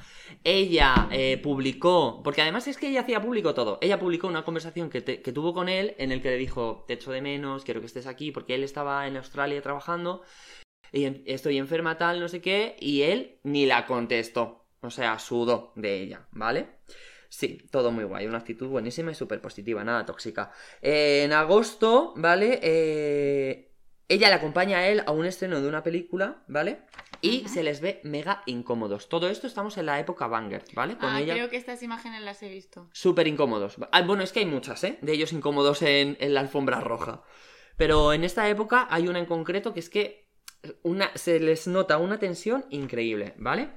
ella 0.43 1.07
eh, 1.11 1.39
publicó, 1.41 2.21
porque 2.23 2.41
además 2.41 2.67
es 2.67 2.77
que 2.77 2.89
ella 2.89 3.01
hacía 3.01 3.21
público 3.21 3.53
todo, 3.53 3.77
ella 3.81 3.99
publicó 3.99 4.27
una 4.27 4.43
conversación 4.45 4.89
que, 4.89 5.01
te- 5.01 5.21
que 5.21 5.31
tuvo 5.31 5.53
con 5.53 5.69
él 5.69 5.95
en 5.97 6.11
el 6.11 6.21
que 6.21 6.29
le 6.29 6.37
dijo, 6.37 6.85
te 6.87 6.93
echo 6.93 7.11
de 7.11 7.21
menos, 7.21 7.63
quiero 7.63 7.79
que 7.79 7.87
estés 7.87 8.07
aquí, 8.07 8.31
porque 8.31 8.55
él 8.55 8.63
estaba 8.63 9.07
en 9.07 9.17
Australia 9.17 9.61
trabajando, 9.61 10.21
y 10.91 11.21
estoy 11.31 11.57
enferma 11.57 11.97
tal, 11.97 12.19
no 12.19 12.27
sé 12.27 12.41
qué, 12.41 12.75
y 12.79 13.01
él 13.03 13.39
ni 13.43 13.65
la 13.65 13.85
contestó, 13.85 14.65
o 14.81 14.89
sea, 14.91 15.17
sudó 15.19 15.71
de 15.75 16.01
ella, 16.01 16.27
¿vale? 16.31 16.67
Sí, 17.37 17.67
todo 17.69 17.91
muy 17.91 18.05
guay, 18.05 18.27
una 18.27 18.37
actitud 18.37 18.69
buenísima 18.69 19.11
y 19.11 19.13
súper 19.15 19.41
positiva, 19.41 19.83
nada 19.83 20.05
tóxica. 20.05 20.51
Eh, 20.81 21.23
en 21.25 21.33
agosto, 21.33 22.13
¿vale? 22.15 22.61
Eh, 22.63 23.73
ella 24.07 24.29
le 24.29 24.35
acompaña 24.35 24.77
a 24.77 24.87
él 24.87 25.03
a 25.05 25.11
un 25.11 25.25
estreno 25.25 25.59
de 25.59 25.67
una 25.67 25.83
película, 25.83 26.45
¿vale? 26.47 26.83
Y 27.19 27.41
Ajá. 27.41 27.49
se 27.49 27.63
les 27.63 27.81
ve 27.81 27.99
mega 28.05 28.41
incómodos. 28.45 29.09
Todo 29.09 29.27
esto 29.27 29.47
estamos 29.47 29.77
en 29.77 29.87
la 29.87 29.99
época 29.99 30.27
Banger, 30.27 30.63
¿vale? 30.73 30.97
Con 30.97 31.09
Ah, 31.09 31.19
ella. 31.19 31.33
creo 31.33 31.49
que 31.49 31.57
estas 31.57 31.83
imágenes 31.83 32.21
las 32.21 32.41
he 32.41 32.47
visto. 32.47 32.89
Súper 32.93 33.27
incómodos. 33.27 33.75
Ah, 33.91 34.01
bueno, 34.03 34.23
es 34.23 34.31
que 34.31 34.39
hay 34.39 34.45
muchas, 34.45 34.81
¿eh? 34.85 34.97
De 35.01 35.11
ellos 35.11 35.33
incómodos 35.33 35.81
en, 35.81 36.15
en 36.21 36.33
la 36.33 36.39
alfombra 36.39 36.79
roja. 36.79 37.21
Pero 37.75 38.13
en 38.13 38.23
esta 38.23 38.47
época 38.47 38.87
hay 38.89 39.09
una 39.09 39.19
en 39.19 39.25
concreto 39.25 39.73
que 39.73 39.81
es 39.81 39.89
que 39.89 40.29
una, 40.83 41.11
se 41.15 41.41
les 41.41 41.67
nota 41.67 41.97
una 41.97 42.17
tensión 42.17 42.63
increíble, 42.69 43.33
¿vale? 43.35 43.71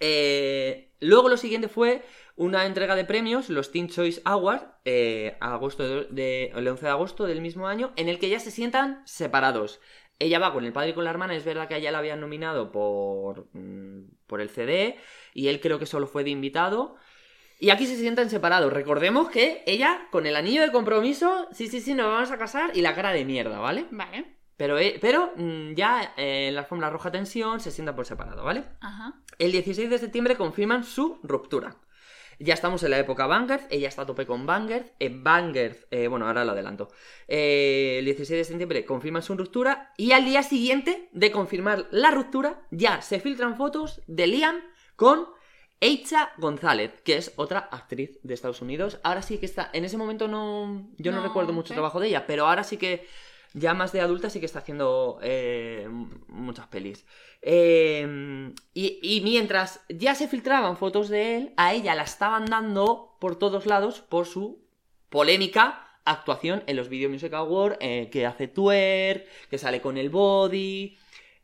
Eh, 0.00 0.94
luego 1.00 1.28
lo 1.28 1.36
siguiente 1.36 1.68
fue 1.68 2.02
una 2.38 2.64
entrega 2.66 2.94
de 2.96 3.04
premios, 3.04 3.50
los 3.50 3.70
Teen 3.72 3.88
Choice 3.88 4.22
Awards, 4.24 4.64
eh, 4.84 5.36
agosto 5.40 5.82
de, 5.86 6.06
de- 6.10 6.52
el 6.54 6.66
11 6.66 6.86
de 6.86 6.90
agosto 6.90 7.26
del 7.26 7.40
mismo 7.42 7.66
año, 7.68 7.92
en 7.96 8.08
el 8.08 8.18
que 8.18 8.28
ya 8.30 8.40
se 8.40 8.50
sientan 8.50 9.02
separados. 9.04 9.80
Ella 10.20 10.38
va 10.38 10.52
con 10.52 10.64
el 10.64 10.72
padre 10.72 10.90
y 10.90 10.92
con 10.94 11.04
la 11.04 11.10
hermana, 11.10 11.34
es 11.36 11.44
verdad 11.44 11.68
que 11.68 11.74
a 11.74 11.78
ella 11.78 11.92
la 11.92 11.98
habían 11.98 12.20
nominado 12.20 12.72
por, 12.72 13.48
mm, 13.54 14.04
por 14.26 14.40
el 14.40 14.48
CD, 14.50 14.96
y 15.34 15.48
él 15.48 15.60
creo 15.60 15.78
que 15.78 15.86
solo 15.86 16.06
fue 16.06 16.24
de 16.24 16.30
invitado. 16.30 16.96
Y 17.60 17.70
aquí 17.70 17.86
se 17.86 17.96
sientan 17.96 18.30
separados. 18.30 18.72
Recordemos 18.72 19.30
que 19.30 19.62
ella, 19.66 20.06
con 20.12 20.26
el 20.26 20.36
anillo 20.36 20.62
de 20.62 20.70
compromiso, 20.72 21.48
sí, 21.52 21.66
sí, 21.68 21.80
sí, 21.80 21.92
nos 21.94 22.06
vamos 22.06 22.30
a 22.30 22.38
casar, 22.38 22.70
y 22.74 22.82
la 22.82 22.94
cara 22.94 23.12
de 23.12 23.24
mierda, 23.24 23.58
¿vale? 23.58 23.86
Vale. 23.90 24.36
Pero, 24.56 24.78
eh, 24.78 24.98
pero 25.00 25.32
mm, 25.36 25.74
ya 25.74 26.14
eh, 26.16 26.48
en 26.48 26.54
la 26.54 26.60
alfombra 26.62 26.90
roja 26.90 27.10
tensión 27.12 27.58
se 27.60 27.70
sientan 27.72 27.94
por 27.96 28.06
separado, 28.06 28.44
¿vale? 28.44 28.64
Ajá. 28.80 29.14
El 29.38 29.50
16 29.52 29.90
de 29.90 29.98
septiembre 29.98 30.36
confirman 30.36 30.82
su 30.84 31.18
ruptura. 31.22 31.76
Ya 32.40 32.54
estamos 32.54 32.82
en 32.84 32.92
la 32.92 32.98
época 32.98 33.26
Vanguard, 33.26 33.62
ella 33.68 33.88
está 33.88 34.02
a 34.02 34.06
tope 34.06 34.24
con 34.24 34.46
Vanguard. 34.46 34.86
En 35.00 35.24
Vanguard, 35.24 35.76
eh, 35.90 36.06
bueno, 36.06 36.26
ahora 36.26 36.44
lo 36.44 36.52
adelanto. 36.52 36.88
Eh, 37.26 37.96
el 37.98 38.04
16 38.04 38.38
de 38.38 38.44
septiembre 38.44 38.84
confirman 38.84 39.22
su 39.22 39.36
ruptura 39.36 39.92
y 39.96 40.12
al 40.12 40.24
día 40.24 40.44
siguiente 40.44 41.08
de 41.12 41.32
confirmar 41.32 41.86
la 41.90 42.12
ruptura 42.12 42.62
ya 42.70 43.02
se 43.02 43.18
filtran 43.18 43.56
fotos 43.56 44.02
de 44.06 44.28
Liam 44.28 44.60
con 44.94 45.26
Eicha 45.80 46.30
González, 46.38 47.00
que 47.02 47.16
es 47.16 47.32
otra 47.36 47.68
actriz 47.72 48.18
de 48.22 48.34
Estados 48.34 48.62
Unidos. 48.62 49.00
Ahora 49.02 49.22
sí 49.22 49.38
que 49.38 49.46
está, 49.46 49.70
en 49.72 49.84
ese 49.84 49.96
momento 49.96 50.28
no, 50.28 50.88
yo 50.96 51.10
no, 51.10 51.18
No 51.18 51.24
recuerdo 51.24 51.52
mucho 51.52 51.74
trabajo 51.74 51.98
de 51.98 52.08
ella, 52.08 52.24
pero 52.26 52.46
ahora 52.46 52.62
sí 52.62 52.76
que 52.76 53.06
ya 53.54 53.74
más 53.74 53.92
de 53.92 54.00
adulta 54.00 54.30
sí 54.30 54.40
que 54.40 54.46
está 54.46 54.60
haciendo 54.60 55.18
eh, 55.22 55.88
muchas 56.28 56.66
pelis. 56.68 57.06
Eh, 57.40 58.52
y, 58.74 59.20
mientras 59.22 59.80
ya 59.88 60.14
se 60.14 60.28
filtraban 60.28 60.76
fotos 60.76 61.08
de 61.08 61.36
él, 61.36 61.54
a 61.56 61.72
ella 61.72 61.94
la 61.94 62.02
estaban 62.02 62.46
dando 62.46 63.16
por 63.20 63.38
todos 63.38 63.66
lados 63.66 64.00
por 64.00 64.26
su 64.26 64.64
polémica 65.08 66.00
actuación 66.04 66.62
en 66.66 66.76
los 66.76 66.88
Video 66.88 67.10
Music 67.10 67.32
Awards, 67.34 67.76
eh, 67.80 68.08
que 68.10 68.26
hace 68.26 68.48
twerk, 68.48 69.26
que 69.50 69.58
sale 69.58 69.80
con 69.80 69.98
el 69.98 70.10
body. 70.10 70.96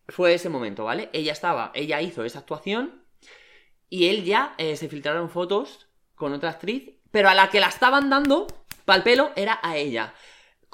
Fue 0.08 0.34
ese 0.34 0.48
momento, 0.48 0.84
¿vale? 0.84 1.10
Ella 1.12 1.32
estaba, 1.32 1.70
ella 1.74 2.00
hizo 2.00 2.24
esa 2.24 2.40
actuación 2.40 3.02
y 3.88 4.08
él 4.08 4.24
ya 4.24 4.54
se 4.58 4.88
filtraron 4.88 5.30
fotos 5.30 5.88
con 6.14 6.32
otra 6.32 6.50
actriz, 6.50 6.90
pero 7.10 7.28
a 7.28 7.34
la 7.34 7.48
que 7.48 7.60
la 7.60 7.68
estaban 7.68 8.10
dando 8.10 8.46
pal 8.84 9.02
pelo 9.02 9.32
era 9.36 9.60
a 9.62 9.76
ella. 9.76 10.14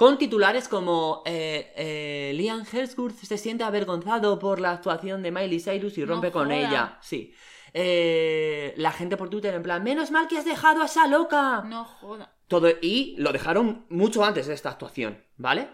Con 0.00 0.16
titulares 0.16 0.66
como 0.66 1.22
eh, 1.26 1.74
eh, 1.76 2.32
Liam 2.34 2.64
Hemsworth 2.64 3.16
se 3.16 3.36
siente 3.36 3.64
avergonzado 3.64 4.38
por 4.38 4.58
la 4.58 4.70
actuación 4.70 5.22
de 5.22 5.30
Miley 5.30 5.60
Cyrus 5.60 5.98
y 5.98 6.00
No 6.00 6.06
rompe 6.06 6.32
con 6.32 6.50
ella. 6.50 6.96
Sí. 7.02 7.34
Eh, 7.74 8.72
la 8.78 8.92
gente 8.92 9.18
por 9.18 9.28
Twitter 9.28 9.52
en 9.52 9.62
plan, 9.62 9.84
menos 9.84 10.10
mal 10.10 10.26
que 10.26 10.38
has 10.38 10.46
dejado 10.46 10.80
a 10.80 10.86
esa 10.86 11.06
loca. 11.06 11.64
No 11.66 11.84
joda. 11.84 12.34
Todo, 12.48 12.70
y 12.80 13.14
lo 13.18 13.30
dejaron 13.30 13.84
mucho 13.90 14.24
antes 14.24 14.46
de 14.46 14.54
esta 14.54 14.70
actuación, 14.70 15.22
¿vale? 15.36 15.68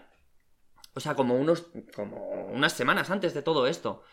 O 0.93 0.99
sea, 0.99 1.15
como 1.15 1.35
unos. 1.35 1.67
como 1.95 2.47
unas 2.47 2.73
semanas 2.73 3.09
antes 3.09 3.33
de 3.33 3.43
todo 3.43 3.65
esto. 3.65 4.03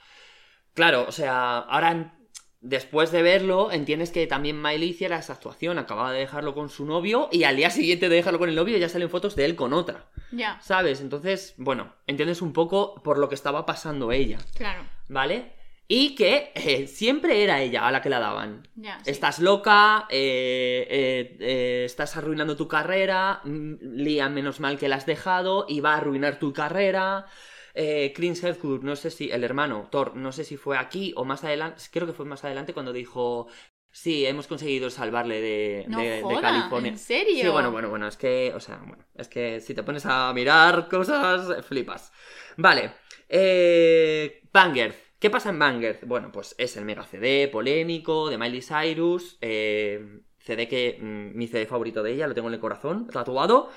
Claro, 0.75 1.07
o 1.09 1.13
sea, 1.13 1.59
ahora 1.59 2.17
después 2.65 3.13
de 3.13 3.23
verlo, 3.23 3.71
entiendes 3.71 4.11
que 4.11 4.27
también 4.27 4.61
Miley 4.61 4.89
hiciera 4.89 5.19
esa 5.19 5.35
actuación. 5.35 5.79
Acababa 5.79 6.13
de 6.13 6.21
dejarlo 6.21 6.55
con 6.55 6.71
su 6.71 6.85
novio 6.87 7.29
y 7.31 7.45
al 7.45 7.57
día 7.57 7.71
siguiente 7.71 8.09
de 8.09 8.17
dejarlo 8.17 8.39
con 8.39 8.49
el 8.49 8.57
novio 8.57 8.77
ya 8.79 8.89
salen 8.89 9.11
fotos 9.11 9.37
de 9.37 9.45
él 9.45 9.55
con 9.55 9.73
otra. 9.73 10.07
Ya, 10.33 10.59
¿Sabes? 10.61 11.01
Entonces, 11.01 11.55
bueno, 11.59 11.93
entiendes 12.07 12.43
un 12.43 12.53
poco 12.53 13.01
por 13.05 13.19
lo 13.19 13.29
que 13.29 13.37
estaba 13.37 13.67
pasando 13.67 14.11
ella, 14.11 14.39
claro. 14.57 14.83
¿vale? 15.09 15.53
Y 15.87 16.15
que 16.15 16.51
eh, 16.55 16.87
siempre 16.87 17.45
era 17.45 17.61
ella 17.61 17.87
a 17.87 17.93
la 17.93 18.01
que 18.01 18.09
la 18.09 18.19
daban. 18.19 18.67
Sí. 18.75 18.89
Estás 19.05 19.39
loca, 19.39 20.07
eh, 20.09 21.37
eh, 21.39 21.85
estás 21.85 22.17
arruinando 22.17 22.57
tu 22.57 22.67
carrera, 22.67 23.43
mm, 23.45 23.75
Liam, 23.81 24.33
menos 24.33 24.61
mal 24.61 24.79
que 24.79 24.89
la 24.89 24.97
has 24.97 25.05
dejado, 25.05 25.67
y 25.69 25.81
va 25.81 25.93
a 25.93 25.99
arruinar 25.99 26.39
tu 26.39 26.55
carrera. 26.55 27.27
Eh, 27.75 28.13
Chris 28.15 28.43
Hemsworth, 28.45 28.83
no 28.85 28.97
sé 28.97 29.11
si, 29.11 29.31
el 29.31 29.43
hermano, 29.45 29.89
Thor, 29.91 30.15
no 30.17 30.33
sé 30.33 30.45
si 30.45 30.57
fue 30.57 30.79
aquí 30.79 31.13
o 31.17 31.25
más 31.25 31.43
adelante, 31.45 31.83
creo 31.91 32.07
que 32.07 32.13
fue 32.13 32.25
más 32.25 32.45
adelante 32.45 32.73
cuando 32.73 32.93
dijo, 32.93 33.49
sí, 33.91 34.25
hemos 34.27 34.47
conseguido 34.47 34.91
salvarle 34.91 35.41
de, 35.41 35.87
No 35.89 35.99
de- 35.99 36.05
de 36.05 36.23
joda, 36.23 36.41
California. 36.41 36.91
¿en 36.93 36.99
serio? 36.99 37.35
Sí, 37.43 37.49
bueno, 37.49 37.71
bueno, 37.73 37.91
bueno, 37.91 38.07
es 38.07 38.17
que, 38.17 38.53
o 38.55 38.61
sea, 38.61 38.77
bueno, 38.87 39.05
es 39.17 39.29
que 39.29 39.61
si 39.61 39.75
te 39.75 39.83
pones 39.83 40.07
a 40.07 40.33
mirar 40.33 40.89
cosas, 40.89 41.65
flipas. 41.67 42.13
Vale, 42.57 42.93
eh, 43.29 44.43
Banger. 44.53 44.95
¿Qué 45.19 45.31
pasa 45.31 45.51
en 45.51 45.59
Banger? 45.59 46.01
Bueno, 46.07 46.31
pues 46.31 46.55
es 46.59 46.77
el 46.77 46.85
mega 46.85 47.05
CD 47.05 47.49
polémico 47.49 48.29
de 48.29 48.37
Miley 48.39 48.61
Cyrus, 48.63 49.39
eh, 49.41 50.21
CD 50.39 50.69
que 50.69 50.99
mm, 51.01 51.37
mi 51.37 51.49
CD 51.49 51.67
favorito 51.67 52.03
de 52.03 52.13
ella, 52.13 52.27
lo 52.27 52.35
tengo 52.35 52.49
en 52.49 52.55
el 52.55 52.61
corazón, 52.61 53.07
tatuado. 53.09 53.71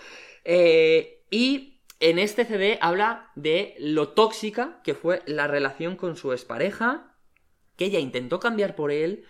eh, 0.44 1.24
y 1.30 1.77
en 2.00 2.20
este 2.20 2.46
CD 2.46 2.78
habla 2.82 3.32
de 3.36 3.76
lo 3.80 4.10
tóxica 4.10 4.82
que 4.84 4.94
fue 4.94 5.22
la 5.26 5.48
relación 5.48 5.96
con 5.96 6.16
su 6.16 6.32
expareja, 6.32 7.16
que 7.76 7.86
ella 7.86 8.00
intentó 8.00 8.40
cambiar 8.40 8.76
por 8.76 8.92
él, 8.92 9.26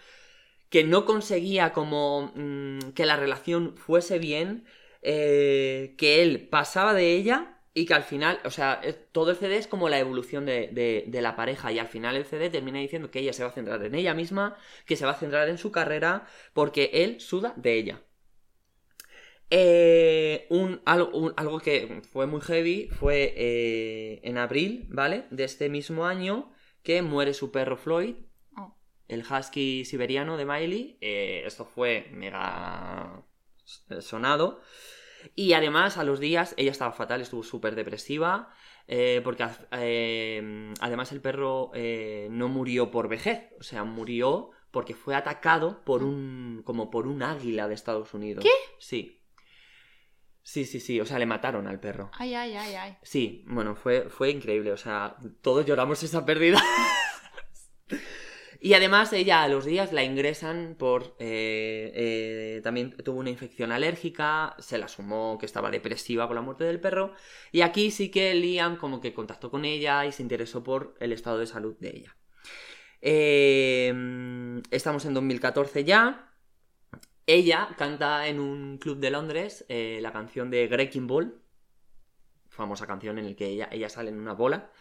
que 0.70 0.84
no 0.84 1.06
conseguía 1.06 1.74
como 1.74 2.34
mm, 2.36 2.92
que 2.94 3.06
la 3.06 3.16
relación 3.18 3.78
fuese 3.78 4.20
bien, 4.20 4.66
eh, 5.02 5.96
que 5.98 6.22
él 6.22 6.48
pasaba 6.50 6.94
de 6.94 7.14
ella 7.14 7.62
y 7.74 7.86
que 7.86 7.94
al 7.94 8.04
final, 8.04 8.40
o 8.44 8.52
sea, 8.52 8.82
todo 9.12 9.32
el 9.32 9.38
CD 9.38 9.58
es 9.58 9.68
como 9.68 9.90
la 9.90 10.00
evolución 10.00 10.46
de 10.46 11.20
la 11.22 11.36
pareja 11.36 11.72
y 11.72 11.80
al 11.80 11.88
final 11.88 12.16
el 12.16 12.26
CD 12.26 12.50
termina 12.50 12.80
diciendo 12.80 13.12
que 13.12 13.20
ella 13.20 13.34
se 13.34 13.44
va 13.44 13.50
a 13.50 13.54
centrar 13.54 13.84
en 13.86 13.96
ella 13.96 14.14
misma, 14.16 14.58
que 14.86 14.96
se 14.96 15.06
va 15.06 15.12
a 15.12 15.16
centrar 15.16 15.48
en 15.50 15.58
su 15.60 15.72
carrera 15.72 16.26
porque 16.54 16.90
él 16.94 17.22
suda 17.22 17.54
de 17.56 17.76
ella. 17.76 18.02
Eh, 19.50 20.46
un, 20.50 20.82
algo, 20.86 21.10
un- 21.18 21.34
algo 21.38 21.60
que 21.60 22.02
fue 22.12 22.28
muy 22.28 22.42
heavy 22.42 22.90
fue 22.90 23.34
eh, 23.38 24.20
en 24.24 24.38
abril, 24.38 24.88
¿vale? 24.90 25.26
De 25.32 25.46
este 25.46 25.70
mismo 25.70 26.06
año 26.06 26.52
que 26.84 27.02
muere 27.02 27.34
su 27.34 27.52
perro 27.52 27.78
Floyd, 27.78 28.16
Oh. 28.58 28.76
el 29.08 29.22
husky 29.22 29.86
siberiano 29.86 30.36
de 30.38 30.46
Miley. 30.46 30.98
eh, 31.02 31.44
esto 31.46 31.64
fue 31.66 32.08
mega 32.12 33.24
sonado. 34.02 34.60
Y 35.36 35.54
además, 35.54 35.98
a 35.98 36.04
los 36.04 36.20
días, 36.20 36.54
ella 36.58 36.72
estaba 36.72 36.92
fatal, 36.94 37.22
estuvo 37.22 37.44
súper 37.44 37.76
depresiva. 37.76 38.50
eh, 38.90 39.20
porque 39.24 39.44
además 40.80 41.12
el 41.12 41.20
perro 41.20 41.72
no 42.30 42.48
murió 42.48 42.90
por 42.90 43.10
vejez, 43.10 43.50
o 43.60 43.64
sea, 43.64 43.84
murió 43.84 44.52
porque 44.72 44.94
fue 44.94 45.14
atacado 45.16 45.84
por 45.84 46.04
un. 46.04 46.62
como 46.64 46.90
por 46.90 47.06
un 47.08 47.22
águila 47.24 47.68
de 47.68 47.74
Estados 47.74 48.14
Unidos. 48.14 48.44
¿Qué? 48.44 48.50
Sí. 48.80 49.17
Sí, 50.48 50.64
sí, 50.64 50.80
sí. 50.80 51.02
O 51.02 51.06
sea, 51.06 51.20
le 51.20 51.26
mataron 51.26 51.68
al 51.68 51.82
perro. 51.82 52.10
Ay, 52.14 52.34
ay, 52.34 52.56
ay, 52.56 52.74
ay. 52.74 52.98
Sí, 53.02 53.44
bueno, 53.50 53.76
fue, 53.76 54.10
fue 54.10 54.30
increíble. 54.30 54.72
O 54.72 54.78
sea, 54.78 55.18
todos 55.42 55.66
lloramos 55.66 56.02
esa 56.04 56.26
pérdida. 56.26 56.64
y 58.62 58.74
además 58.74 59.12
ella 59.12 59.44
a 59.44 59.50
los 59.50 59.66
días 59.66 59.92
la 59.92 60.06
ingresan 60.06 60.78
por... 60.80 61.18
eh, 61.20 61.92
eh, 61.94 62.62
también 62.64 62.96
tuvo 63.04 63.20
una 63.20 63.30
infección 63.30 63.74
alérgica, 63.74 64.56
se 64.60 64.78
la 64.78 64.88
sumó 64.88 65.38
que 65.38 65.46
estaba 65.46 65.70
depresiva 65.70 66.28
con 66.28 66.38
la 66.38 66.42
muerte 66.42 66.64
del 66.64 66.80
perro. 66.80 67.12
Y 67.52 67.60
aquí 67.60 67.92
sí 67.92 68.10
que 68.10 68.34
Liam 68.34 68.78
como 68.78 69.02
que 69.02 69.14
contactó 69.14 69.52
con 69.52 69.66
ella 69.66 70.06
y 70.06 70.14
se 70.14 70.24
interesó 70.24 70.64
por 70.64 70.96
el 71.02 71.12
estado 71.12 71.40
de 71.40 71.48
salud 71.48 71.76
de 71.82 71.90
ella. 71.90 72.16
Eh, 73.02 73.94
estamos 74.72 75.04
en 75.04 75.14
2014 75.14 75.84
ya. 75.84 76.32
Ella 77.28 77.70
canta 77.78 78.28
en 78.28 78.40
un 78.40 78.78
club 78.78 78.98
de 79.00 79.12
Londres 79.12 79.66
eh, 79.70 80.00
la 80.02 80.12
canción 80.14 80.50
de 80.50 80.68
Wrecking 80.68 81.08
Ball, 81.08 81.42
famosa 82.50 82.88
canción 82.88 83.18
en 83.20 83.28
la 83.30 83.36
que 83.36 83.48
ella, 83.48 83.68
ella 83.72 83.90
sale 83.90 84.10
en 84.10 84.20
una 84.20 84.34
bola. 84.34 84.72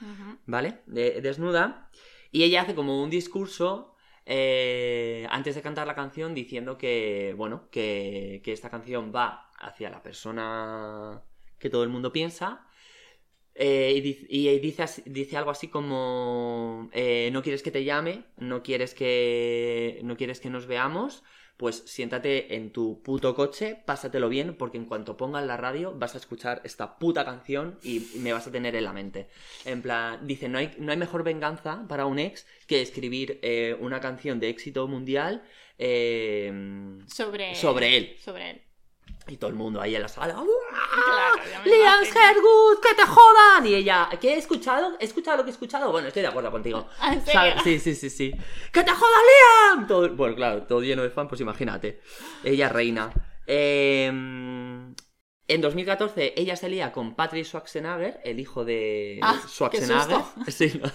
¿vale? 0.46 0.80
De- 0.86 1.20
desnuda. 1.20 1.90
Y 2.30 2.44
ella 2.44 2.62
hace 2.62 2.74
como 2.74 3.02
un 3.02 3.10
discurso 3.10 3.94
eh, 4.24 5.26
antes 5.30 5.54
de 5.54 5.62
cantar 5.62 5.86
la 5.86 5.94
canción 5.94 6.34
diciendo 6.34 6.78
que, 6.78 7.34
bueno, 7.36 7.68
que, 7.70 8.40
que 8.44 8.52
esta 8.52 8.70
canción 8.70 9.12
va 9.14 9.50
hacia 9.58 9.90
la 9.90 10.02
persona 10.02 11.22
que 11.58 11.70
todo 11.70 11.82
el 11.82 11.88
mundo 11.88 12.12
piensa. 12.12 12.65
Eh, 13.58 13.92
y, 13.96 14.00
dice- 14.00 14.26
y 14.28 14.58
dice, 14.58 14.82
así- 14.82 15.02
dice 15.06 15.36
algo 15.36 15.50
así 15.50 15.68
como 15.68 16.88
eh, 16.92 17.30
no 17.32 17.42
quieres 17.42 17.62
que 17.62 17.70
te 17.70 17.84
llame, 17.84 18.24
no 18.38 18.62
quieres 18.62 18.94
que 18.94 20.00
no 20.02 20.16
quieres 20.16 20.40
que 20.40 20.50
nos 20.50 20.66
veamos, 20.66 21.22
pues 21.56 21.82
siéntate 21.86 22.54
en 22.56 22.70
tu 22.70 23.02
puto 23.02 23.34
coche, 23.34 23.78
pásatelo 23.86 24.28
bien, 24.28 24.56
porque 24.58 24.76
en 24.76 24.84
cuanto 24.84 25.16
pongas 25.16 25.46
la 25.46 25.56
radio 25.56 25.94
vas 25.96 26.14
a 26.14 26.18
escuchar 26.18 26.60
esta 26.64 26.98
puta 26.98 27.24
canción 27.24 27.78
y 27.82 28.06
me 28.18 28.34
vas 28.34 28.46
a 28.46 28.52
tener 28.52 28.76
en 28.76 28.84
la 28.84 28.92
mente. 28.92 29.28
En 29.64 29.80
plan, 29.80 30.26
dice, 30.26 30.50
no 30.50 30.58
hay, 30.58 30.72
no 30.78 30.92
hay 30.92 30.98
mejor 30.98 31.24
venganza 31.24 31.86
para 31.88 32.04
un 32.04 32.18
ex 32.18 32.46
que 32.66 32.82
escribir 32.82 33.38
eh, 33.40 33.74
una 33.80 34.00
canción 34.00 34.38
de 34.38 34.50
éxito 34.50 34.86
mundial 34.86 35.44
eh, 35.78 36.52
Sobre, 37.06 37.54
Sobre 37.54 37.96
él. 37.96 38.16
Sobre 38.18 38.50
él. 38.50 38.60
Y 39.28 39.36
todo 39.38 39.50
el 39.50 39.56
mundo 39.56 39.80
ahí 39.80 39.94
en 39.96 40.02
la 40.02 40.08
sala. 40.08 40.34
Claro, 40.34 41.64
Liam. 41.64 42.04
Hergood, 42.04 42.80
que 42.80 42.94
te 42.94 43.02
jodan. 43.06 43.66
Y 43.66 43.74
ella, 43.74 44.08
¿qué 44.20 44.34
he 44.34 44.38
escuchado? 44.38 44.96
¿He 45.00 45.04
escuchado 45.04 45.38
lo 45.38 45.44
que 45.44 45.50
he 45.50 45.52
escuchado? 45.52 45.90
Bueno, 45.90 46.08
estoy 46.08 46.22
de 46.22 46.28
acuerdo 46.28 46.50
contigo. 46.50 46.86
Ah. 47.00 47.60
Sí, 47.64 47.78
sí, 47.80 47.94
sí, 47.94 48.10
sí. 48.10 48.32
¡Que 48.72 48.82
te 48.84 48.90
joda 48.92 49.16
Liam! 49.74 49.86
Todo- 49.86 50.14
bueno, 50.14 50.34
claro, 50.36 50.62
todo 50.62 50.80
lleno 50.82 51.02
de 51.02 51.10
fan, 51.10 51.28
pues 51.28 51.40
imagínate. 51.40 52.00
Ella 52.44 52.68
reina. 52.68 53.12
Eh, 53.46 54.06
en 54.08 55.60
2014 55.60 56.34
ella 56.36 56.56
se 56.56 56.68
lía 56.68 56.90
con 56.92 57.14
Patrick 57.14 57.44
Schwarzenegger, 57.44 58.20
el 58.24 58.40
hijo 58.40 58.64
de 58.64 59.20
Ah, 59.22 59.38
qué 59.42 59.48
Schwarzenegger. 59.48 60.00
susto. 60.00 60.32
Sí, 60.50 60.80
¿no? 60.82 60.90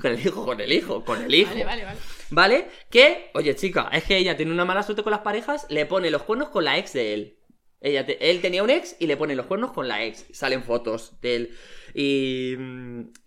Con 0.00 0.12
el 0.12 0.20
hijo, 0.26 0.44
con 0.44 0.60
el 0.60 0.72
hijo, 0.72 1.04
con 1.04 1.22
el 1.22 1.34
hijo. 1.34 1.50
Vale, 1.50 1.64
vale, 1.64 1.84
vale. 1.84 1.98
¿Vale? 2.30 2.68
Que, 2.90 3.30
oye, 3.34 3.54
chica, 3.54 3.88
es 3.92 4.04
que 4.04 4.16
ella 4.16 4.36
tiene 4.36 4.52
una 4.52 4.64
mala 4.64 4.82
suerte 4.82 5.02
con 5.02 5.10
las 5.12 5.20
parejas, 5.20 5.66
le 5.70 5.86
pone 5.86 6.10
los 6.10 6.22
cuernos 6.22 6.48
con 6.48 6.64
la 6.64 6.78
ex 6.78 6.92
de 6.94 7.14
él. 7.14 7.38
Ella 7.80 8.06
te- 8.06 8.30
él 8.30 8.40
tenía 8.40 8.62
un 8.62 8.70
ex 8.70 8.96
y 9.00 9.06
le 9.08 9.16
pone 9.16 9.34
los 9.34 9.46
cuernos 9.46 9.72
con 9.72 9.88
la 9.88 10.04
ex. 10.04 10.24
Salen 10.32 10.62
fotos 10.62 11.20
de 11.20 11.34
él. 11.36 11.56
Y, 11.94 12.54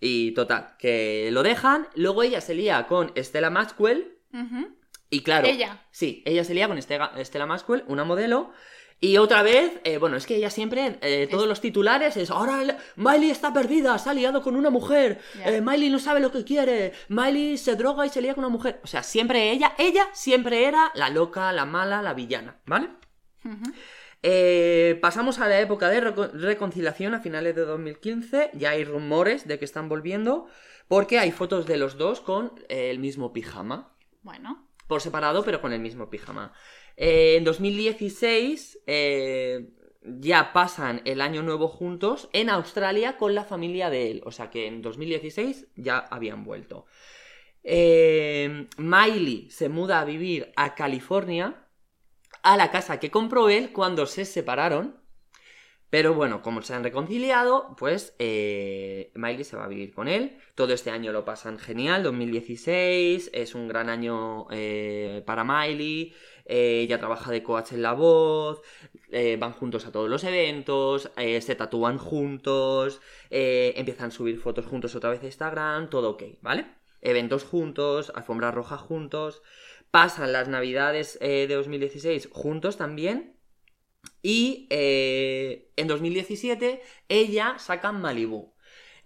y 0.00 0.32
total, 0.32 0.76
que 0.78 1.28
lo 1.30 1.42
dejan. 1.42 1.88
Luego 1.94 2.22
ella 2.22 2.40
se 2.40 2.54
lía 2.54 2.86
con 2.86 3.12
Stella 3.16 3.50
Maxwell. 3.50 4.18
Y 5.10 5.20
claro. 5.22 5.46
Ella. 5.46 5.86
Sí, 5.90 6.22
ella 6.26 6.42
se 6.44 6.52
lía 6.54 6.68
con 6.68 6.80
Stella 6.80 7.46
Maxwell, 7.46 7.84
una 7.86 8.04
modelo. 8.04 8.50
Y 8.98 9.18
otra 9.18 9.42
vez, 9.42 9.78
eh, 9.84 9.98
bueno, 9.98 10.16
es 10.16 10.24
que 10.26 10.36
ella 10.36 10.48
siempre, 10.48 10.98
eh, 11.02 11.28
todos 11.30 11.46
los 11.46 11.60
titulares 11.60 12.16
es, 12.16 12.30
ahora 12.30 12.78
Miley 12.96 13.30
está 13.30 13.52
perdida, 13.52 13.98
se 13.98 14.08
ha 14.08 14.14
liado 14.14 14.40
con 14.42 14.56
una 14.56 14.70
mujer, 14.70 15.20
eh, 15.44 15.60
Miley 15.60 15.90
no 15.90 15.98
sabe 15.98 16.18
lo 16.20 16.32
que 16.32 16.44
quiere, 16.44 16.92
Miley 17.08 17.58
se 17.58 17.76
droga 17.76 18.06
y 18.06 18.08
se 18.08 18.22
lía 18.22 18.34
con 18.34 18.44
una 18.44 18.52
mujer. 18.52 18.80
O 18.82 18.86
sea, 18.86 19.02
siempre 19.02 19.50
ella, 19.52 19.74
ella 19.76 20.08
siempre 20.14 20.64
era 20.64 20.92
la 20.94 21.10
loca, 21.10 21.52
la 21.52 21.66
mala, 21.66 22.00
la 22.00 22.14
villana, 22.14 22.58
¿vale? 22.64 22.88
Eh, 24.22 24.98
pasamos 25.02 25.38
a 25.38 25.48
la 25.48 25.60
época 25.60 25.88
de 25.88 26.02
reco- 26.02 26.30
reconciliación 26.32 27.14
a 27.14 27.20
finales 27.20 27.54
de 27.54 27.62
2015. 27.64 28.50
Ya 28.54 28.70
hay 28.70 28.84
rumores 28.84 29.46
de 29.46 29.58
que 29.58 29.64
están 29.64 29.88
volviendo. 29.88 30.46
Porque 30.88 31.18
hay 31.18 31.32
fotos 31.32 31.66
de 31.66 31.76
los 31.78 31.96
dos 31.98 32.20
con 32.20 32.52
eh, 32.68 32.90
el 32.90 32.98
mismo 32.98 33.32
pijama. 33.32 33.92
Bueno. 34.22 34.68
Por 34.86 35.00
separado, 35.00 35.44
pero 35.44 35.60
con 35.60 35.72
el 35.72 35.80
mismo 35.80 36.10
pijama. 36.10 36.52
Eh, 36.96 37.36
en 37.36 37.44
2016 37.44 38.80
eh, 38.86 39.68
ya 40.02 40.52
pasan 40.52 41.02
el 41.04 41.20
año 41.20 41.42
nuevo 41.42 41.68
juntos 41.68 42.30
en 42.32 42.48
Australia 42.48 43.16
con 43.16 43.34
la 43.34 43.44
familia 43.44 43.90
de 43.90 44.10
él. 44.10 44.22
O 44.24 44.32
sea 44.32 44.50
que 44.50 44.66
en 44.66 44.82
2016 44.82 45.68
ya 45.76 45.98
habían 45.98 46.44
vuelto. 46.44 46.86
Eh, 47.62 48.68
Miley 48.78 49.50
se 49.50 49.68
muda 49.68 50.00
a 50.00 50.04
vivir 50.04 50.52
a 50.56 50.74
California 50.74 51.66
a 52.42 52.56
la 52.56 52.70
casa 52.70 53.00
que 53.00 53.10
compró 53.10 53.48
él 53.48 53.72
cuando 53.72 54.06
se 54.06 54.24
separaron. 54.24 55.04
Pero 55.88 56.14
bueno, 56.14 56.42
como 56.42 56.62
se 56.62 56.74
han 56.74 56.82
reconciliado, 56.82 57.76
pues 57.78 58.14
Miley 58.18 59.44
se 59.44 59.56
va 59.56 59.64
a 59.64 59.68
vivir 59.68 59.94
con 59.94 60.08
él. 60.08 60.36
Todo 60.56 60.72
este 60.72 60.90
año 60.90 61.12
lo 61.12 61.24
pasan 61.24 61.58
genial, 61.58 62.02
2016, 62.02 63.30
es 63.32 63.54
un 63.54 63.68
gran 63.68 63.88
año 63.88 64.48
para 65.24 65.44
Miley. 65.44 66.12
Eh, 66.46 66.80
ella 66.82 66.98
trabaja 66.98 67.30
de 67.30 67.42
coach 67.42 67.72
en 67.72 67.82
la 67.82 67.92
voz, 67.92 68.62
eh, 69.10 69.36
van 69.38 69.52
juntos 69.52 69.86
a 69.86 69.92
todos 69.92 70.08
los 70.08 70.24
eventos, 70.24 71.10
eh, 71.16 71.40
se 71.40 71.54
tatúan 71.54 71.98
juntos, 71.98 73.00
eh, 73.30 73.74
empiezan 73.76 74.08
a 74.08 74.10
subir 74.10 74.38
fotos 74.38 74.66
juntos 74.66 74.94
otra 74.94 75.10
vez 75.10 75.22
a 75.22 75.26
Instagram, 75.26 75.90
todo 75.90 76.10
ok, 76.10 76.22
¿vale? 76.42 76.66
Eventos 77.00 77.44
juntos, 77.44 78.12
alfombra 78.14 78.50
roja 78.50 78.78
juntos, 78.78 79.42
pasan 79.90 80.32
las 80.32 80.48
navidades 80.48 81.18
de 81.20 81.46
2016 81.46 82.28
juntos 82.32 82.76
también. 82.76 83.36
Y 84.22 84.66
en 84.70 85.86
2017 85.86 86.82
ella 87.08 87.56
saca 87.58 87.92
Malibu. 87.92 88.55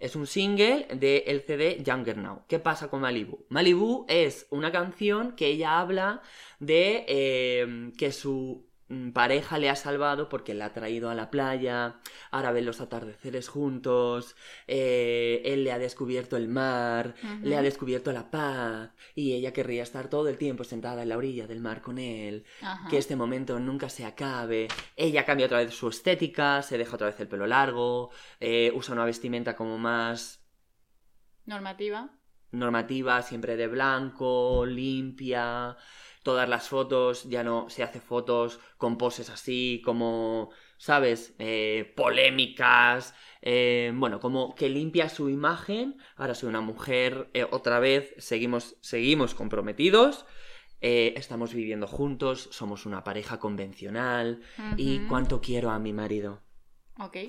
Es 0.01 0.17
un 0.17 0.27
single 0.27 0.89
del 0.95 1.43
CD 1.43 1.83
Younger 1.85 2.17
Now. 2.17 2.45
¿Qué 2.49 2.59
pasa 2.59 2.89
con 2.89 3.03
Malibu? 3.03 3.45
Malibu 3.51 4.07
es 4.09 4.47
una 4.49 4.73
canción 4.73 5.37
que 5.37 5.49
ella 5.49 5.79
habla 5.79 6.23
de 6.59 7.05
eh, 7.07 7.93
que 7.99 8.11
su 8.11 8.70
pareja 9.15 9.59
le 9.59 9.71
ha 9.71 9.77
salvado 9.77 10.29
porque 10.29 10.53
la 10.55 10.67
ha 10.67 10.73
traído 10.73 11.11
a 11.11 11.15
la 11.15 11.31
playa, 11.31 12.01
ahora 12.31 12.51
ven 12.53 12.67
los 12.67 12.81
atardeceres 12.81 13.49
juntos, 13.49 14.35
eh, 14.67 15.43
él 15.45 15.65
le 15.65 15.73
ha 15.73 15.79
descubierto 15.79 16.37
el 16.37 16.49
mar, 16.49 17.15
le 17.43 17.57
ha 17.57 17.63
descubierto 17.63 18.11
la 18.13 18.31
paz 18.31 18.91
y 19.15 19.33
ella 19.35 19.53
querría 19.53 19.83
estar 19.85 20.09
todo 20.09 20.29
el 20.29 20.39
tiempo 20.39 20.65
sentada 20.65 21.03
en 21.03 21.09
la 21.11 21.17
orilla 21.17 21.47
del 21.47 21.61
mar 21.61 21.83
con 21.83 21.99
él 21.99 22.45
Ajá. 22.63 22.89
que 22.89 22.99
este 22.99 23.17
momento 23.17 23.59
nunca 23.61 23.89
se 23.89 24.05
acabe. 24.05 24.69
Ella 24.97 25.25
cambia 25.25 25.47
otra 25.47 25.59
vez 25.59 25.73
su 25.75 25.89
estética, 25.89 26.63
se 26.63 26.77
deja 26.79 26.95
otra 26.97 27.07
vez 27.09 27.21
el 27.21 27.29
pelo 27.29 27.47
largo, 27.47 28.11
eh, 28.41 28.73
usa 28.75 28.95
una 28.95 29.05
vestimenta 29.05 29.55
como 29.57 29.79
más 29.79 30.41
Normativa. 31.47 32.11
normativa, 32.53 33.23
siempre 33.23 33.57
de 33.57 33.67
blanco, 33.69 34.65
limpia. 34.67 35.77
Todas 36.23 36.49
las 36.49 36.69
fotos, 36.69 37.29
ya 37.29 37.43
no 37.43 37.71
se 37.71 37.83
hace 37.83 38.01
fotos 38.01 38.61
con 38.77 38.99
poses 38.99 39.31
así, 39.31 39.81
como, 39.85 40.51
¿sabes? 40.77 41.35
Eh, 41.39 41.93
polémicas. 41.97 43.15
eh, 43.43 43.91
bueno, 43.95 44.21
como 44.21 44.55
que 44.55 44.69
limpia 44.69 45.09
su 45.09 45.31
imagen. 45.31 45.97
Ahora 46.17 46.35
soy 46.35 46.49
una 46.49 46.61
mujer, 46.61 47.31
eh, 47.35 47.47
otra 47.51 47.81
vez, 47.81 48.15
seguimos, 48.19 48.77
seguimos 48.81 49.35
comprometidos. 49.35 50.27
estamos 50.83 51.53
viviendo 51.53 51.87
juntos, 51.87 52.49
somos 52.53 52.87
una 52.87 53.05
pareja 53.05 53.39
convencional. 53.39 54.41
Y 54.77 55.01
cuánto 55.09 55.41
quiero 55.41 55.71
a 55.71 55.79
mi 55.79 55.93
marido. 55.93 56.43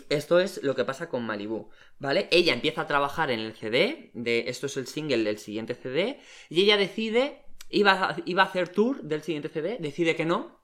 Esto 0.09 0.39
es 0.41 0.61
lo 0.63 0.75
que 0.75 0.83
pasa 0.83 1.07
con 1.07 1.25
Malibu, 1.25 1.69
¿vale? 1.97 2.27
Ella 2.31 2.53
empieza 2.53 2.81
a 2.81 2.87
trabajar 2.87 3.31
en 3.31 3.39
el 3.39 3.53
CD, 3.53 4.11
de, 4.13 4.49
esto 4.49 4.65
es 4.65 4.75
el 4.75 4.85
single 4.85 5.23
del 5.23 5.37
siguiente 5.37 5.75
CD, 5.75 6.19
y 6.49 6.63
ella 6.63 6.75
decide, 6.75 7.45
iba 7.71 7.91
a, 7.93 8.43
hacer 8.43 8.69
tour 8.69 9.01
del 9.01 9.21
siguiente 9.21 9.49
CD, 9.49 9.77
decide 9.79 10.15
que 10.15 10.25
no. 10.25 10.61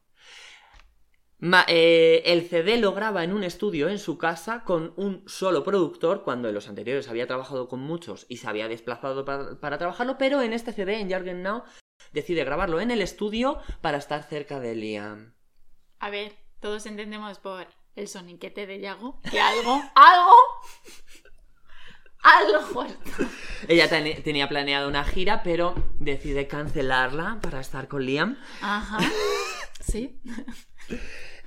Ma- 1.39 1.65
eh, 1.67 2.23
el 2.25 2.47
CD 2.47 2.77
lo 2.77 2.93
graba 2.93 3.23
en 3.23 3.31
un 3.31 3.43
estudio 3.43 3.89
en 3.89 3.99
su 3.99 4.17
casa 4.17 4.63
con 4.63 4.93
un 4.97 5.23
solo 5.27 5.63
productor, 5.63 6.23
cuando 6.23 6.47
en 6.47 6.55
los 6.55 6.67
anteriores 6.67 7.09
había 7.09 7.27
trabajado 7.27 7.67
con 7.67 7.79
muchos 7.79 8.25
y 8.27 8.37
se 8.37 8.47
había 8.47 8.67
desplazado 8.67 9.23
para, 9.23 9.59
para 9.59 9.77
trabajarlo, 9.77 10.17
pero 10.17 10.41
en 10.41 10.53
este 10.53 10.73
CD, 10.73 10.99
en 10.99 11.09
Jargon 11.09 11.43
Now, 11.43 11.63
decide 12.11 12.43
grabarlo 12.43 12.79
en 12.81 12.91
el 12.91 13.01
estudio 13.01 13.59
para 13.81 13.97
estar 13.97 14.23
cerca 14.23 14.59
de 14.59 14.75
Liam. 14.75 15.35
A 15.99 16.09
ver, 16.09 16.33
todos 16.59 16.85
entendemos 16.85 17.39
por 17.39 17.67
el 17.95 18.07
soniquete 18.07 18.67
de 18.67 18.79
Yago 18.79 19.19
que 19.29 19.39
algo, 19.39 19.81
algo, 19.95 20.35
algo 22.23 22.61
fuerte. 22.61 23.11
Ella 23.67 23.87
ten- 23.89 24.21
tenía 24.23 24.47
planeado 24.49 24.87
una 24.87 25.03
gira, 25.03 25.41
pero 25.43 25.75
decide 25.99 26.47
cancelarla 26.47 27.39
para 27.41 27.59
estar 27.59 27.87
con 27.87 28.05
Liam. 28.05 28.37
Ajá. 28.61 28.97
Sí. 29.79 30.19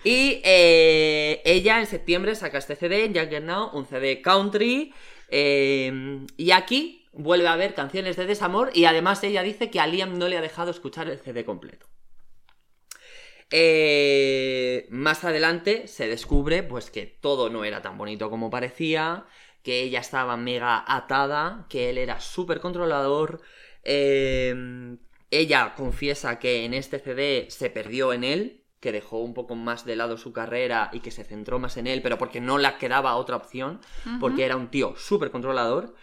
Y 0.02 0.40
eh, 0.44 1.42
ella 1.44 1.78
en 1.80 1.86
septiembre 1.86 2.34
saca 2.34 2.56
este 2.56 2.74
CD, 2.74 3.12
Younger 3.12 3.42
Now, 3.42 3.70
un 3.76 3.84
CD 3.84 4.22
country. 4.22 4.94
eh, 5.28 6.24
y 6.38 6.52
aquí 6.52 7.06
vuelve 7.12 7.48
a 7.48 7.52
haber 7.52 7.74
canciones 7.74 8.16
de 8.16 8.24
desamor. 8.24 8.70
Y 8.72 8.86
además 8.86 9.22
ella 9.24 9.42
dice 9.42 9.68
que 9.70 9.78
a 9.78 9.86
Liam 9.86 10.16
no 10.16 10.28
le 10.28 10.38
ha 10.38 10.40
dejado 10.40 10.70
escuchar 10.70 11.10
el 11.10 11.18
CD 11.18 11.44
completo. 11.44 11.86
Eh, 13.50 14.86
más 14.90 15.24
adelante 15.24 15.86
se 15.88 16.06
descubre 16.08 16.62
pues 16.62 16.90
que 16.90 17.04
todo 17.06 17.50
no 17.50 17.64
era 17.64 17.82
tan 17.82 17.98
bonito 17.98 18.30
como 18.30 18.48
parecía, 18.48 19.26
que 19.62 19.82
ella 19.82 20.00
estaba 20.00 20.36
mega 20.36 20.84
atada, 20.86 21.66
que 21.68 21.90
él 21.90 21.98
era 21.98 22.20
súper 22.20 22.60
controlador. 22.60 23.40
eh, 23.84 24.96
ella 25.30 25.74
confiesa 25.76 26.38
que 26.38 26.64
en 26.64 26.74
este 26.74 26.98
CD 26.98 27.46
se 27.50 27.70
perdió 27.70 28.12
en 28.12 28.24
él, 28.24 28.64
que 28.80 28.92
dejó 28.92 29.18
un 29.18 29.34
poco 29.34 29.54
más 29.54 29.84
de 29.84 29.94
lado 29.94 30.16
su 30.16 30.32
carrera 30.32 30.90
y 30.92 31.00
que 31.00 31.10
se 31.10 31.22
centró 31.22 31.58
más 31.58 31.76
en 31.76 31.86
él, 31.86 32.02
pero 32.02 32.18
porque 32.18 32.40
no 32.40 32.58
le 32.58 32.76
quedaba 32.78 33.14
otra 33.16 33.36
opción, 33.36 33.80
porque 34.18 34.44
era 34.44 34.56
un 34.56 34.68
tío 34.68 34.94
súper 34.96 35.30
controlador. 35.30 35.94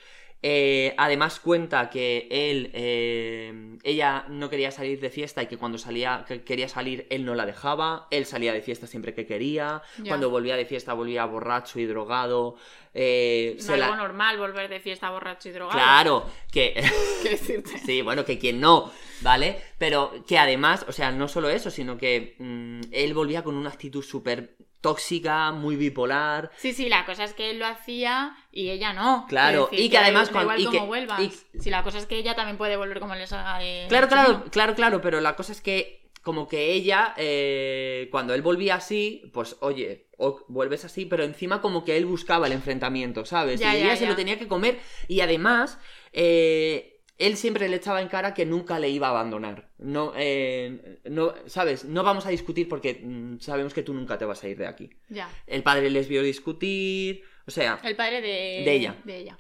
Eh, 0.44 0.94
además 0.98 1.40
cuenta 1.40 1.90
que 1.90 2.28
él, 2.30 2.70
eh, 2.74 3.78
ella 3.84 4.26
no 4.30 4.50
quería 4.50 4.72
salir 4.72 5.00
de 5.00 5.10
fiesta 5.10 5.42
y 5.42 5.48
que 5.48 5.58
cuando 5.58 5.78
salía, 5.78 6.26
que 6.28 6.44
quería 6.44 6.70
salir, 6.70 7.08
él 7.10 7.26
no 7.26 7.34
la 7.36 7.46
dejaba. 7.46 8.08
Él 8.12 8.26
salía 8.26 8.54
de 8.54 8.62
fiesta 8.62 8.86
siempre 8.88 9.14
que 9.14 9.26
quería. 9.26 9.82
Cuando 10.08 10.30
volvía 10.30 10.56
de 10.56 10.66
fiesta 10.66 10.94
volvía 10.94 11.26
borracho 11.26 11.80
y 11.80 11.86
drogado. 11.86 12.56
Eh, 12.94 13.56
se 13.60 13.74
algo 13.74 13.88
la- 13.92 13.96
normal 13.96 14.38
volver 14.38 14.70
de 14.70 14.80
fiesta 14.80 15.10
borracho 15.10 15.50
y 15.50 15.52
drogado. 15.54 15.78
Claro, 15.78 16.26
que 16.52 16.74
¿Qué 17.24 17.30
decirte? 17.30 17.78
Sí, 17.86 18.02
bueno, 18.02 18.24
que 18.26 18.38
quien 18.40 18.60
no, 18.60 18.92
¿vale? 19.22 19.60
Pero 19.78 20.24
que 20.28 20.38
además, 20.38 20.86
o 20.88 20.92
sea, 20.92 21.12
no 21.12 21.28
solo 21.28 21.50
eso, 21.50 21.70
sino 21.72 21.98
que 21.98 22.36
mm, 22.40 22.82
él 22.92 23.14
volvía 23.14 23.44
con 23.44 23.56
una 23.56 23.70
actitud 23.70 24.04
súper 24.04 24.56
tóxica, 24.82 25.52
muy 25.52 25.76
bipolar. 25.76 26.52
Sí, 26.58 26.72
sí, 26.72 26.88
la 26.88 27.06
cosa 27.06 27.24
es 27.24 27.34
que 27.34 27.50
él 27.52 27.60
lo 27.60 27.66
hacía 27.66 28.36
y 28.58 28.70
ella 28.72 28.94
no. 28.94 29.26
Claro, 29.30 29.68
decir, 29.72 29.86
y 29.86 29.90
que 29.90 29.98
además 29.98 30.30
cuando- 30.30 30.54
igual 30.54 30.62
y 30.62 30.66
cómo 30.66 30.80
que- 30.80 30.86
vuelvas. 30.88 31.22
y- 31.22 31.60
Si 31.60 31.70
la 31.70 31.84
cosa 31.84 31.98
es 32.00 32.06
que 32.08 32.18
ella 32.18 32.36
también 32.36 32.58
puede 32.58 32.76
volver 32.78 33.00
como 33.00 33.14
les 33.16 33.32
haga 33.34 33.60
de. 33.60 33.86
Claro, 33.90 34.08
claro, 34.08 34.32
chino. 34.40 34.52
claro, 34.52 34.76
claro, 34.76 35.02
pero 35.02 35.22
la 35.22 35.36
cosa 35.36 35.52
es 35.52 35.62
que 35.62 36.10
como 36.24 36.48
que 36.48 36.74
ella, 36.74 37.14
eh, 37.18 38.10
cuando 38.12 38.34
él 38.34 38.42
volvía 38.42 38.76
así, 38.76 39.30
pues 39.34 39.56
oye, 39.62 40.08
o 40.18 40.44
vuelves 40.50 40.84
así, 40.84 41.06
pero 41.06 41.24
encima 41.24 41.62
como 41.62 41.86
que 41.86 41.96
él 41.96 42.06
buscaba 42.06 42.48
el 42.48 42.54
enfrentamiento, 42.54 43.26
¿sabes? 43.26 43.60
Ya, 43.62 43.74
y 43.76 43.80
ya, 43.80 43.86
ella 43.86 43.96
se 43.96 44.08
lo 44.08 44.16
tenía 44.16 44.38
que 44.40 44.48
comer 44.48 44.80
y 45.08 45.22
además... 45.22 45.80
eh, 46.12 46.97
él 47.18 47.36
siempre 47.38 47.68
le 47.70 47.78
echaba 47.78 48.02
en 48.02 48.08
cara 48.10 48.34
que 48.34 48.46
nunca 48.46 48.80
le 48.80 48.90
iba 48.90 49.08
a 49.08 49.12
abandonar. 49.12 49.70
No, 49.80 50.14
eh, 50.16 51.00
no, 51.06 51.34
¿sabes? 51.48 51.84
No 51.86 52.04
vamos 52.04 52.26
a 52.26 52.30
discutir 52.30 52.68
porque 52.70 53.02
mm, 53.04 53.40
sabemos 53.40 53.74
que 53.74 53.84
tú 53.84 53.94
nunca 53.94 54.18
te 54.18 54.26
vas 54.26 54.44
a 54.44 54.48
ir 54.48 54.58
de 54.58 54.68
aquí. 54.68 54.90
Ya. 55.10 55.30
El 55.48 55.64
padre 55.64 55.90
les 55.90 56.08
vio 56.08 56.22
discutir. 56.22 57.24
O 57.46 57.52
sea, 57.52 57.80
El 57.84 57.96
padre 57.96 58.22
de. 58.22 58.64
De 58.66 58.74
ella. 58.74 58.96
De 59.04 59.18
ella. 59.18 59.38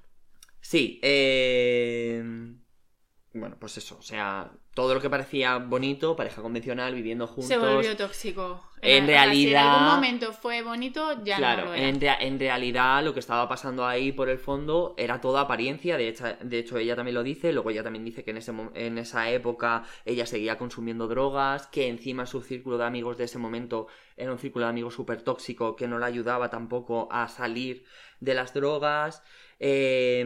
sí. 0.62 1.00
eh, 1.04 2.24
Bueno, 3.40 3.56
pues 3.60 3.78
eso. 3.78 3.98
O 4.00 4.02
sea, 4.02 4.52
todo 4.74 4.94
lo 4.94 5.02
que 5.02 5.10
parecía 5.10 5.58
bonito, 5.58 6.16
pareja 6.16 6.42
convencional, 6.42 6.94
viviendo 6.94 7.28
juntos. 7.28 7.48
Se 7.48 7.58
volvió 7.58 7.96
tóxico. 7.98 8.64
En 8.80 8.82
sea, 8.82 8.92
Si 8.92 8.98
en 9.00 9.08
realidad- 9.08 9.74
algún 9.74 9.96
momento 9.96 10.34
fue 10.34 10.62
bonito, 10.62 11.24
ya 11.24 11.38
Claro, 11.38 11.62
no 11.64 11.68
lo 11.70 11.74
era. 11.74 11.88
en, 11.88 12.00
rea- 12.00 12.18
en 12.20 12.40
realidad 12.40 13.04
lo 13.04 13.12
que 13.14 13.20
estaba 13.20 13.50
pasando 13.50 13.86
ahí 13.88 14.12
por 14.12 14.30
el 14.30 14.38
fondo 14.38 14.94
era 14.98 15.20
toda 15.20 15.42
apariencia, 15.42 15.98
de 15.98 16.10
hecho, 16.10 16.26
de 16.42 16.60
hecho 16.60 16.78
ella 16.78 16.96
también 16.96 17.16
lo 17.16 17.24
dice, 17.24 17.52
luego 17.54 17.72
ella 17.72 17.82
también 17.84 18.06
dice 18.06 18.24
que 18.24 18.30
en, 18.32 18.38
ese, 18.38 18.54
en 18.76 18.98
esa 19.00 19.32
época 19.32 19.84
ella 20.06 20.28
seguía 20.28 20.60
consumiendo 20.60 21.08
drogas, 21.08 21.66
que 21.68 21.88
encima 21.88 22.28
su 22.28 22.42
círculo 22.44 22.78
de 22.78 22.86
amigos 22.86 23.18
de 23.18 23.24
ese 23.24 23.40
momento 23.40 23.88
era 24.16 24.32
un 24.32 24.38
círculo 24.38 24.66
de 24.66 24.70
amigos 24.70 24.94
súper 24.94 25.24
tóxico 25.24 25.76
que 25.76 25.88
no 25.88 25.98
le 25.98 26.06
ayudaba 26.06 26.50
tampoco 26.52 27.08
a 27.12 27.28
salir 27.30 27.84
de 28.20 28.34
las 28.36 28.54
drogas. 28.54 29.24
eh, 29.60 30.24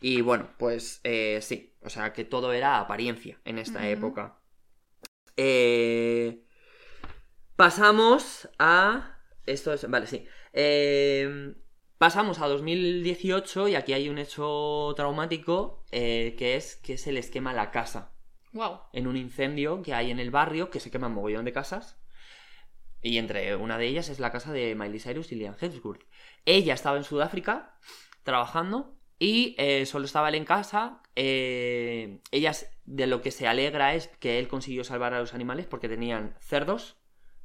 y 0.00 0.20
bueno, 0.20 0.48
pues 0.58 1.00
eh, 1.04 1.38
sí, 1.42 1.73
o 1.84 1.90
sea 1.90 2.12
que 2.12 2.24
todo 2.24 2.52
era 2.52 2.78
apariencia 2.80 3.40
en 3.44 3.58
esta 3.58 3.88
época. 3.88 4.38
Eh, 5.36 6.44
Pasamos 7.56 8.48
a. 8.58 9.18
Esto 9.46 9.72
es. 9.72 9.88
Vale, 9.88 10.06
sí. 10.06 10.26
Eh, 10.52 11.54
Pasamos 11.98 12.40
a 12.40 12.48
2018 12.48 13.68
y 13.68 13.76
aquí 13.76 13.92
hay 13.92 14.08
un 14.08 14.18
hecho 14.18 14.92
traumático 14.96 15.84
eh, 15.92 16.34
que 16.36 16.56
es 16.56 16.76
que 16.76 16.98
se 16.98 17.12
les 17.12 17.30
quema 17.30 17.52
la 17.54 17.70
casa 17.70 18.12
Wow. 18.52 18.80
en 18.92 19.06
un 19.06 19.16
incendio 19.16 19.80
que 19.82 19.94
hay 19.94 20.10
en 20.10 20.18
el 20.18 20.30
barrio, 20.30 20.70
que 20.70 20.80
se 20.80 20.90
queman 20.90 21.12
mogollón 21.14 21.44
de 21.44 21.52
casas. 21.52 21.98
Y 23.00 23.18
entre 23.18 23.54
una 23.56 23.78
de 23.78 23.86
ellas 23.86 24.08
es 24.08 24.18
la 24.18 24.32
casa 24.32 24.52
de 24.52 24.74
Miley 24.74 24.98
Cyrus 25.00 25.30
y 25.32 25.36
Liam 25.36 25.56
Hemsworth. 25.60 26.02
Ella 26.44 26.74
estaba 26.74 26.96
en 26.96 27.04
Sudáfrica 27.04 27.78
trabajando 28.22 28.93
y 29.18 29.54
eh, 29.58 29.86
solo 29.86 30.04
estaba 30.06 30.28
él 30.28 30.34
en 30.36 30.44
casa. 30.44 31.00
eh, 31.16 32.18
ella 32.30 32.52
de 32.86 33.06
lo 33.06 33.22
que 33.22 33.30
se 33.30 33.46
alegra 33.46 33.94
es 33.94 34.08
que 34.18 34.38
él 34.38 34.48
consiguió 34.48 34.84
salvar 34.84 35.14
a 35.14 35.20
los 35.20 35.32
animales 35.34 35.66
porque 35.66 35.88
tenían 35.88 36.36
cerdos, 36.40 36.96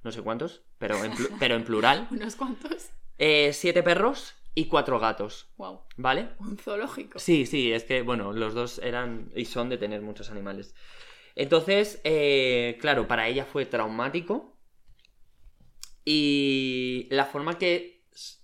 no 0.03 0.11
sé 0.11 0.21
cuántos, 0.21 0.63
pero 0.77 1.03
en, 1.03 1.13
pero 1.39 1.55
en 1.55 1.63
plural. 1.63 2.07
Unos 2.11 2.35
cuantos. 2.35 2.89
eh, 3.17 3.51
siete 3.53 3.83
perros 3.83 4.35
y 4.55 4.65
cuatro 4.65 4.99
gatos, 4.99 5.47
Wow. 5.57 5.81
¿vale? 5.95 6.29
Un 6.39 6.57
zoológico. 6.57 7.19
Sí, 7.19 7.45
sí, 7.45 7.71
es 7.71 7.83
que, 7.85 8.01
bueno, 8.01 8.33
los 8.33 8.53
dos 8.53 8.79
eran 8.79 9.31
y 9.35 9.45
son 9.45 9.69
de 9.69 9.77
tener 9.77 10.01
muchos 10.01 10.29
animales. 10.31 10.73
Entonces, 11.35 12.01
eh, 12.03 12.77
claro, 12.81 13.07
para 13.07 13.27
ella 13.27 13.45
fue 13.45 13.65
traumático. 13.65 14.57
Y 16.05 17.07
la 17.11 17.25
forma 17.25 17.57
que 17.57 17.98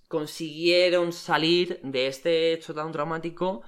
consiguieron 0.08 1.12
salir 1.12 1.80
de 1.82 2.06
este 2.06 2.52
hecho 2.52 2.74
tan 2.74 2.92
traumático 2.92 3.62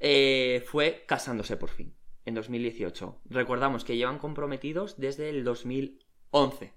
eh, 0.00 0.64
fue 0.66 1.04
casándose 1.06 1.56
por 1.56 1.70
fin, 1.70 1.96
en 2.24 2.34
2018. 2.34 3.20
Recordamos 3.26 3.84
que 3.84 3.96
llevan 3.96 4.18
comprometidos 4.18 4.98
desde 4.98 5.28
el 5.30 5.44
2011 5.44 6.74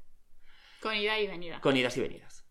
Con 0.82 0.96
ida 0.96 1.20
y 1.20 1.28
venida. 1.28 1.60
con 1.62 1.76
idas 1.76 1.98
y 1.98 2.02
venidas. 2.02 2.46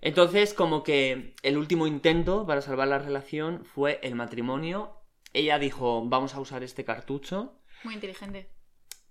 Entonces, 0.00 0.52
como 0.52 0.82
que 0.82 1.34
el 1.42 1.56
último 1.56 1.86
intento 1.86 2.44
para 2.46 2.60
salvar 2.60 2.88
la 2.88 2.98
relación 2.98 3.64
fue 3.64 4.00
el 4.02 4.16
matrimonio. 4.16 4.98
Ella 5.32 5.58
dijo, 5.60 6.02
vamos 6.04 6.34
a 6.34 6.40
usar 6.40 6.62
este 6.64 6.84
cartucho 6.84 7.60
Muy 7.84 7.94
inteligente. 7.94 8.50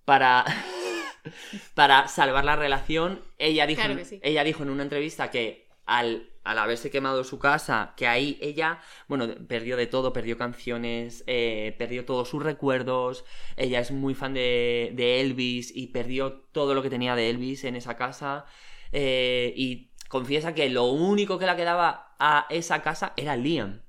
para, 0.03 0.43
para 1.75 2.07
salvar 2.09 2.43
la 2.45 2.57
relación. 2.57 3.23
Ella 3.37 3.65
dijo, 3.67 3.81
Claro 3.81 3.95
que 3.95 4.05
sí. 4.05 4.19
ella 4.21 4.43
dijo 4.43 4.63
en 4.63 4.69
una 4.69 4.83
entrevista 4.83 5.31
que 5.31 5.69
al, 5.85 6.30
al 6.43 6.57
haberse 6.59 6.89
quemado 6.89 7.23
su 7.23 7.39
casa, 7.39 7.93
que 7.97 8.07
ahí 8.07 8.37
ella, 8.41 8.79
bueno, 9.07 9.27
perdió 9.47 9.77
de 9.77 9.87
todo, 9.87 10.11
perdió 10.13 10.37
canciones, 10.37 11.23
eh, 11.27 11.75
perdió 11.77 12.05
todos 12.05 12.29
sus 12.29 12.41
recuerdos. 12.43 13.25
Ella 13.57 13.79
es 13.79 13.91
muy 13.91 14.15
fan 14.15 14.33
de, 14.33 14.93
Elvis 15.21 15.71
y 15.75 15.87
perdió 15.87 16.33
todo 16.51 16.73
lo 16.73 16.81
que 16.81 16.89
tenía 16.89 17.15
de 17.15 17.29
Elvis 17.29 17.63
en 17.63 17.75
esa 17.75 17.95
casa. 17.95 18.45
eh, 18.93 19.53
y 19.55 19.91
confiesa 20.09 20.53
que 20.53 20.69
lo 20.69 20.85
único 20.85 21.39
que 21.39 21.45
le 21.45 21.55
quedaba 21.55 22.15
a 22.19 22.45
esa 22.49 22.81
casa 22.81 23.13
era 23.15 23.35
Liam. 23.37 23.83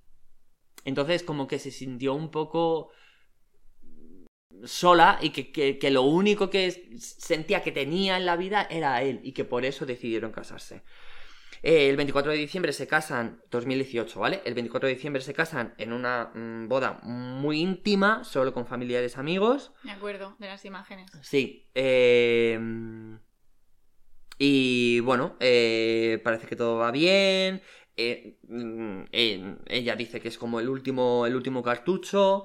Entonces, 0.84 1.22
como 1.24 1.46
que 1.48 1.58
se 1.58 1.70
sintió 1.72 2.14
un 2.14 2.30
poco 2.30 2.90
sola 4.64 5.18
y 5.20 5.30
que, 5.30 5.52
que- 5.78 5.90
lo 5.90 6.02
único 6.02 6.50
que 6.50 6.70
sentía 6.98 7.62
que 7.62 7.72
tenía 7.72 8.16
en 8.16 8.26
la 8.26 8.36
vida 8.36 8.66
era 8.70 9.02
él 9.02 9.20
y 9.24 9.32
que 9.32 9.44
por 9.44 9.64
eso 9.64 9.86
decidieron 9.86 10.32
casarse. 10.32 10.82
Eh, 11.62 11.88
el 11.88 11.96
24 11.96 12.32
de 12.32 12.38
diciembre 12.38 12.72
se 12.72 12.86
casan, 12.88 13.40
2018, 13.50 14.18
¿vale? 14.18 14.42
El 14.44 14.54
24 14.54 14.88
de 14.88 14.94
diciembre 14.94 15.22
se 15.22 15.32
casan 15.34 15.74
en 15.78 15.92
una 15.92 16.30
mm, 16.34 16.68
boda 16.68 16.98
muy 17.04 17.60
íntima, 17.60 18.24
solo 18.24 18.52
con 18.52 18.66
familiares 18.66 19.16
amigos. 19.16 19.72
Me 19.82 19.92
acuerdo 19.92 20.36
de 20.40 20.48
las 20.48 20.64
imágenes. 20.64 21.10
Sí. 21.22 21.70
eh, 21.74 22.58
y 24.38 25.00
bueno, 25.00 25.36
eh, 25.40 26.20
parece 26.24 26.46
que 26.46 26.56
todo 26.56 26.78
va 26.78 26.90
bien. 26.90 27.62
eh, 27.96 28.38
mm, 28.48 29.02
ella 29.68 29.96
dice 29.96 30.20
que 30.20 30.28
es 30.28 30.38
como 30.38 30.58
el 30.60 30.68
último, 30.68 31.26
el 31.26 31.36
último 31.36 31.62
cartucho. 31.62 32.44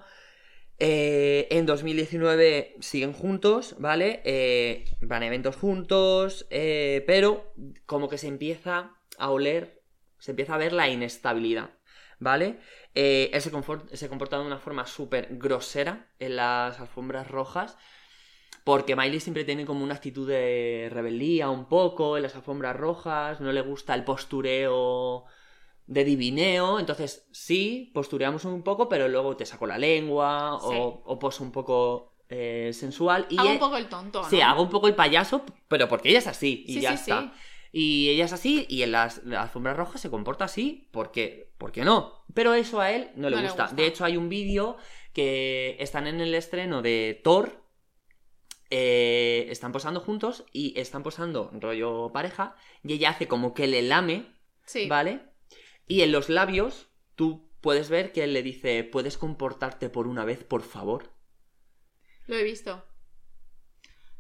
Eh, 0.80 1.48
en 1.50 1.66
2019 1.66 2.76
siguen 2.82 3.14
juntos, 3.14 3.76
¿vale? 3.80 4.22
Eh, 4.26 4.86
van 5.02 5.24
a 5.24 5.28
eventos 5.28 5.56
juntos, 5.56 6.46
eh, 6.52 7.04
pero 7.08 7.54
como 7.88 8.10
que 8.10 8.20
se 8.20 8.28
empieza 8.28 8.94
a 9.18 9.30
oler, 9.32 9.84
se 10.20 10.32
empieza 10.32 10.56
a 10.56 10.58
ver 10.58 10.74
la 10.74 10.90
inestabilidad, 10.90 11.72
¿vale? 12.20 12.60
Eh, 12.96 13.30
él 13.34 13.42
se, 13.42 13.52
confort- 13.52 13.90
se 13.94 14.10
comporta 14.10 14.38
de 14.40 14.46
una 14.46 14.60
forma 14.60 14.86
súper 14.88 15.28
grosera 15.38 16.12
en 16.20 16.36
las 16.38 16.80
alfombras 16.80 17.28
rojas, 17.30 17.78
porque 18.64 18.96
Miley 18.96 19.20
siempre 19.20 19.46
tiene 19.46 19.66
como 19.66 19.84
una 19.84 19.96
actitud 19.96 20.28
de 20.28 20.90
rebeldía 20.92 21.50
un 21.50 21.66
poco 21.70 22.18
en 22.18 22.24
las 22.24 22.36
alfombras 22.36 22.76
rojas, 22.76 23.40
no 23.40 23.52
le 23.52 23.62
gusta 23.62 23.96
el 23.96 24.04
postureo 24.04 25.26
de 25.86 26.04
divineo, 26.04 26.80
entonces 26.80 27.28
sí, 27.32 27.92
postureamos 27.94 28.44
un 28.46 28.62
poco, 28.64 28.90
pero 28.90 29.08
luego 29.08 29.38
te 29.38 29.46
saco 29.46 29.68
la 29.68 29.78
lengua 29.78 30.56
Sí. 30.60 30.76
o, 30.76 31.04
o 31.06 31.20
poso 31.20 31.44
un 31.46 31.52
poco 31.54 32.14
eh, 32.30 32.72
sensual. 32.74 33.26
Y 33.30 33.38
Hago 33.38 33.52
un 33.52 33.60
poco 33.60 33.78
el 33.78 33.88
tonto, 33.88 34.22
¿no? 34.22 34.30
Sí, 34.30 34.42
hago 34.42 34.64
un 34.64 34.70
poco 34.70 34.88
el 34.90 34.96
payaso, 34.96 35.44
pero 35.70 35.88
porque 35.88 36.10
ella 36.10 36.20
es 36.20 36.28
así 36.28 36.66
y 36.68 36.74
Sí, 36.74 36.82
ya 36.82 36.92
sí, 36.92 37.12
está. 37.12 37.34
Y 37.72 38.10
ella 38.10 38.26
es 38.26 38.34
así 38.34 38.66
y 38.70 38.84
en 38.84 38.92
las, 38.94 39.24
las 39.26 39.42
alfombras 39.44 39.76
rojas 39.78 40.02
se 40.02 40.10
comporta 40.10 40.46
así 40.46 40.88
porque, 40.92 41.54
porque 41.58 41.84
no. 41.84 42.24
Pero 42.34 42.54
eso 42.54 42.80
a 42.80 42.92
él 42.92 43.12
no 43.16 43.30
le, 43.30 43.36
No 43.36 43.42
le 43.42 43.48
gusta. 43.50 43.64
gusta. 43.64 43.76
De 43.76 43.86
hecho, 43.88 44.06
hay 44.06 44.18
un 44.18 44.30
vídeo 44.30 44.78
que 45.14 45.76
están 45.80 46.08
en 46.08 46.22
el 46.22 46.34
estreno 46.36 46.82
de 46.82 47.20
Thor. 47.24 47.64
eh, 48.70 49.48
están 49.50 49.72
posando 49.72 50.02
juntos 50.02 50.44
y 50.52 50.78
están 50.80 51.02
posando 51.04 51.50
rollo 51.54 52.12
pareja 52.12 52.56
y 52.84 52.94
ella 52.94 53.12
hace 53.12 53.28
como 53.28 53.54
que 53.54 53.66
le 53.68 53.82
lame, 53.82 54.26
Sí. 54.66 54.88
¿vale? 54.90 55.22
Y 55.88 56.02
en 56.02 56.12
los 56.12 56.28
labios 56.30 56.90
tú 57.16 57.50
puedes 57.62 57.90
ver 57.90 58.12
que 58.12 58.24
él 58.26 58.34
le 58.34 58.44
dice, 58.44 58.84
¿puedes 58.84 59.18
comportarte 59.18 59.90
por 59.90 60.06
una 60.08 60.26
vez, 60.26 60.44
por 60.44 60.62
favor? 60.64 61.14
Lo 62.26 62.36
he 62.36 62.44
visto. 62.44 62.84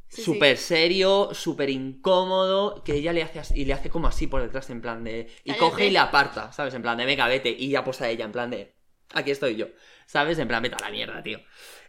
Sí, 0.09 0.17
sí. 0.17 0.23
súper 0.23 0.57
serio, 0.57 1.29
súper 1.33 1.69
incómodo, 1.69 2.83
que 2.83 2.93
ella 2.93 3.13
le 3.13 3.23
hace 3.23 3.39
así, 3.39 3.53
y 3.61 3.65
le 3.65 3.73
hace 3.73 3.89
como 3.89 4.07
así 4.07 4.27
por 4.27 4.41
detrás, 4.41 4.69
en 4.69 4.81
plan 4.81 5.03
de... 5.03 5.27
Y 5.43 5.49
Cállate. 5.51 5.59
coge 5.59 5.85
y 5.87 5.91
le 5.91 5.99
aparta, 5.99 6.51
¿sabes? 6.53 6.73
En 6.73 6.81
plan 6.81 6.97
de, 6.97 7.05
venga, 7.05 7.27
vete, 7.27 7.49
y 7.49 7.69
ya 7.69 7.83
posa 7.83 8.09
ella, 8.09 8.25
en 8.25 8.31
plan 8.31 8.49
de... 8.49 8.73
aquí 9.13 9.31
estoy 9.31 9.55
yo. 9.55 9.67
¿Sabes? 10.05 10.39
En 10.39 10.47
plan, 10.47 10.63
vete 10.63 10.75
a 10.75 10.85
la 10.85 10.91
mierda, 10.91 11.21
tío. 11.21 11.39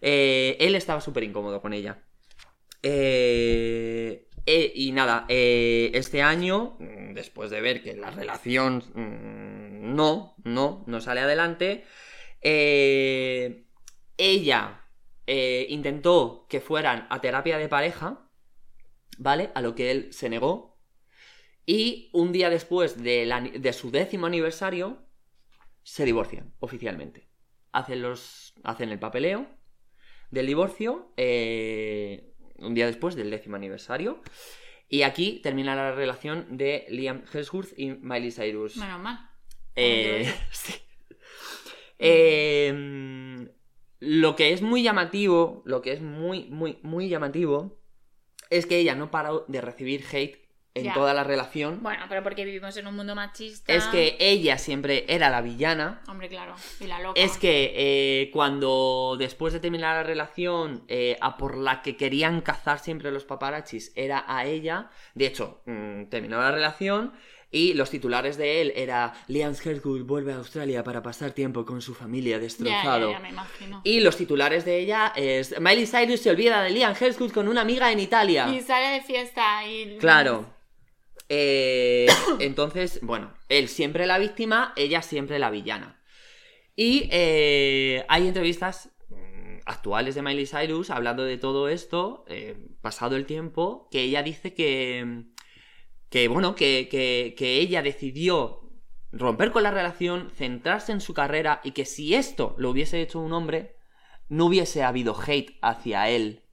Eh, 0.01 0.57
él 0.59 0.75
estaba 0.75 1.01
súper 1.01 1.23
incómodo 1.23 1.62
con 1.62 1.73
ella. 1.73 2.03
Eh, 2.83 4.29
eh, 4.47 4.73
y 4.75 4.93
nada, 4.93 5.25
eh, 5.29 5.91
este 5.95 6.23
año, 6.23 6.77
mm, 6.79 7.12
después 7.14 7.51
de 7.51 7.61
ver 7.61 7.83
que 7.83 7.95
la 7.95 8.11
relación 8.11 8.83
mm, 8.95 9.95
no, 9.95 10.35
no, 10.45 10.85
no 10.87 11.01
sale 11.01 11.21
adelante, 11.21 11.85
eh, 12.41 13.64
ella 14.16 14.85
eh, 15.31 15.66
intentó 15.68 16.47
que 16.49 16.59
fueran 16.59 17.07
a 17.11 17.20
terapia 17.20 17.59
de 17.59 17.68
pareja, 17.68 18.31
¿vale? 19.18 19.51
A 19.55 19.61
lo 19.61 19.74
que 19.74 19.91
él 19.91 20.09
se 20.11 20.31
negó. 20.31 20.79
Y 21.66 22.09
un 22.14 22.33
día 22.33 22.49
después 22.49 23.03
de 23.03 23.72
su 23.74 23.91
décimo 23.91 24.24
aniversario, 24.24 25.07
se 25.83 26.07
divorcian 26.07 26.55
oficialmente. 26.61 27.29
Hacen, 27.72 28.01
los, 28.01 28.55
hacen 28.64 28.89
el 28.89 28.99
papeleo 28.99 29.47
del 30.31 30.47
divorcio 30.47 31.12
eh, 31.18 32.33
un 32.57 32.72
día 32.74 32.87
después 32.87 33.14
del 33.14 33.31
décimo 33.31 33.57
aniversario. 33.57 34.22
Y 34.89 35.03
aquí 35.03 35.41
termina 35.43 35.76
la 35.76 35.93
relación 35.93 36.57
de 36.57 36.87
Liam 36.89 37.22
Hemsworth 37.31 37.79
y 37.79 37.91
Miley 37.91 38.33
Cyrus. 38.33 38.79
Menos 38.79 38.99
mal. 38.99 39.31
Eh, 39.76 40.33
sí. 40.53 40.74
Eh, 41.99 43.47
lo 44.01 44.37
que 44.37 44.53
es 44.53 44.63
muy 44.63 44.83
llamativo, 44.83 45.63
lo 45.65 45.83
que 45.83 45.93
es 45.93 46.01
muy, 46.01 46.45
muy, 46.51 46.79
muy 46.83 47.09
llamativo, 47.09 47.79
es 48.51 48.67
que 48.67 48.79
ella 48.79 48.95
no 48.95 49.11
paró 49.11 49.45
de 49.49 49.61
recibir 49.61 50.05
hate 50.13 50.49
en 50.75 50.85
Ya. 50.85 50.95
toda 50.95 51.13
la 51.13 51.25
relación. 51.25 51.83
Bueno, 51.83 52.05
pero 52.09 52.23
porque 52.23 52.45
vivimos 52.45 52.77
en 52.77 52.87
un 52.87 52.95
mundo 52.95 53.15
machista. 53.17 53.73
Es 53.73 53.85
que 53.87 54.17
ella 54.21 54.59
siempre 54.59 55.05
era 55.09 55.29
la 55.29 55.41
villana. 55.41 56.03
Hombre, 56.09 56.29
claro. 56.29 56.55
Y 56.79 56.85
la 56.87 57.01
loca. 57.01 57.21
Es 57.21 57.37
que 57.37 57.73
eh, 57.75 58.31
cuando 58.33 59.17
después 59.19 59.53
de 59.53 59.59
terminar 59.61 59.97
la 59.97 60.03
relación, 60.05 60.85
eh, 60.87 61.17
a 61.21 61.37
por 61.37 61.57
la 61.57 61.83
que 61.83 61.97
querían 61.97 62.43
cazar 62.43 62.79
siempre 62.79 63.11
los 63.11 63.25
paparazzis 63.25 63.93
era 63.97 64.25
a 64.29 64.45
ella. 64.47 64.91
De 65.15 65.27
hecho, 65.27 65.63
mm, 65.67 66.05
terminó 66.11 66.39
la 66.39 66.53
relación 66.53 67.13
y 67.51 67.73
los 67.73 67.89
titulares 67.91 68.37
de 68.37 68.61
él 68.61 68.73
era 68.77 69.15
Liam 69.27 69.55
Hemsworth 69.55 70.05
vuelve 70.05 70.33
a 70.33 70.37
Australia 70.37 70.85
para 70.85 71.03
pasar 71.03 71.33
tiempo 71.33 71.65
con 71.65 71.81
su 71.81 71.95
familia 71.95 72.39
destrozado. 72.39 73.13
ya, 73.13 73.23
ya. 73.23 73.81
Y 73.85 74.01
los 74.01 74.17
titulares 74.17 74.67
de 74.67 74.79
ella 74.79 75.13
es 75.17 75.59
Miley 75.59 75.87
Cyrus 75.87 76.21
se 76.21 76.31
olvida 76.31 76.63
de 76.63 76.71
Liam 76.71 76.95
Hemsworth 76.99 77.33
con 77.33 77.49
una 77.49 77.63
amiga 77.63 77.91
en 77.91 78.01
Italia. 78.01 78.49
Y 78.49 78.61
sale 78.61 78.89
de 78.89 79.01
fiesta 79.03 79.67
y... 79.67 79.97
Claro. 79.99 80.59
Eh, 81.31 82.07
entonces, 82.39 83.01
bueno, 83.03 83.33
él 83.49 83.69
siempre 83.69 84.07
la 84.07 84.19
víctima, 84.19 84.75
ella 84.77 85.01
siempre 85.01 85.39
la 85.39 85.51
villana. 85.51 86.01
Y 86.77 87.09
eh, 87.11 88.05
hay 88.09 88.29
entrevistas 88.29 88.91
mm, 89.09 89.61
actuales 89.65 90.15
de 90.15 90.23
Miley 90.23 90.47
Cyrus 90.47 90.91
hablando 90.91 91.25
de 91.25 91.39
todo 91.39 91.69
esto, 91.69 92.25
eh, 92.29 92.57
pasado 92.83 93.17
el 93.17 93.25
tiempo, 93.25 93.89
que 93.91 94.03
ella 94.03 94.23
dice 94.23 94.53
que, 94.53 95.25
que 96.11 96.29
bueno, 96.29 96.55
que, 96.55 96.89
que, 96.91 97.35
que 97.37 97.61
ella 97.61 97.83
decidió 97.83 98.71
romper 99.13 99.53
con 99.53 99.63
la 99.63 99.71
relación, 99.71 100.31
centrarse 100.31 100.93
en 100.93 101.01
su 101.01 101.15
carrera 101.15 101.61
y 101.65 101.73
que 101.73 101.85
si 101.85 102.15
esto 102.15 102.55
lo 102.59 102.71
hubiese 102.71 103.01
hecho 103.01 103.21
un 103.21 103.33
hombre, 103.33 103.77
no 104.29 104.47
hubiese 104.47 104.83
habido 104.83 105.17
hate 105.19 105.59
hacia 105.63 106.09
él. 106.09 106.48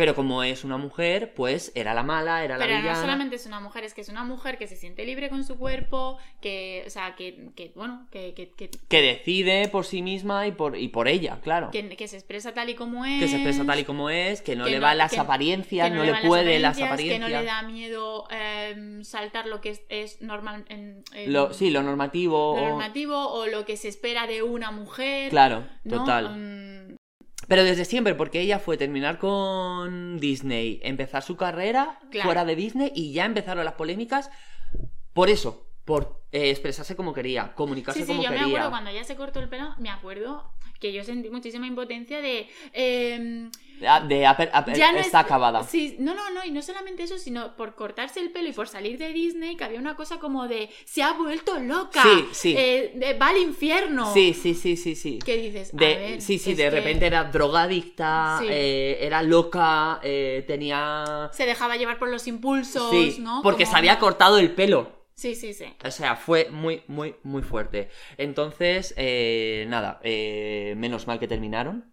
Pero 0.00 0.14
como 0.14 0.42
es 0.42 0.64
una 0.64 0.78
mujer, 0.78 1.34
pues 1.34 1.72
era 1.74 1.92
la 1.92 2.02
mala, 2.02 2.42
era 2.42 2.56
la 2.56 2.64
Pero 2.64 2.78
villana. 2.78 2.94
no 2.96 3.00
solamente 3.02 3.36
es 3.36 3.44
una 3.44 3.60
mujer, 3.60 3.84
es 3.84 3.92
que 3.92 4.00
es 4.00 4.08
una 4.08 4.24
mujer 4.24 4.56
que 4.56 4.66
se 4.66 4.74
siente 4.74 5.04
libre 5.04 5.28
con 5.28 5.44
su 5.44 5.58
cuerpo, 5.58 6.16
que, 6.40 6.84
o 6.86 6.88
sea, 6.90 7.14
que, 7.16 7.50
que 7.54 7.72
bueno, 7.74 8.06
que, 8.10 8.32
que, 8.32 8.48
que, 8.48 8.70
Que 8.88 9.02
decide 9.02 9.68
por 9.68 9.84
sí 9.84 10.00
misma 10.00 10.46
y 10.46 10.52
por, 10.52 10.78
y 10.78 10.88
por 10.88 11.06
ella, 11.06 11.38
claro. 11.42 11.70
Que, 11.70 11.86
que- 11.86 11.96
que 11.98 12.08
se 12.08 12.16
expresa 12.16 12.54
tal 12.54 12.70
y 12.70 12.74
como 12.74 13.04
es. 13.04 13.28
se 13.28 13.36
expresa 13.36 13.66
tal 13.66 13.78
y 13.80 13.84
como 13.84 14.08
es, 14.08 14.40
que 14.40 14.56
no 14.56 14.64
que 14.64 14.70
le 14.70 14.78
no- 14.78 14.84
va 14.86 14.94
las 14.94 15.10
que- 15.12 15.20
apariencias, 15.20 15.90
que 15.90 15.94
no, 15.94 16.00
le 16.00 16.06
le 16.06 16.12
van 16.12 16.22
puede 16.26 16.58
las 16.60 16.78
apariencias, 16.78 16.88
apariencias. 16.88 17.28
Que 17.28 17.34
no 17.34 17.40
le 17.40 17.44
da 17.44 17.62
miedo 17.62 18.26
eh, 18.30 19.00
saltar 19.02 19.46
lo 19.48 19.60
que 19.60 19.68
es, 19.68 19.82
es 19.90 20.22
normal 20.22 20.64
en, 20.70 21.04
en- 21.12 21.30
Lo- 21.30 21.52
sí, 21.52 21.68
lo 21.68 21.82
normativo. 21.82 22.56
lo 22.56 22.62
o- 22.62 22.68
normativo 22.70 23.28
o 23.34 23.44
lo 23.48 23.66
que 23.66 23.76
se 23.76 23.88
espera 23.88 24.26
de 24.26 24.42
una 24.42 24.70
mujer. 24.70 25.28
Claro, 25.28 25.64
¿no? 25.84 25.98
total. 25.98 26.38
Mm, 26.38 26.96
Pero 27.50 27.64
desde 27.64 27.84
siempre, 27.84 28.14
porque 28.14 28.40
ella 28.40 28.60
fue 28.60 28.76
terminar 28.76 29.18
con 29.18 30.18
Disney, 30.20 30.78
empezar 30.84 31.24
su 31.24 31.36
carrera 31.36 31.98
Claro. 32.12 32.28
fuera 32.28 32.44
de 32.44 32.54
Disney 32.54 32.92
y 32.94 33.12
ya 33.12 33.24
empezaron 33.24 33.64
las 33.64 33.74
polémicas 33.74 34.30
por 35.12 35.28
eso, 35.30 35.66
por 35.84 36.22
eh, 36.30 36.50
expresarse 36.50 36.94
como 36.94 37.12
quería, 37.12 37.52
comunicarse 37.56 37.98
Sí, 38.02 38.06
sí, 38.06 38.12
como 38.12 38.22
yo 38.22 38.30
me 38.30 38.36
quería. 38.36 38.50
acuerdo 38.52 38.70
cuando 38.70 38.90
ella 38.90 39.02
se 39.02 39.16
cortó 39.16 39.40
el 39.40 39.48
pelo, 39.48 39.74
me 39.78 39.90
acuerdo 39.90 40.52
que 40.80 40.92
yo 40.92 41.04
sentí 41.04 41.28
muchísima 41.30 41.66
impotencia 41.66 42.20
de... 42.20 42.48
eh, 42.72 43.48
De 44.08 44.26
aper- 44.26 44.50
aper- 44.52 44.74
ya 44.76 44.92
no 44.92 44.98
está 44.98 45.20
es- 45.20 45.24
acabada. 45.26 45.62
Sí, 45.64 45.96
no, 45.98 46.14
no, 46.14 46.30
no, 46.30 46.44
y 46.44 46.50
no 46.50 46.60
solamente 46.62 47.02
eso, 47.02 47.18
sino 47.18 47.54
por 47.56 47.74
cortarse 47.74 48.20
el 48.20 48.30
pelo 48.30 48.48
y 48.48 48.52
por 48.52 48.66
salir 48.68 48.98
de 48.98 49.12
Disney, 49.12 49.56
que 49.56 49.64
había 49.64 49.78
una 49.78 49.94
cosa 49.96 50.18
como 50.18 50.48
de 50.48 50.68
se 50.84 51.02
ha 51.02 51.12
vuelto 51.12 51.58
loca, 51.58 52.02
Sí, 52.02 52.26
sí. 52.32 52.54
eh, 52.56 52.92
de- 52.94 53.14
va 53.14 53.28
al 53.28 53.38
infierno. 53.38 54.12
Sí, 54.12 54.34
sí, 54.34 54.54
sí, 54.54 54.76
sí, 54.76 54.94
sí. 54.96 55.18
¿Qué 55.24 55.36
dices? 55.36 55.72
A 55.72 55.76
De, 55.76 55.86
ver, 55.96 56.20
sí, 56.22 56.38
sí, 56.38 56.54
de 56.54 56.64
que 56.64 56.70
repente 56.70 57.06
era 57.06 57.24
drogadicta, 57.24 58.38
Sí. 58.40 58.46
eh, 58.50 58.98
era 59.00 59.22
loca, 59.22 60.00
eh, 60.02 60.44
tenía... 60.46 61.30
Se 61.32 61.46
dejaba 61.46 61.76
llevar 61.76 61.98
por 61.98 62.08
los 62.10 62.26
impulsos, 62.26 62.90
Sí, 62.90 63.16
¿no? 63.20 63.40
porque 63.42 63.64
Como- 63.64 63.72
se 63.72 63.78
había 63.78 63.98
cortado 63.98 64.38
el 64.38 64.50
pelo. 64.52 64.99
Sí, 65.20 65.34
sí, 65.34 65.52
sí. 65.52 65.66
O 65.84 65.90
sea, 65.90 66.16
fue 66.16 66.48
muy, 66.50 66.82
muy, 66.88 67.14
muy 67.24 67.42
fuerte. 67.42 67.90
Entonces, 68.16 68.94
eh, 68.96 69.66
nada, 69.68 70.00
eh, 70.02 70.72
menos 70.78 71.06
mal 71.06 71.18
que 71.18 71.28
terminaron. 71.28 71.92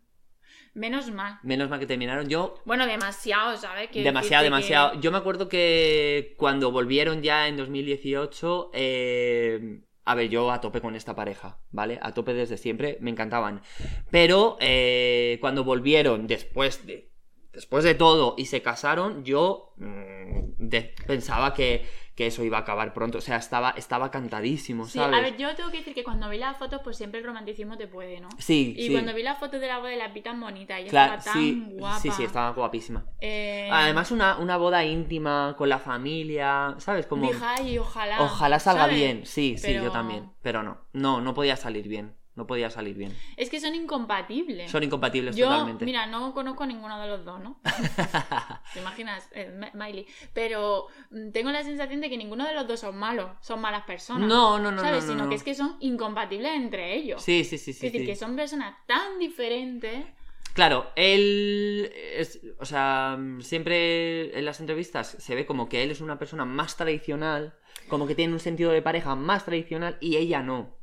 Menos 0.74 1.12
mal. 1.12 1.40
Menos 1.44 1.70
mal 1.70 1.80
que 1.82 1.88
terminaron. 1.88 2.30
Yo, 2.30 2.56
Bueno, 2.64 2.86
demasiado, 2.88 3.58
¿sabes? 3.58 3.90
Quiero 3.92 4.06
demasiado, 4.06 4.44
que- 4.44 4.46
demasiado. 4.46 5.02
Yo 5.02 5.12
me 5.12 5.18
acuerdo 5.18 5.50
que 5.50 6.36
cuando 6.38 6.72
volvieron 6.72 7.22
ya 7.22 7.50
en 7.50 7.58
2018, 7.58 8.72
eh, 8.74 9.82
a 10.06 10.16
ver, 10.16 10.30
yo 10.30 10.50
a 10.50 10.62
tope 10.62 10.80
con 10.80 10.96
esta 10.96 11.14
pareja, 11.14 11.60
¿vale? 11.72 12.00
A 12.02 12.14
tope 12.14 12.34
desde 12.34 12.56
siempre, 12.58 12.98
me 13.02 13.12
encantaban. 13.12 13.62
Pero 14.10 14.56
eh, 14.62 15.38
cuando 15.42 15.66
volvieron 15.66 16.28
después 16.28 16.86
de, 16.88 17.12
después 17.52 17.84
de 17.84 17.94
todo 17.96 18.36
y 18.38 18.46
se 18.46 18.62
casaron, 18.62 19.26
yo 19.26 19.74
mm, 19.78 20.54
de- 20.60 20.94
pensaba 21.06 21.54
que, 21.54 21.86
que 22.18 22.26
eso 22.28 22.43
iba 22.43 22.57
a 22.57 22.61
acabar 22.61 22.93
pronto. 22.95 23.20
O 23.20 23.22
sea, 23.22 23.38
estaba, 23.38 23.70
estaba 23.78 24.09
cantadísimo, 24.09 24.86
Sí, 24.88 24.97
¿sabes? 24.97 25.15
a 25.18 25.22
ver, 25.22 25.38
yo 25.38 25.55
tengo 25.55 25.70
que 25.70 25.78
decir 25.78 25.93
que 25.93 26.03
cuando 26.03 26.28
vi 26.30 26.39
las 26.39 26.57
fotos, 26.57 26.82
pues 26.84 26.97
siempre 26.97 27.20
el 27.20 27.26
romanticismo 27.26 27.78
te 27.78 27.88
puede, 27.88 28.20
¿no? 28.20 28.28
Sí, 28.39 28.74
Y 28.76 28.88
sí. 28.88 28.91
cuando 28.91 29.13
vi 29.13 29.22
las 29.22 29.38
fotos 29.38 29.61
de 29.61 29.68
la 29.68 29.78
boda 29.78 29.91
de 29.91 29.97
la 29.97 30.07
vi 30.07 30.22
tan 30.22 30.41
bonita, 30.41 30.80
ella 30.80 30.89
Claro, 30.89 31.13
estaba 31.20 31.36
tan 31.36 31.43
sí, 31.43 31.63
guapa. 31.76 31.99
sí, 31.99 32.09
sí, 32.11 32.24
estaba 32.24 32.49
guapísima. 32.53 33.05
Eh, 33.22 33.70
Además, 33.72 34.09
una, 34.09 34.38
una 34.39 34.57
boda 34.57 34.84
íntima 34.84 35.53
con 35.57 35.70
la 35.70 35.78
familia, 35.78 36.74
¿sabes? 36.80 37.05
Como... 37.05 37.28
dije, 37.32 37.43
"Ay, 37.45 37.78
ojalá. 37.78 38.24
Ojalá 38.24 38.59
salga 38.59 38.82
¿sabes? 38.86 38.95
bien, 38.97 39.26
sí, 39.28 39.55
sí, 39.59 39.74
yo 39.76 39.91
también. 39.91 40.32
Pero 40.41 40.63
no, 40.63 40.80
no, 40.93 41.22
no 41.22 41.34
podía 41.36 41.55
salir 41.55 41.88
bien. 41.88 42.15
No 42.38 42.46
podía 42.46 42.70
salir 42.70 42.96
bien. 42.96 43.18
Es 43.36 43.50
que 43.50 43.60
son 43.60 43.74
incompatibles. 43.74 44.70
Son 44.70 44.84
incompatibles 44.84 45.36
Yo, 45.36 45.48
totalmente. 45.48 45.86
mira, 45.86 46.06
no 46.06 46.36
conozco 46.36 46.64
a 46.64 46.68
ninguno 46.68 47.02
de 47.02 47.08
los 47.08 47.26
dos, 47.26 47.40
¿no? 47.42 47.60
¿Te 48.74 48.80
imaginas? 48.80 49.28
Eh, 49.32 49.60
Miley. 49.74 50.06
Pero 50.34 50.86
mm, 51.10 51.32
tengo 51.32 51.50
la 51.50 51.64
sensación 51.64 52.00
de 52.00 52.12
que 52.12 52.18
ninguno 52.18 52.46
de 52.46 52.54
los 52.54 52.68
dos 52.68 52.80
son 52.80 52.96
malos, 52.96 53.32
son 53.42 53.60
malas 53.60 53.86
personas. 53.86 54.30
No, 54.30 54.60
no, 54.60 54.72
no, 54.72 54.82
¿Sabes? 54.82 55.04
no, 55.06 55.08
no, 55.08 55.14
Sino 55.14 55.24
no. 55.24 55.30
que 55.30 55.36
es 55.36 55.44
que 55.44 55.56
son 55.56 55.78
incompatibles 55.80 56.54
entre 56.54 56.94
ellos. 56.96 57.24
Sí, 57.24 57.44
sí, 57.44 57.58
sí, 57.58 57.74
sí. 57.74 57.88
es 57.88 57.92
decir, 57.92 58.02
sí. 58.02 58.06
que 58.06 58.16
son 58.16 58.36
personas 58.36 58.76
tan 58.86 59.18
diferentes. 59.18 60.06
Claro, 60.54 60.92
él 60.96 61.92
es, 62.16 62.40
o 62.60 62.66
sea, 62.66 63.18
siempre 63.40 64.38
en 64.38 64.46
las 64.46 64.60
entrevistas 64.60 65.16
se 65.20 65.34
ve 65.34 65.48
como 65.48 65.70
que 65.70 65.82
él 65.82 65.90
es 65.90 66.02
una 66.02 66.20
persona 66.20 66.46
más 66.46 66.78
tradicional, 66.78 67.58
como 67.90 68.06
que 68.06 68.14
tiene 68.14 68.34
un 68.34 68.40
sentido 68.40 68.72
de 68.72 68.84
pareja 68.84 69.16
más 69.16 69.46
tradicional 69.46 69.98
y 70.02 70.18
ella 70.18 70.44
no, 70.44 70.78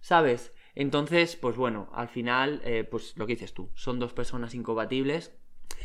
¿sabes? 0.00 0.52
Entonces, 0.78 1.34
pues 1.34 1.56
bueno, 1.56 1.90
al 1.92 2.08
final, 2.08 2.62
eh, 2.64 2.86
pues 2.88 3.14
lo 3.16 3.26
que 3.26 3.32
dices 3.32 3.52
tú, 3.52 3.68
son 3.74 3.98
dos 3.98 4.12
personas 4.12 4.54
incompatibles, 4.54 5.34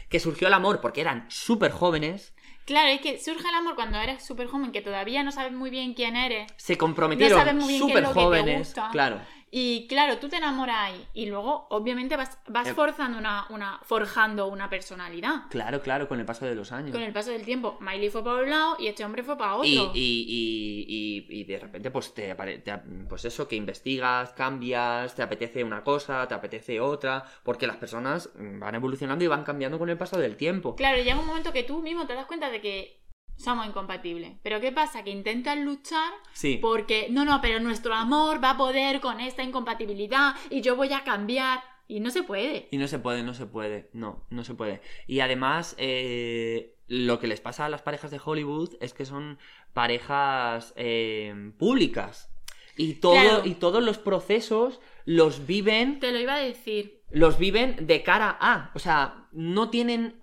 que 0.07 0.19
surgió 0.19 0.47
el 0.47 0.53
amor 0.53 0.81
porque 0.81 1.01
eran 1.01 1.25
súper 1.29 1.71
jóvenes, 1.71 2.35
Claro, 2.65 2.89
es 2.89 3.01
que 3.01 3.19
surge 3.19 3.45
el 3.49 3.55
amor 3.55 3.75
cuando 3.75 3.97
eres 3.97 4.25
súper 4.25 4.47
joven, 4.47 4.71
que 4.71 4.81
todavía 4.81 5.21
no 5.21 5.33
sabes 5.33 5.51
muy 5.51 5.69
bien 5.69 5.95
quién 5.95 6.15
eres. 6.15 6.49
se 6.55 6.77
comprometieron 6.77 7.59
es 7.59 7.77
súper 7.77 8.05
jóvenes, 8.05 8.73
claro. 8.91 9.19
Y 9.55 9.85
claro, 9.87 10.17
tú 10.17 10.29
te 10.29 10.37
enamoras 10.37 10.75
ahí. 10.79 11.07
Y 11.13 11.27
luego, 11.27 11.67
obviamente, 11.69 12.17
vas, 12.17 12.39
vas 12.47 12.69
Eh. 12.69 12.73
forzando 12.73 13.19
una, 13.19 13.45
una, 13.51 13.79
forjando 13.83 14.47
una 14.47 14.67
personalidad. 14.67 15.43
Claro, 15.51 15.79
claro, 15.83 16.07
con 16.07 16.19
el 16.19 16.25
paso 16.25 16.45
de 16.47 16.55
los 16.55 16.71
años. 16.71 16.91
Con 16.91 17.03
el 17.03 17.13
paso 17.13 17.29
del 17.29 17.45
tiempo, 17.45 17.77
Miley 17.79 18.09
fue 18.09 18.23
para 18.23 18.37
un 18.41 18.49
lado 18.49 18.77
y 18.79 18.87
este 18.87 19.05
hombre 19.05 19.21
fue 19.21 19.37
para 19.37 19.53
otro. 19.57 19.67
Y, 19.67 19.77
y, 19.93 20.25
y, 20.27 21.25
y- 21.29 21.41
y 21.41 21.43
de 21.43 21.59
repente, 21.59 21.91
pues 21.91 22.15
te, 22.15 22.35
pues 23.07 23.25
eso, 23.25 23.47
que 23.47 23.55
investigas, 23.55 24.31
cambias, 24.33 25.13
te 25.13 25.21
apetece 25.21 25.63
una 25.63 25.83
cosa, 25.83 26.27
te 26.27 26.33
apetece 26.33 26.79
otra, 26.79 27.23
porque 27.43 27.67
las 27.67 27.77
personas 27.77 28.31
van 28.35 28.73
evolucionando 28.73 29.23
y 29.23 29.27
van 29.27 29.43
cambiando 29.43 29.77
con 29.77 29.87
el 29.89 29.97
paso 29.99 30.17
del 30.17 30.35
tiempo. 30.35 30.75
Claro, 30.75 30.97
llega 30.97 31.19
un 31.19 31.27
momento 31.27 31.53
que 31.53 31.61
tú 31.61 31.79
mismo 31.83 32.07
te 32.07 32.15
das 32.15 32.25
cuenta 32.25 32.49
de 32.49 32.59
que 32.59 33.02
somos 33.37 33.67
incompatibles. 33.67 34.37
Pero 34.43 34.59
¿qué 34.61 34.71
pasa? 34.71 35.03
Que 35.03 35.09
intentan 35.11 35.65
luchar 35.65 36.11
Sí. 36.33 36.57
porque, 36.61 37.07
no, 37.09 37.25
no, 37.25 37.41
pero 37.41 37.59
nuestro 37.59 37.93
amor 37.93 38.43
va 38.43 38.51
a 38.51 38.57
poder 38.57 39.01
con 39.01 39.19
esta 39.19 39.43
incompatibilidad 39.43 40.35
y 40.49 40.61
yo 40.61 40.75
voy 40.75 40.93
a 40.93 41.03
cambiar. 41.03 41.61
Y 41.87 41.99
no 41.99 42.11
se 42.11 42.23
puede. 42.23 42.69
Y 42.71 42.77
no 42.77 42.87
se 42.87 42.97
puede, 42.99 43.23
no 43.23 43.33
se 43.33 43.45
puede. 43.45 43.89
No, 43.93 44.23
no 44.29 44.43
se 44.45 44.53
puede. 44.55 44.81
Y 45.05 45.19
además, 45.19 45.75
eh, 45.77 46.77
lo 46.87 47.19
que 47.19 47.27
les 47.27 47.41
pasa 47.41 47.65
a 47.65 47.69
las 47.69 47.81
parejas 47.81 48.09
de 48.09 48.21
Hollywood 48.23 48.75
es 48.79 48.93
que 48.93 49.05
son 49.05 49.37
parejas 49.73 50.73
eh, 50.77 51.51
públicas. 51.59 52.29
Y, 52.77 52.95
todo, 52.95 53.13
Claro. 53.13 53.41
y 53.45 53.55
todos 53.55 53.83
los 53.83 53.97
procesos 53.99 54.79
los 55.05 55.45
viven 55.45 55.99
Te 55.99 56.11
lo 56.11 56.19
iba 56.19 56.35
a 56.35 56.39
decir. 56.39 57.03
los 57.11 57.37
viven 57.37 57.75
de 57.85 58.01
cara 58.01 58.35
a. 58.39 58.71
O 58.73 58.79
sea, 58.79 59.27
no 59.31 59.69
tienen 59.69 60.22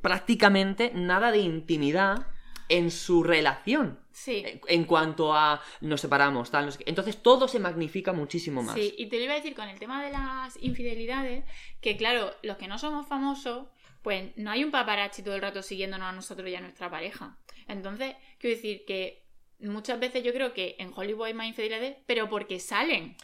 prácticamente 0.00 0.92
nada 0.94 1.30
de 1.30 1.38
intimidad 1.38 2.26
en 2.68 2.90
su 2.90 3.22
relación. 3.22 4.00
Sí. 4.12 4.44
En 4.68 4.84
cuanto 4.84 5.34
a 5.34 5.60
nos 5.80 6.00
separamos, 6.00 6.50
tal, 6.50 6.66
no 6.66 6.70
sé 6.70 6.78
qué. 6.78 6.84
Entonces 6.86 7.22
todo 7.22 7.48
se 7.48 7.58
magnifica 7.58 8.12
muchísimo 8.12 8.62
más. 8.62 8.74
Sí, 8.74 8.94
y 8.96 9.06
te 9.06 9.18
lo 9.18 9.24
iba 9.24 9.32
a 9.32 9.36
decir 9.36 9.54
con 9.54 9.68
el 9.68 9.78
tema 9.78 10.04
de 10.04 10.12
las 10.12 10.56
infidelidades, 10.62 11.44
que 11.80 11.96
claro, 11.96 12.32
los 12.42 12.56
que 12.56 12.68
no 12.68 12.78
somos 12.78 13.06
famosos, 13.06 13.66
pues 14.02 14.36
no 14.36 14.50
hay 14.50 14.62
un 14.62 14.70
paparazzi 14.70 15.22
todo 15.22 15.34
el 15.34 15.42
rato 15.42 15.62
siguiéndonos 15.62 16.08
a 16.08 16.12
nosotros 16.12 16.48
y 16.48 16.54
a 16.54 16.60
nuestra 16.60 16.90
pareja. 16.90 17.38
Entonces, 17.66 18.14
quiero 18.38 18.56
decir 18.56 18.84
que 18.86 19.24
muchas 19.58 19.98
veces 19.98 20.22
yo 20.22 20.32
creo 20.32 20.52
que 20.52 20.76
en 20.78 20.92
Hollywood 20.94 21.26
hay 21.26 21.34
más 21.34 21.46
infidelidades, 21.46 21.96
pero 22.06 22.28
porque 22.28 22.60
salen. 22.60 23.16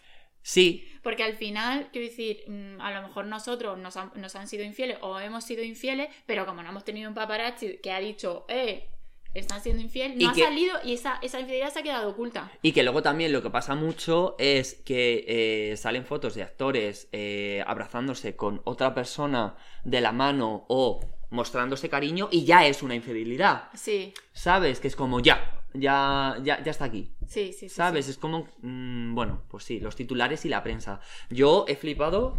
Sí, 0.42 0.86
Porque 1.02 1.22
al 1.22 1.34
final, 1.34 1.88
quiero 1.92 2.08
decir, 2.08 2.42
mm, 2.46 2.80
a 2.80 2.90
lo 2.92 3.02
mejor 3.06 3.24
nosotros 3.26 3.78
nos 3.78 3.96
han, 3.96 4.10
nos 4.16 4.36
han 4.36 4.48
sido 4.48 4.64
infieles 4.64 4.98
o 5.00 5.18
hemos 5.20 5.44
sido 5.44 5.62
infieles, 5.62 6.08
pero 6.26 6.44
como 6.46 6.62
no 6.62 6.68
hemos 6.70 6.84
tenido 6.84 7.08
un 7.08 7.14
paparazzi 7.14 7.78
que 7.82 7.90
ha 7.92 8.00
dicho, 8.00 8.44
eh, 8.48 8.88
están 9.32 9.62
siendo 9.62 9.80
infieles, 9.82 10.20
Y 10.20 10.24
no 10.26 10.32
que- 10.34 10.42
ha 10.42 10.46
salido 10.46 10.76
y 10.84 10.92
esa, 10.92 11.18
esa 11.22 11.38
infidelidad 11.40 11.72
se 11.72 11.78
ha 11.78 11.82
quedado 11.82 12.10
oculta. 12.10 12.50
Y 12.62 12.72
que 12.72 12.82
luego 12.82 13.00
también 13.02 13.32
lo 13.32 13.42
que 13.42 13.48
pasa 13.50 13.74
mucho 13.74 14.34
es 14.38 14.74
que 14.84 15.24
eh, 15.72 15.76
salen 15.76 16.04
fotos 16.04 16.34
de 16.34 16.42
actores 16.42 17.08
eh, 17.12 17.62
abrazándose 17.66 18.34
con 18.36 18.60
otra 18.64 18.92
persona 18.94 19.54
de 19.84 20.00
la 20.00 20.12
mano 20.12 20.64
o 20.68 21.00
mostrándose 21.30 21.88
cariño 21.88 22.28
y 22.32 22.44
ya 22.44 22.66
es 22.66 22.82
una 22.82 22.94
infidelidad. 22.94 23.68
Sí, 23.74 24.12
¿Sabes? 24.32 24.80
Que 24.80 24.88
es 24.88 24.96
como 24.96 25.20
ya, 25.20 25.62
ya, 25.74 26.36
ya, 26.42 26.62
ya 26.62 26.70
está 26.72 26.86
aquí. 26.86 27.12
Sí, 27.30 27.52
sí. 27.52 27.68
sí, 27.68 27.68
¿Sabes? 27.70 28.04
sí. 28.06 28.10
Es 28.12 28.18
como, 28.18 28.46
mm, 28.62 29.14
bueno, 29.14 29.42
pues 29.48 29.64
sí, 29.64 29.80
los 29.80 29.96
titulares 29.96 30.44
y 30.44 30.48
la 30.48 30.62
prensa. 30.62 31.00
Yo 31.30 31.64
he 31.68 31.76
flipado 31.76 32.36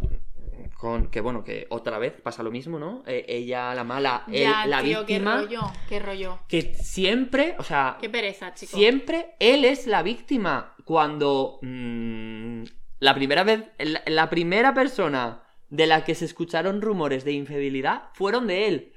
con 0.78 1.10
que, 1.10 1.22
bueno, 1.22 1.44
que 1.44 1.68
otra 1.70 1.98
vez 2.00 2.14
pasa 2.22 2.44
lo 2.44 2.52
mismo, 2.52 2.78
¿no? 2.80 3.04
Eh, 3.08 3.26
ella, 3.28 3.74
la 3.74 3.84
mala, 3.84 4.24
él, 4.28 4.42
Ya, 4.44 4.66
la 4.66 4.82
tío, 4.82 5.00
víctima. 5.00 5.38
qué 5.42 5.46
rollo, 5.46 5.72
qué 5.90 6.00
rollo. 6.00 6.40
Que 6.48 6.74
siempre, 6.76 7.56
o 7.60 7.64
sea, 7.64 7.98
Qué 8.00 8.10
pereza, 8.10 8.54
chico. 8.54 8.78
Siempre 8.78 9.36
él 9.40 9.66
es 9.66 9.88
la 9.88 10.04
víctima. 10.04 10.76
Cuando 10.86 11.60
mm, 11.62 12.64
la 13.00 13.14
primera 13.16 13.44
vez, 13.44 13.64
la, 13.80 14.02
la 14.08 14.30
primera 14.30 14.74
persona 14.74 15.44
de 15.70 15.88
la 15.88 16.04
que 16.04 16.16
se 16.16 16.26
escucharon 16.26 16.82
rumores 16.82 17.24
de 17.24 17.32
infidelidad 17.32 18.10
fueron 18.14 18.48
de 18.48 18.68
él. 18.68 18.94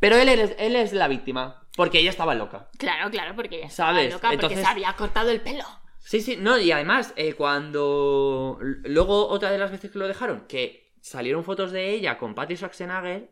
Pero 0.00 0.16
él, 0.16 0.28
es- 0.28 0.54
él 0.58 0.76
es 0.76 0.92
la 0.92 1.08
víctima. 1.08 1.62
Porque 1.76 1.98
ella 2.00 2.10
estaba 2.10 2.34
loca. 2.34 2.68
Claro, 2.78 3.10
claro, 3.10 3.34
porque 3.36 3.58
ella 3.58 3.70
¿Sabes? 3.70 4.06
estaba 4.14 4.32
loca, 4.34 4.40
porque 4.42 4.54
Entonces- 4.54 4.60
se 4.66 4.70
había 4.72 4.92
cortado 4.94 5.30
el 5.30 5.40
pelo. 5.40 5.64
Sí, 6.00 6.20
sí, 6.20 6.36
no, 6.38 6.58
y 6.58 6.72
además, 6.72 7.12
eh, 7.16 7.34
cuando. 7.34 8.58
Luego, 8.60 9.28
otra 9.28 9.50
de 9.50 9.58
las 9.58 9.70
veces 9.70 9.90
que 9.90 9.98
lo 9.98 10.08
dejaron, 10.08 10.46
que 10.48 10.92
salieron 11.00 11.44
fotos 11.44 11.70
de 11.70 11.90
ella 11.90 12.18
con 12.18 12.34
Patty 12.34 12.56
Schwarzenegger, 12.56 13.30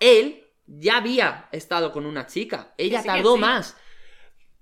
él 0.00 0.46
ya 0.66 0.98
había 0.98 1.48
estado 1.52 1.92
con 1.92 2.06
una 2.06 2.26
chica. 2.26 2.72
Ella 2.78 3.00
sí, 3.02 3.06
tardó 3.06 3.34
sí. 3.34 3.40
más. 3.40 3.76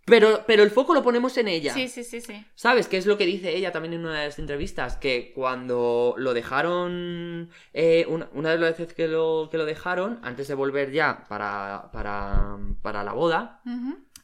Pero, 0.04 0.42
pero 0.46 0.64
el 0.64 0.70
foco 0.70 0.94
lo 0.94 1.02
ponemos 1.02 1.36
en 1.38 1.46
ella. 1.46 1.72
Sí, 1.72 1.86
sí, 1.86 2.02
sí, 2.02 2.20
sí. 2.20 2.44
¿Sabes? 2.56 2.88
qué 2.88 2.96
es 2.96 3.06
lo 3.06 3.16
que 3.16 3.24
dice 3.24 3.54
ella 3.56 3.70
también 3.70 3.94
en 3.94 4.00
una 4.04 4.20
de 4.20 4.26
las 4.26 4.38
entrevistas? 4.38 4.96
Que 4.96 5.32
cuando 5.32 6.14
lo 6.18 6.34
dejaron. 6.34 7.50
eh, 7.72 8.04
una, 8.08 8.28
una 8.32 8.50
de 8.50 8.58
las 8.58 8.76
veces 8.78 8.94
que 8.94 9.06
lo, 9.06 9.48
que 9.50 9.58
lo 9.58 9.64
dejaron, 9.64 10.18
antes 10.22 10.48
de 10.48 10.54
volver 10.54 10.90
ya 10.90 11.24
para, 11.28 11.90
para, 11.92 12.58
para 12.82 13.04
la 13.04 13.12
boda, 13.12 13.62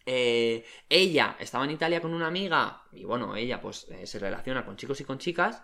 eh, 0.04 0.64
ella 0.88 1.36
estaba 1.38 1.64
en 1.64 1.70
Italia 1.70 2.00
con 2.00 2.12
una 2.12 2.26
amiga. 2.26 2.82
Y 2.92 3.04
bueno, 3.04 3.36
ella 3.36 3.60
pues 3.60 3.86
eh, 3.90 4.06
se 4.06 4.18
relaciona 4.18 4.64
con 4.64 4.76
chicos 4.76 5.00
y 5.00 5.04
con 5.04 5.18
chicas. 5.18 5.62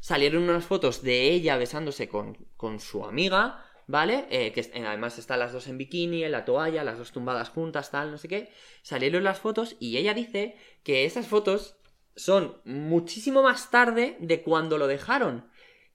Salieron 0.00 0.44
unas 0.44 0.64
fotos 0.64 1.02
de 1.02 1.30
ella 1.30 1.56
besándose 1.56 2.08
con, 2.08 2.36
con 2.56 2.78
su 2.78 3.04
amiga. 3.04 3.64
¿Vale? 3.90 4.26
Eh, 4.30 4.52
que 4.52 4.70
además 4.86 5.18
están 5.18 5.38
las 5.38 5.52
dos 5.54 5.66
en 5.66 5.78
bikini, 5.78 6.22
en 6.22 6.30
la 6.32 6.44
toalla, 6.44 6.84
las 6.84 6.98
dos 6.98 7.10
tumbadas 7.10 7.48
juntas, 7.48 7.90
tal, 7.90 8.10
no 8.10 8.18
sé 8.18 8.28
qué. 8.28 8.52
Salieron 8.82 9.24
las 9.24 9.40
fotos 9.40 9.76
y 9.80 9.96
ella 9.96 10.12
dice 10.12 10.56
que 10.82 11.06
esas 11.06 11.26
fotos 11.26 11.76
son 12.14 12.60
muchísimo 12.66 13.42
más 13.42 13.70
tarde 13.70 14.16
de 14.20 14.42
cuando 14.42 14.76
lo 14.76 14.86
dejaron. 14.88 15.48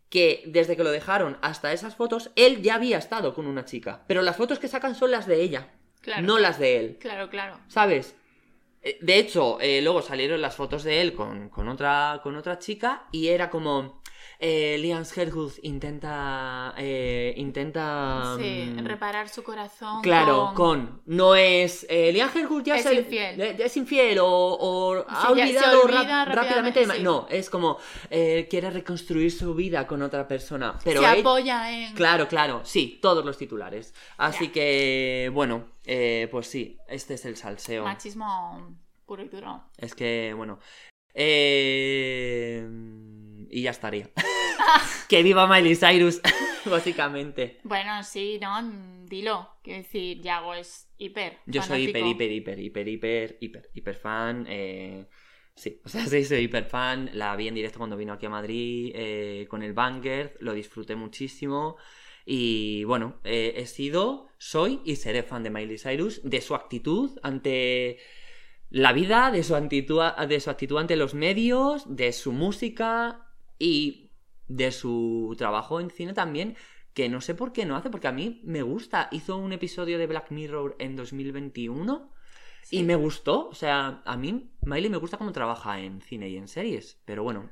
Que 0.10 0.42
desde 0.48 0.76
que 0.76 0.84
lo 0.84 0.90
dejaron 0.92 1.38
hasta 1.44 1.72
esas 1.72 1.96
fotos, 1.96 2.32
él 2.36 2.64
ya 2.64 2.76
había 2.76 2.98
estado 2.98 3.36
con 3.36 3.46
una 3.46 3.64
chica. 3.64 4.04
Pero 4.08 4.24
las 4.24 4.38
fotos 4.38 4.58
que 4.58 4.68
sacan 4.68 4.96
son 4.96 5.12
las 5.12 5.28
de 5.28 5.42
ella, 5.42 5.72
Claro. 6.02 6.24
no 6.24 6.40
las 6.40 6.58
de 6.58 6.78
él. 6.80 6.98
Claro, 7.00 7.30
claro. 7.30 7.60
¿Sabes? 7.68 8.16
Eh, 8.82 8.98
De 9.02 9.18
hecho, 9.20 9.60
eh, 9.62 9.82
luego 9.84 10.02
salieron 10.02 10.42
las 10.42 10.56
fotos 10.56 10.84
de 10.84 11.00
él 11.02 11.14
con, 11.14 11.50
con 11.50 11.68
otra, 11.70 12.20
con 12.24 12.36
otra 12.38 12.58
chica 12.58 13.08
y 13.12 13.28
era 13.28 13.52
como... 13.52 14.02
Eh, 14.46 14.78
Liam 14.78 15.06
Hemsworth 15.06 15.58
intenta... 15.64 16.74
eh, 16.78 17.34
intenta... 17.38 18.36
Sí, 18.38 18.74
mm, 18.76 18.86
reparar 18.86 19.30
su 19.30 19.42
corazón. 19.42 20.02
Claro, 20.02 20.52
con... 20.54 20.86
con... 20.88 21.02
No 21.06 21.34
es... 21.34 21.86
Eh, 21.90 22.12
Liam 22.12 22.30
Hemsworth 22.36 22.66
ya 22.66 22.76
Es 22.76 22.84
se- 22.84 22.94
infiel. 22.96 23.40
es 23.40 23.78
infiel 23.78 24.20
o, 24.20 24.28
o 24.28 25.06
ha 25.08 25.28
Sí, 25.28 25.32
olvidado 25.32 25.84
olvida 25.84 26.26
rápidamente. 26.26 26.86
de 26.86 26.94
sí. 26.94 27.02
No, 27.04 27.26
es 27.30 27.50
como... 27.50 27.78
eh, 28.10 28.46
quiere 28.50 28.70
reconstruir 28.70 29.32
su 29.32 29.54
vida 29.56 29.88
con 29.88 30.02
otra 30.02 30.28
persona. 30.28 30.78
Pero 30.84 31.00
se 31.02 31.14
él- 31.14 31.20
apoya 31.22 31.72
en. 31.72 31.94
Claro, 31.94 32.28
claro, 32.28 32.62
sí, 32.66 33.00
todos 33.02 33.24
los 33.24 33.38
titulares. 33.38 33.94
Así 34.18 34.48
Ya. 34.48 34.52
que, 34.52 35.32
bueno, 35.34 35.68
eh, 35.86 36.28
pues 36.30 36.48
sí, 36.48 36.78
este 36.90 37.14
es 37.14 37.24
el 37.24 37.38
salseo. 37.38 37.86
Machismo 37.86 38.78
puro 39.06 39.24
y 39.24 39.30
duro. 39.30 39.64
Es 39.78 39.96
que, 39.96 40.34
bueno. 40.36 40.60
Eh... 41.14 42.68
Y 43.54 43.62
ya 43.62 43.72
estaría. 43.72 44.10
que 45.10 45.22
viva 45.22 45.48
Miley 45.48 45.76
Cyrus, 45.76 46.22
básicamente. 46.66 47.60
Bueno, 47.64 48.04
sí, 48.04 48.40
no, 48.42 48.62
dilo. 49.06 49.50
Quiero 49.62 49.84
decir, 49.84 50.22
Yago 50.22 50.56
es 50.56 50.88
hiper. 50.98 51.38
Yo 51.46 51.62
soy 51.62 51.84
hiper, 51.84 52.06
hiper, 52.06 52.32
hiper, 52.32 52.60
hiper, 52.60 52.88
hiper, 52.88 53.38
hiper, 53.40 53.70
hiper 53.74 53.96
fan. 53.96 54.46
eh, 54.50 55.06
Sí, 55.56 55.80
o 55.86 55.90
sea, 55.90 56.06
sí, 56.08 56.26
soy 56.26 56.40
hiper 56.46 56.66
fan. 56.66 57.12
La 57.14 57.36
vi 57.36 57.48
en 57.48 57.56
directo 57.56 57.78
cuando 57.78 57.96
vino 57.98 58.14
aquí 58.14 58.26
a 58.26 58.30
Madrid 58.30 58.92
eh, 58.96 59.46
con 59.50 59.62
el 59.62 59.74
Banger, 59.74 60.36
lo 60.40 60.54
disfruté 60.54 60.96
muchísimo. 60.96 61.78
Y 62.26 62.86
bueno, 62.86 63.20
eh, 63.24 63.54
he 63.58 63.66
sido, 63.68 64.30
soy 64.38 64.82
y 64.86 64.96
seré 64.96 65.24
fan 65.24 65.44
de 65.44 65.50
Miley 65.50 65.78
Cyrus, 65.78 66.22
de 66.24 66.42
su 66.42 66.56
actitud 66.56 67.20
ante 67.22 68.00
la 68.70 68.94
vida, 68.94 69.30
de 69.30 69.44
su 69.44 69.56
actitud, 69.56 70.02
de 70.02 70.40
su 70.40 70.50
actitud 70.50 70.78
ante 70.78 70.96
los 70.96 71.14
medios, 71.14 71.84
de 71.86 72.14
su 72.14 72.32
música 72.32 73.33
y 73.64 74.12
de 74.48 74.72
su 74.72 75.34
trabajo 75.38 75.80
en 75.80 75.90
cine 75.90 76.14
también, 76.14 76.56
que 76.94 77.08
no 77.10 77.22
sé 77.22 77.34
por 77.34 77.54
qué 77.54 77.66
no 77.66 77.76
hace, 77.76 77.90
porque 77.90 78.08
a 78.08 78.12
mí 78.12 78.42
me 78.44 78.62
gusta. 78.62 79.08
Hizo 79.12 79.38
un 79.38 79.54
episodio 79.54 79.98
de 79.98 80.06
Black 80.08 80.32
Mirror 80.32 80.76
en 80.80 80.96
2021 80.96 82.12
Sí. 82.62 82.78
y 82.80 82.84
me 82.84 82.96
gustó. 82.96 83.50
O 83.50 83.56
sea, 83.56 84.02
a 84.06 84.16
mí 84.18 84.52
Miley 84.62 84.90
me 84.90 84.98
gusta 84.98 85.18
cómo 85.18 85.32
trabaja 85.32 85.80
en 85.80 86.02
cine 86.02 86.30
y 86.30 86.38
en 86.38 86.48
series, 86.48 87.00
pero 87.06 87.24
bueno. 87.24 87.50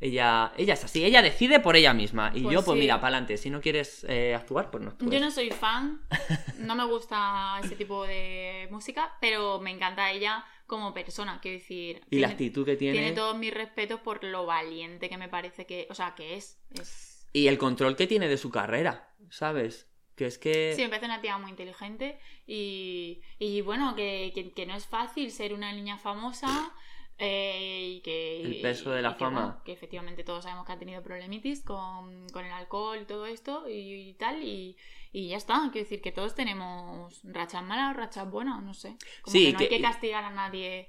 Ella, 0.00 0.52
ella 0.56 0.74
es 0.74 0.82
así, 0.82 1.04
ella 1.04 1.22
decide 1.22 1.60
por 1.60 1.76
ella 1.76 1.94
misma. 1.94 2.32
Y 2.34 2.42
Pues 2.42 2.54
yo, 2.54 2.64
pues 2.64 2.74
sí. 2.74 2.80
mira, 2.80 2.96
para 2.96 3.08
adelante. 3.14 3.36
Si 3.36 3.50
no 3.50 3.60
quieres 3.60 4.04
eh, 4.08 4.34
actuar, 4.34 4.68
pues 4.72 4.82
no 4.82 4.90
actúes. 4.90 5.12
Yo 5.12 5.20
no 5.20 5.30
soy 5.30 5.50
fan, 5.50 6.00
no 6.58 6.74
me 6.74 6.84
gusta 6.86 7.60
ese 7.62 7.76
tipo 7.76 8.04
de 8.04 8.66
música, 8.72 9.12
pero 9.20 9.60
me 9.60 9.70
encanta 9.70 10.10
ella 10.10 10.44
como 10.72 10.94
persona, 10.94 11.38
quiero 11.42 11.58
decir. 11.58 12.00
Y 12.10 12.18
la 12.20 12.28
actitud 12.28 12.64
que 12.64 12.76
tiene. 12.76 12.98
Tiene 12.98 13.12
todos 13.12 13.36
mis 13.36 13.52
respetos 13.52 14.00
por 14.00 14.24
lo 14.24 14.46
valiente 14.46 15.08
que 15.10 15.18
me 15.18 15.28
parece 15.28 15.66
que, 15.66 15.86
o 15.90 15.94
sea, 15.94 16.14
que 16.14 16.36
es. 16.36 16.58
es... 16.80 17.28
Y 17.34 17.48
el 17.48 17.58
control 17.58 17.94
que 17.96 18.06
tiene 18.06 18.26
de 18.28 18.36
su 18.38 18.50
carrera, 18.50 19.14
¿sabes? 19.30 19.88
Que 20.16 20.26
es 20.26 20.38
que... 20.38 20.72
Sí, 20.76 20.82
me 20.82 20.88
parece 20.88 21.06
una 21.06 21.20
tía 21.20 21.38
muy 21.38 21.50
inteligente 21.50 22.18
y, 22.46 23.22
y 23.38 23.60
bueno, 23.62 23.94
que, 23.94 24.32
que- 24.34 24.52
que 24.52 24.66
no 24.66 24.74
es 24.74 24.86
fácil 24.86 25.30
ser 25.30 25.54
una 25.54 25.72
niña 25.72 25.96
famosa 25.98 26.72
eh, 27.18 27.94
y 27.96 28.00
que... 28.02 28.42
El 28.42 28.60
peso 28.60 28.90
de 28.90 29.00
la 29.02 29.10
y 29.10 29.12
que, 29.14 29.18
fama. 29.18 29.40
bueno, 29.46 29.62
que 29.64 29.72
efectivamente 29.72 30.24
todos 30.24 30.44
sabemos 30.44 30.66
que 30.66 30.72
ha 30.72 30.78
tenido 30.78 31.02
problemitis 31.02 31.62
con, 31.62 32.28
con 32.30 32.44
el 32.44 32.52
alcohol 32.52 32.98
y 33.00 33.04
todo 33.06 33.24
esto 33.26 33.68
y, 33.68 34.10
y 34.10 34.14
tal 34.14 34.42
y, 34.42 34.76
y 35.12 35.28
ya 35.28 35.36
está. 35.36 35.54
Quiero 35.72 35.84
decir 35.84 36.00
que 36.00 36.10
todos 36.12 36.34
tenemos 36.34 37.20
rachas 37.24 37.62
malas, 37.62 37.96
rachas 37.96 38.30
buenas, 38.30 38.62
no 38.62 38.74
sé. 38.74 38.96
Como 39.22 39.32
Sí, 39.32 39.46
que 39.46 39.52
no 39.52 39.58
hay 39.60 39.68
que- 39.68 39.80
castigar 39.82 40.24
a 40.24 40.30
nadie, 40.30 40.88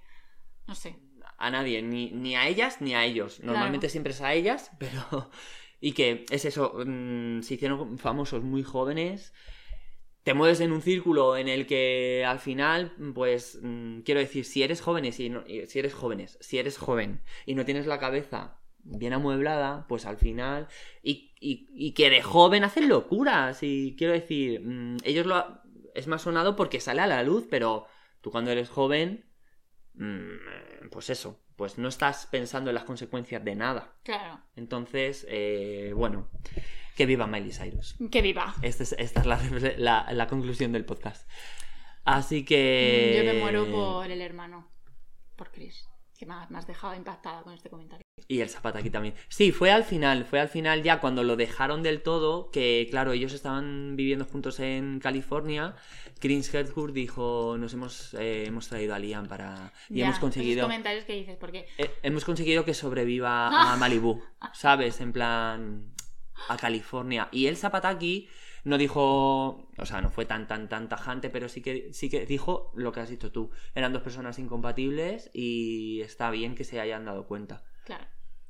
no 0.68 0.76
sé. 0.76 0.96
a 1.38 1.50
nadie, 1.50 1.82
ni, 1.82 2.10
ni 2.12 2.36
a 2.36 2.48
ellas 2.48 2.80
ni 2.82 2.94
a 2.96 3.04
ellos. 3.04 3.42
Normalmente 3.42 3.90
siempre 3.90 4.14
es 4.14 4.22
a 4.22 4.34
ellas, 4.34 4.72
pero... 4.80 5.30
Y 5.82 5.92
que 5.92 6.26
es 6.30 6.46
eso, 6.46 6.74
mm, 6.86 7.42
se 7.42 7.56
hicieron 7.56 7.98
famosos 7.98 8.42
muy 8.44 8.64
jóvenes 8.64 9.34
te 10.24 10.34
mueves 10.34 10.62
en 10.62 10.72
un 10.72 10.82
círculo 10.82 11.36
en 11.36 11.50
el 11.50 11.68
que 11.68 12.24
al 12.26 12.40
final, 12.40 12.94
pues, 13.14 13.60
mm, 13.62 14.04
quiero 14.04 14.22
decir, 14.22 14.46
si 14.46 14.64
eres 14.64 14.80
jóvenes 14.80 15.20
y 15.20 15.30
no- 15.30 15.44
si 15.68 15.78
eres 15.80 15.94
jóvenes, 15.94 16.38
si 16.40 16.58
eres 16.60 16.78
joven 16.78 17.22
y 17.46 17.56
no 17.56 17.66
tienes 17.66 17.88
la 17.88 18.00
cabeza 18.00 18.58
bien 18.86 19.12
amueblada, 19.12 19.86
pues 19.90 20.06
al 20.06 20.16
final, 20.16 20.70
y, 21.02 21.33
y- 21.44 21.68
y 21.74 21.94
que 21.94 22.10
de 22.10 22.22
joven 22.22 22.64
hacen 22.64 22.88
locuras, 22.90 23.62
y 23.64 23.96
quiero 23.98 24.14
decir, 24.14 24.62
mm, 24.62 24.98
ellos 25.04 25.26
lo, 25.26 25.36
ha- 25.36 25.64
es 25.96 26.08
más 26.08 26.22
sonado 26.24 26.56
porque 26.56 26.80
sale 26.80 27.02
a 27.02 27.08
la 27.08 27.22
luz, 27.24 27.46
pero 27.50 27.86
tú 28.22 28.32
cuando 28.32 28.52
eres 28.52 28.70
joven, 28.70 29.26
mm, 29.96 30.90
pues 30.92 31.10
eso, 31.10 31.40
pues 31.56 31.78
no 31.78 31.88
estás 31.88 32.26
pensando 32.32 32.70
en 32.72 32.76
las 32.76 32.84
consecuencias 32.86 33.44
de 33.44 33.56
nada. 33.56 33.94
Claro. 34.04 34.40
Entonces, 34.56 35.26
eh, 35.30 35.94
bueno, 35.96 36.30
que 36.96 37.06
viva 37.06 37.28
Miley 37.28 37.52
Cyrus. 37.52 37.96
Que 38.12 38.22
viva. 38.22 38.56
Esta 38.62 38.84
es, 38.84 38.94
esta 38.98 39.20
es 39.22 39.26
la, 39.26 39.40
refle- 39.40 39.76
la- 39.78 40.08
la 40.14 40.28
conclusión 40.28 40.72
del 40.72 40.86
podcast. 40.86 41.30
Así 42.06 42.44
que... 42.44 43.14
Mm, 43.14 43.18
Yo 43.28 43.34
me 43.34 43.40
muero 43.40 43.72
por 43.72 44.10
el 44.12 44.22
hermano. 44.22 44.68
Por 45.36 45.52
Chris. 45.52 45.88
Que 46.24 46.28
me 46.30 46.36
ha- 46.36 46.48
me 46.50 46.58
has 46.58 46.66
dejado 46.66 46.96
impactada 46.96 47.42
con 47.42 47.54
este 47.54 47.70
comentario. 47.70 48.02
Y 48.30 48.40
el 48.40 48.48
Zapata 48.48 48.80
aquí 48.80 48.90
también. 48.90 49.14
Sí, 49.28 49.52
fue 49.52 49.72
al 49.72 49.84
final, 49.84 50.24
fue 50.24 50.40
al 50.40 50.48
final 50.48 50.82
ya 50.82 51.02
cuando 51.02 51.22
lo 51.22 51.36
dejaron 51.36 51.84
del 51.84 52.02
todo, 52.02 52.50
que 52.50 52.88
claro, 52.90 53.12
ellos 53.12 53.34
estaban 53.34 53.98
viviendo 53.98 54.24
juntos 54.24 54.62
en 54.62 55.00
California. 55.02 55.76
Chris 56.22 56.54
Hemsworth 56.54 56.94
dijo, 56.94 57.58
nos 57.60 57.74
hemos, 57.74 58.14
eh, 58.14 58.46
hemos 58.48 58.70
traído 58.70 58.96
a 58.96 59.00
Liam 59.00 59.28
para... 59.28 59.74
Y 59.90 59.96
Ya, 59.98 60.06
hemos 60.06 60.20
conseguido... 60.20 60.62
comentarios 60.64 61.04
que 61.04 61.12
dices, 61.14 61.36
porque 61.38 61.68
eh, 61.78 61.92
hemos 62.04 62.24
conseguido 62.24 62.64
que 62.64 62.74
sobreviva 62.74 63.48
a 63.74 63.76
Malibu, 63.76 64.24
¿sabes? 64.54 65.02
En 65.02 65.12
plan, 65.12 65.94
a 66.48 66.56
California. 66.56 67.28
Y 67.34 67.48
el 67.48 67.58
Zapataki 67.58 68.30
no 68.64 68.78
dijo, 68.78 69.68
o 69.78 69.86
sea, 69.86 70.02
no 70.02 70.10
fue 70.10 70.26
tan, 70.26 70.48
tan, 70.48 70.70
tan 70.70 70.88
tajante, 70.90 71.30
pero 71.30 71.50
sí 71.50 71.62
que, 71.62 71.92
sí 71.94 72.10
que 72.10 72.26
dijo 72.26 72.72
lo 72.76 72.92
que 72.92 73.02
has 73.02 73.10
dicho 73.10 73.32
tú. 73.32 73.50
Eran 73.76 73.92
dos 73.94 74.02
personas 74.02 74.40
incompatibles 74.40 75.30
y 75.34 76.02
está 76.02 76.32
bien 76.32 76.56
que 76.56 76.64
se 76.64 76.80
hayan 76.80 77.06
dado 77.06 77.28
cuenta 77.28 77.64
Claro. 77.86 78.06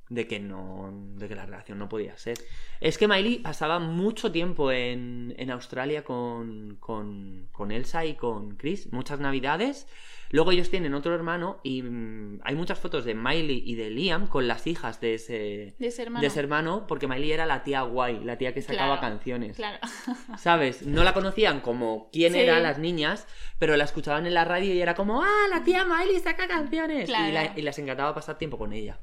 de 0.10 0.28
que 0.28 0.40
no 0.40 0.92
de 1.16 1.28
que 1.28 1.36
la 1.36 1.46
relación 1.48 1.80
no 1.80 1.90
podía 1.90 2.16
ser 2.18 2.38
es 2.82 2.98
que 3.00 3.08
Miley 3.08 3.40
pasaba 3.40 3.80
mucho 3.80 4.32
tiempo 4.32 4.72
en, 4.72 5.34
en 5.38 5.50
Australia 5.50 6.04
con, 6.04 6.76
con, 6.80 7.48
con 7.52 7.72
Elsa 7.72 8.06
y 8.06 8.16
con 8.16 8.56
Chris 8.58 8.92
muchas 8.94 9.20
navidades 9.20 9.88
luego 10.34 10.52
ellos 10.52 10.70
tienen 10.70 10.94
otro 10.94 11.16
hermano 11.16 11.62
y 11.64 11.82
mm, 11.84 12.42
hay 12.44 12.56
muchas 12.56 12.78
fotos 12.80 13.06
de 13.06 13.16
Miley 13.16 13.64
y 13.66 13.76
de 13.76 13.90
Liam 13.90 14.28
con 14.28 14.48
las 14.50 14.68
hijas 14.68 15.00
de 15.00 15.14
ese 15.14 15.76
De 15.80 15.88
ese 15.88 16.02
hermano. 16.02 16.20
de 16.22 16.28
ese 16.28 16.40
hermano 16.42 16.86
porque 16.88 17.08
Miley 17.08 17.32
era 17.32 17.46
la 17.46 17.64
tía 17.64 17.84
guay 17.84 18.20
la 18.26 18.38
tía 18.38 18.54
que 18.54 18.62
sacaba 18.62 19.00
Claro, 19.00 19.02
canciones 19.16 19.56
Claro. 19.56 19.78
¿Sabes? 20.38 20.82
No 20.86 21.06
la 21.06 21.14
conocían 21.14 21.62
como 21.62 22.10
quién 22.12 22.34
Sí. 22.34 22.40
eran 22.40 22.64
las 22.64 22.80
niñas, 22.80 23.26
pero 23.60 23.78
la 23.78 23.86
escuchaban 23.86 24.26
en 24.26 24.34
la 24.34 24.44
radio 24.44 24.74
y 24.74 24.82
era 24.82 24.94
como, 24.96 25.22
¡ah, 25.24 25.48
la 25.50 25.64
tía 25.64 25.86
Miley 25.86 26.20
saca 26.20 26.48
canciones! 26.48 27.06
Claro. 27.06 27.30
Y, 27.30 27.32
la- 27.32 27.54
y 27.56 27.62
les 27.62 27.80
encantaba 27.80 28.14
pasar 28.14 28.38
tiempo 28.38 28.58
con 28.58 28.74
ella. 28.74 29.00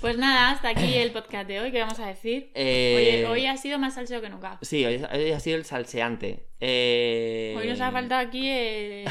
Pues 0.00 0.16
nada, 0.16 0.50
hasta 0.52 0.70
aquí 0.70 0.94
el 0.94 1.10
podcast 1.12 1.46
de 1.46 1.60
hoy. 1.60 1.72
¿Qué 1.72 1.80
vamos 1.80 2.00
a 2.00 2.06
decir? 2.06 2.50
Eh, 2.54 3.24
Hoy, 3.28 3.32
hoy 3.42 3.46
ha 3.46 3.58
sido 3.58 3.78
más 3.78 3.94
salseo 3.96 4.22
que 4.22 4.30
nunca. 4.30 4.58
Sí, 4.62 4.82
hoy, 4.86 5.04
hoy 5.12 5.32
ha 5.32 5.40
sido 5.40 5.58
el 5.58 5.66
salseante. 5.66 6.46
Eh, 6.58 7.54
Hoy 7.58 7.68
nos 7.68 7.80
ha 7.82 7.90
faltado 7.90 8.26
aquí 8.26 8.48
el- 8.48 9.08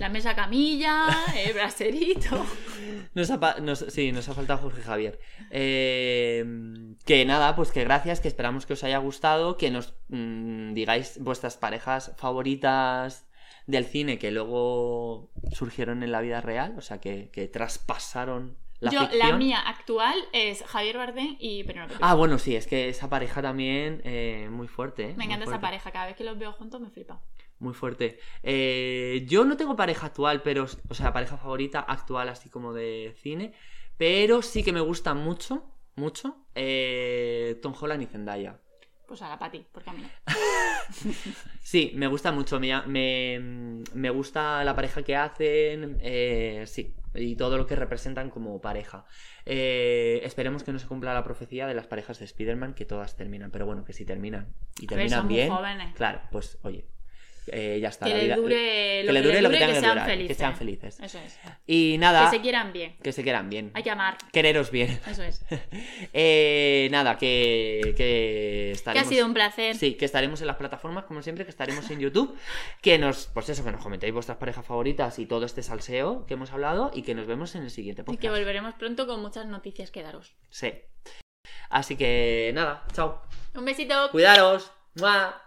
la 0.00 0.08
mesa 0.08 0.34
camilla, 0.34 1.06
el 1.36 1.52
braserito. 1.52 2.44
Nos 3.14 3.30
ha, 3.30 3.38
pa- 3.40 3.58
nos- 3.60 3.86
sí, 3.88 4.12
nos 4.12 4.28
ha 4.28 4.34
faltado 4.34 4.60
Jorge 4.60 4.82
Javier. 4.82 5.18
Eh, 5.50 6.44
que 7.04 7.24
nada, 7.24 7.56
pues 7.56 7.72
que 7.72 7.82
gracias, 7.84 8.20
que 8.20 8.28
esperamos 8.28 8.66
que 8.66 8.74
os 8.74 8.84
haya 8.84 8.98
gustado, 8.98 9.56
que 9.56 9.70
nos 9.70 9.94
mm, 10.08 10.74
digáis 10.74 11.18
vuestras 11.20 11.56
parejas 11.56 12.12
favoritas 12.16 13.26
del 13.66 13.84
cine 13.84 14.18
que 14.18 14.30
luego 14.30 15.30
surgieron 15.52 16.02
en 16.04 16.12
la 16.12 16.20
vida 16.20 16.40
real, 16.40 16.74
o 16.78 16.80
sea, 16.82 17.00
que, 17.00 17.30
que 17.30 17.48
traspasaron 17.48 18.56
la 18.78 18.90
Yo, 18.92 19.00
ficción. 19.00 19.18
la 19.30 19.36
mía 19.36 19.58
actual 19.60 20.16
es 20.32 20.62
Javier 20.62 20.96
Bardem 20.96 21.36
y 21.38 21.64
Penélope. 21.64 21.94
Ah, 22.00 22.14
bueno, 22.14 22.38
sí, 22.38 22.54
es 22.56 22.66
que 22.66 22.88
esa 22.88 23.10
pareja 23.10 23.42
también 23.42 24.00
eh, 24.04 24.48
muy 24.50 24.68
fuerte. 24.68 25.10
¿eh? 25.10 25.14
Me 25.16 25.24
encanta 25.24 25.44
esa 25.46 25.60
pareja. 25.60 25.90
Cada 25.90 26.06
vez 26.06 26.16
que 26.16 26.24
los 26.24 26.38
veo 26.38 26.52
juntos 26.52 26.80
me 26.80 26.88
flipa. 26.90 27.20
Muy 27.60 27.74
fuerte. 27.74 28.18
Eh, 28.42 29.24
yo 29.28 29.44
no 29.44 29.56
tengo 29.56 29.76
pareja 29.76 30.06
actual, 30.06 30.42
pero, 30.42 30.66
o 30.88 30.94
sea, 30.94 31.12
pareja 31.12 31.36
favorita 31.36 31.80
actual, 31.80 32.28
así 32.30 32.48
como 32.48 32.72
de 32.72 33.14
cine. 33.22 33.52
Pero 33.96 34.40
sí 34.42 34.64
que 34.64 34.72
me 34.72 34.80
gusta 34.80 35.12
mucho, 35.14 35.70
mucho, 35.94 36.46
eh, 36.54 37.58
Tom 37.62 37.74
Holland 37.78 38.02
y 38.02 38.06
Zendaya. 38.06 38.58
Pues 39.06 39.22
a 39.22 39.28
la 39.28 39.38
Pati, 39.38 39.66
porque 39.72 39.90
a 39.90 39.92
mí. 39.92 40.04
Sí, 41.62 41.92
me 41.94 42.06
gusta 42.06 42.32
mucho. 42.32 42.60
Me, 42.60 42.80
me, 42.86 43.82
me 43.92 44.10
gusta 44.10 44.62
la 44.64 44.74
pareja 44.74 45.02
que 45.02 45.16
hacen. 45.16 45.98
eh, 46.00 46.64
sí, 46.66 46.94
y 47.14 47.34
todo 47.36 47.58
lo 47.58 47.66
que 47.66 47.74
representan 47.76 48.30
como 48.30 48.60
pareja. 48.60 49.04
Eh, 49.44 50.20
esperemos 50.22 50.62
que 50.62 50.72
no 50.72 50.78
se 50.78 50.86
cumpla 50.86 51.12
la 51.12 51.24
profecía 51.24 51.66
de 51.66 51.74
las 51.74 51.88
parejas 51.88 52.20
de 52.20 52.24
Spider-Man, 52.24 52.74
que 52.74 52.84
todas 52.84 53.16
terminan. 53.16 53.50
Pero 53.50 53.66
bueno, 53.66 53.84
que 53.84 53.92
si 53.92 54.04
terminan 54.04 54.54
y 54.80 54.86
terminan 54.86 55.18
son 55.20 55.26
muy 55.26 55.34
bien. 55.34 55.50
jóvenes. 55.50 55.94
Claro, 55.96 56.20
pues 56.30 56.58
oye, 56.62 56.86
eh, 57.52 57.78
ya 57.80 57.88
está. 57.88 58.06
Que 58.06 58.12
la 58.12 58.16
le 58.18 58.24
vida- 58.24 58.36
dure 58.36 58.56
que 58.56 59.02
lo 59.06 59.12
le 59.12 59.20
que 59.20 59.26
dure 59.26 59.42
lo 59.42 59.50
que 59.50 59.58
que 59.58 59.66
que 59.66 59.72
sean 59.72 59.82
durar, 59.82 60.06
que 60.06 60.12
felices. 60.12 60.36
sean 60.36 60.56
felices. 60.56 61.00
Eso 61.00 61.18
es. 61.18 61.38
Y 61.66 61.96
nada, 61.98 62.30
Que 62.30 62.36
se 62.36 62.42
quieran 62.42 62.72
bien. 62.72 62.96
que 63.02 63.12
se 63.12 63.22
quieran 63.22 63.48
bien. 63.50 63.70
Hay 63.74 63.82
que 63.82 63.90
amar. 63.90 64.16
Quereros 64.32 64.70
bien. 64.70 64.98
Eso 65.06 65.22
es. 65.22 65.44
Eh, 66.12 66.88
nada, 66.90 67.16
que, 67.18 67.80
que 67.84 67.94
Que 67.94 68.68
ha 68.70 68.72
estaremos... 68.72 69.08
sido 69.08 69.26
un 69.26 69.34
placer. 69.34 69.76
Sí, 69.76 69.94
que 69.94 70.04
estaremos 70.04 70.40
en 70.40 70.46
las 70.46 70.56
plataformas, 70.56 71.04
como 71.04 71.22
siempre, 71.22 71.44
que 71.44 71.50
estaremos 71.50 71.88
en 71.90 72.00
YouTube. 72.00 72.36
Que 72.82 72.98
nos, 72.98 73.26
pues 73.26 73.48
eso, 73.48 73.64
que 73.64 73.70
nos 73.72 73.82
comentéis 73.82 74.12
vuestras 74.12 74.38
parejas 74.38 74.66
favoritas 74.66 75.18
y 75.18 75.26
todo 75.26 75.46
este 75.46 75.62
salseo 75.62 76.26
que 76.26 76.34
hemos 76.34 76.52
hablado 76.52 76.90
y 76.94 77.02
que 77.02 77.14
nos 77.14 77.26
vemos 77.26 77.54
en 77.54 77.62
el 77.62 77.70
siguiente 77.70 78.02
Y 78.02 78.04
podcast. 78.04 78.20
que 78.22 78.30
volveremos 78.30 78.74
pronto 78.74 79.06
con 79.06 79.20
muchas 79.22 79.46
noticias 79.46 79.90
que 79.90 80.02
daros. 80.02 80.34
Sí. 80.50 80.72
Así 81.70 81.96
que 81.96 82.50
nada, 82.54 82.84
chao. 82.92 83.22
Un 83.54 83.64
besito. 83.64 84.10
Cuidaros. 84.10 84.70
¡Mua! 84.96 85.40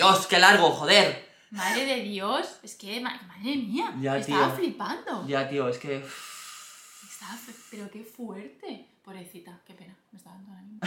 Dios, 0.00 0.26
qué 0.26 0.38
largo, 0.38 0.70
joder. 0.70 1.27
Madre 1.50 1.84
de 1.86 2.02
Dios. 2.02 2.58
Es 2.62 2.74
que, 2.74 3.00
ma- 3.00 3.20
madre 3.26 3.56
mía. 3.56 3.94
Ya, 4.00 4.18
estaba 4.18 4.48
tío. 4.48 4.56
flipando. 4.56 5.26
Ya, 5.26 5.48
tío, 5.48 5.68
es 5.68 5.78
que... 5.78 5.96
Estaba 5.96 7.38
Pero 7.70 7.90
qué 7.90 8.04
fuerte. 8.04 8.86
Pobrecita, 9.02 9.58
qué 9.66 9.74
pena. 9.74 9.96
Me 10.12 10.18
estaba 10.18 10.36
dando 10.36 10.52
ahora 10.52 10.62
mismo. 10.62 10.80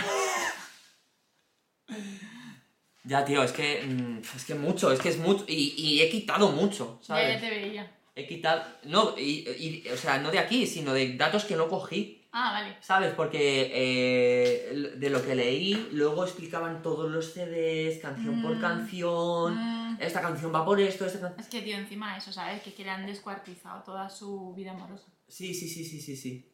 Ya, 3.04 3.26
tío, 3.26 3.44
es 3.44 3.52
que... 3.52 3.82
mm, 3.84 4.22
Es 4.36 4.46
que 4.46 4.56
mucho, 4.56 4.92
es 4.92 5.00
que 5.00 5.10
es 5.10 5.18
mucho. 5.18 5.44
Y, 5.48 5.74
y 5.76 6.02
he 6.02 6.10
quitado 6.10 6.50
mucho, 6.52 7.00
Ya, 7.02 7.08
¿sabes? 7.08 7.34
ya 7.34 7.40
te 7.40 7.50
veía. 7.50 7.92
He 8.16 8.28
quitado. 8.28 8.64
No, 8.84 9.18
y, 9.18 9.46
y- 9.58 9.90
o 9.90 9.98
sea, 9.98 10.20
no 10.20 10.30
de 10.32 10.40
aquí, 10.40 10.68
sino 10.68 10.94
de 10.94 11.16
datos 11.18 11.46
que 11.46 11.56
no 11.56 11.68
cogí. 11.68 12.21
Ah, 12.34 12.52
vale. 12.54 12.78
¿Sabes? 12.82 13.14
Porque 13.14 13.72
eh, 13.74 14.94
de 14.98 15.10
lo 15.10 15.22
que 15.24 15.36
leí, 15.36 15.90
luego 15.92 16.24
explicaban 16.24 16.82
todos 16.82 17.12
los 17.12 17.34
CDs, 17.34 18.00
canción 18.02 18.42
por 18.42 18.56
Mm. 18.56 18.62
canción. 18.62 19.56
Mm. 19.56 19.98
Esta 20.02 20.22
canción 20.22 20.54
va 20.54 20.64
por 20.64 20.80
esto, 20.80 21.06
esta 21.06 21.20
canción. 21.20 21.40
Es 21.42 21.48
que, 21.48 21.62
tío, 21.62 21.76
encima 21.78 22.16
eso, 22.18 22.32
¿sabes? 22.32 22.62
Que, 22.64 22.84
le 22.84 22.90
han 22.90 23.06
descuartizado 23.06 23.84
toda 23.84 24.10
su 24.10 24.54
vida 24.56 24.72
amorosa. 24.72 25.08
Sí, 25.28 25.54
sí, 25.54 25.68
sí, 25.68 25.84
sí, 25.84 26.00
sí, 26.02 26.16
sí. 26.16 26.48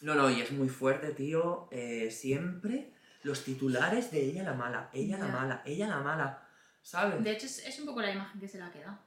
No, 0.00 0.14
no, 0.14 0.30
y 0.30 0.40
es 0.40 0.52
muy 0.52 0.68
fuerte, 0.68 1.10
tío. 1.12 1.68
Eh, 1.72 2.10
siempre 2.12 2.92
los 3.24 3.42
titulares 3.42 4.10
de 4.12 4.24
ella 4.24 4.42
la 4.44 4.54
mala, 4.54 4.90
ella 4.92 5.18
la 5.18 5.26
mala, 5.26 5.62
ella 5.64 5.88
la 5.88 5.98
mala. 6.00 6.48
¿Sabes? 6.82 7.24
De 7.24 7.32
hecho, 7.32 7.46
es, 7.46 7.66
es 7.66 7.80
un 7.80 7.86
poco 7.86 8.00
la 8.02 8.12
imagen 8.12 8.38
que 8.40 8.46
se 8.46 8.58
le 8.58 8.64
ha 8.64 8.70
quedado 8.70 8.98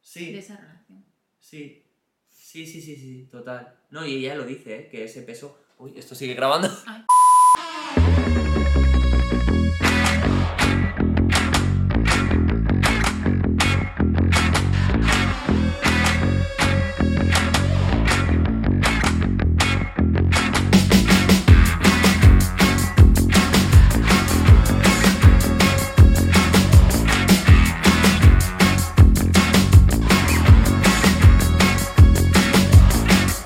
Sí. 0.00 0.32
de 0.32 0.38
esa 0.38 0.56
relación. 0.56 1.04
Sí, 1.38 1.85
sí, 2.46 2.64
sí, 2.64 2.80
sí, 2.80 2.94
sí, 2.94 3.28
total. 3.28 3.74
No, 3.90 4.06
y 4.06 4.14
ella 4.14 4.36
lo 4.36 4.44
dice, 4.44 4.76
¿eh? 4.76 4.88
que 4.88 5.02
ese 5.02 5.22
peso... 5.22 5.58
Uy, 5.78 5.94
esto 5.96 6.14
sigue 6.14 6.34
grabando. 6.34 6.70
Ay. 6.86 7.02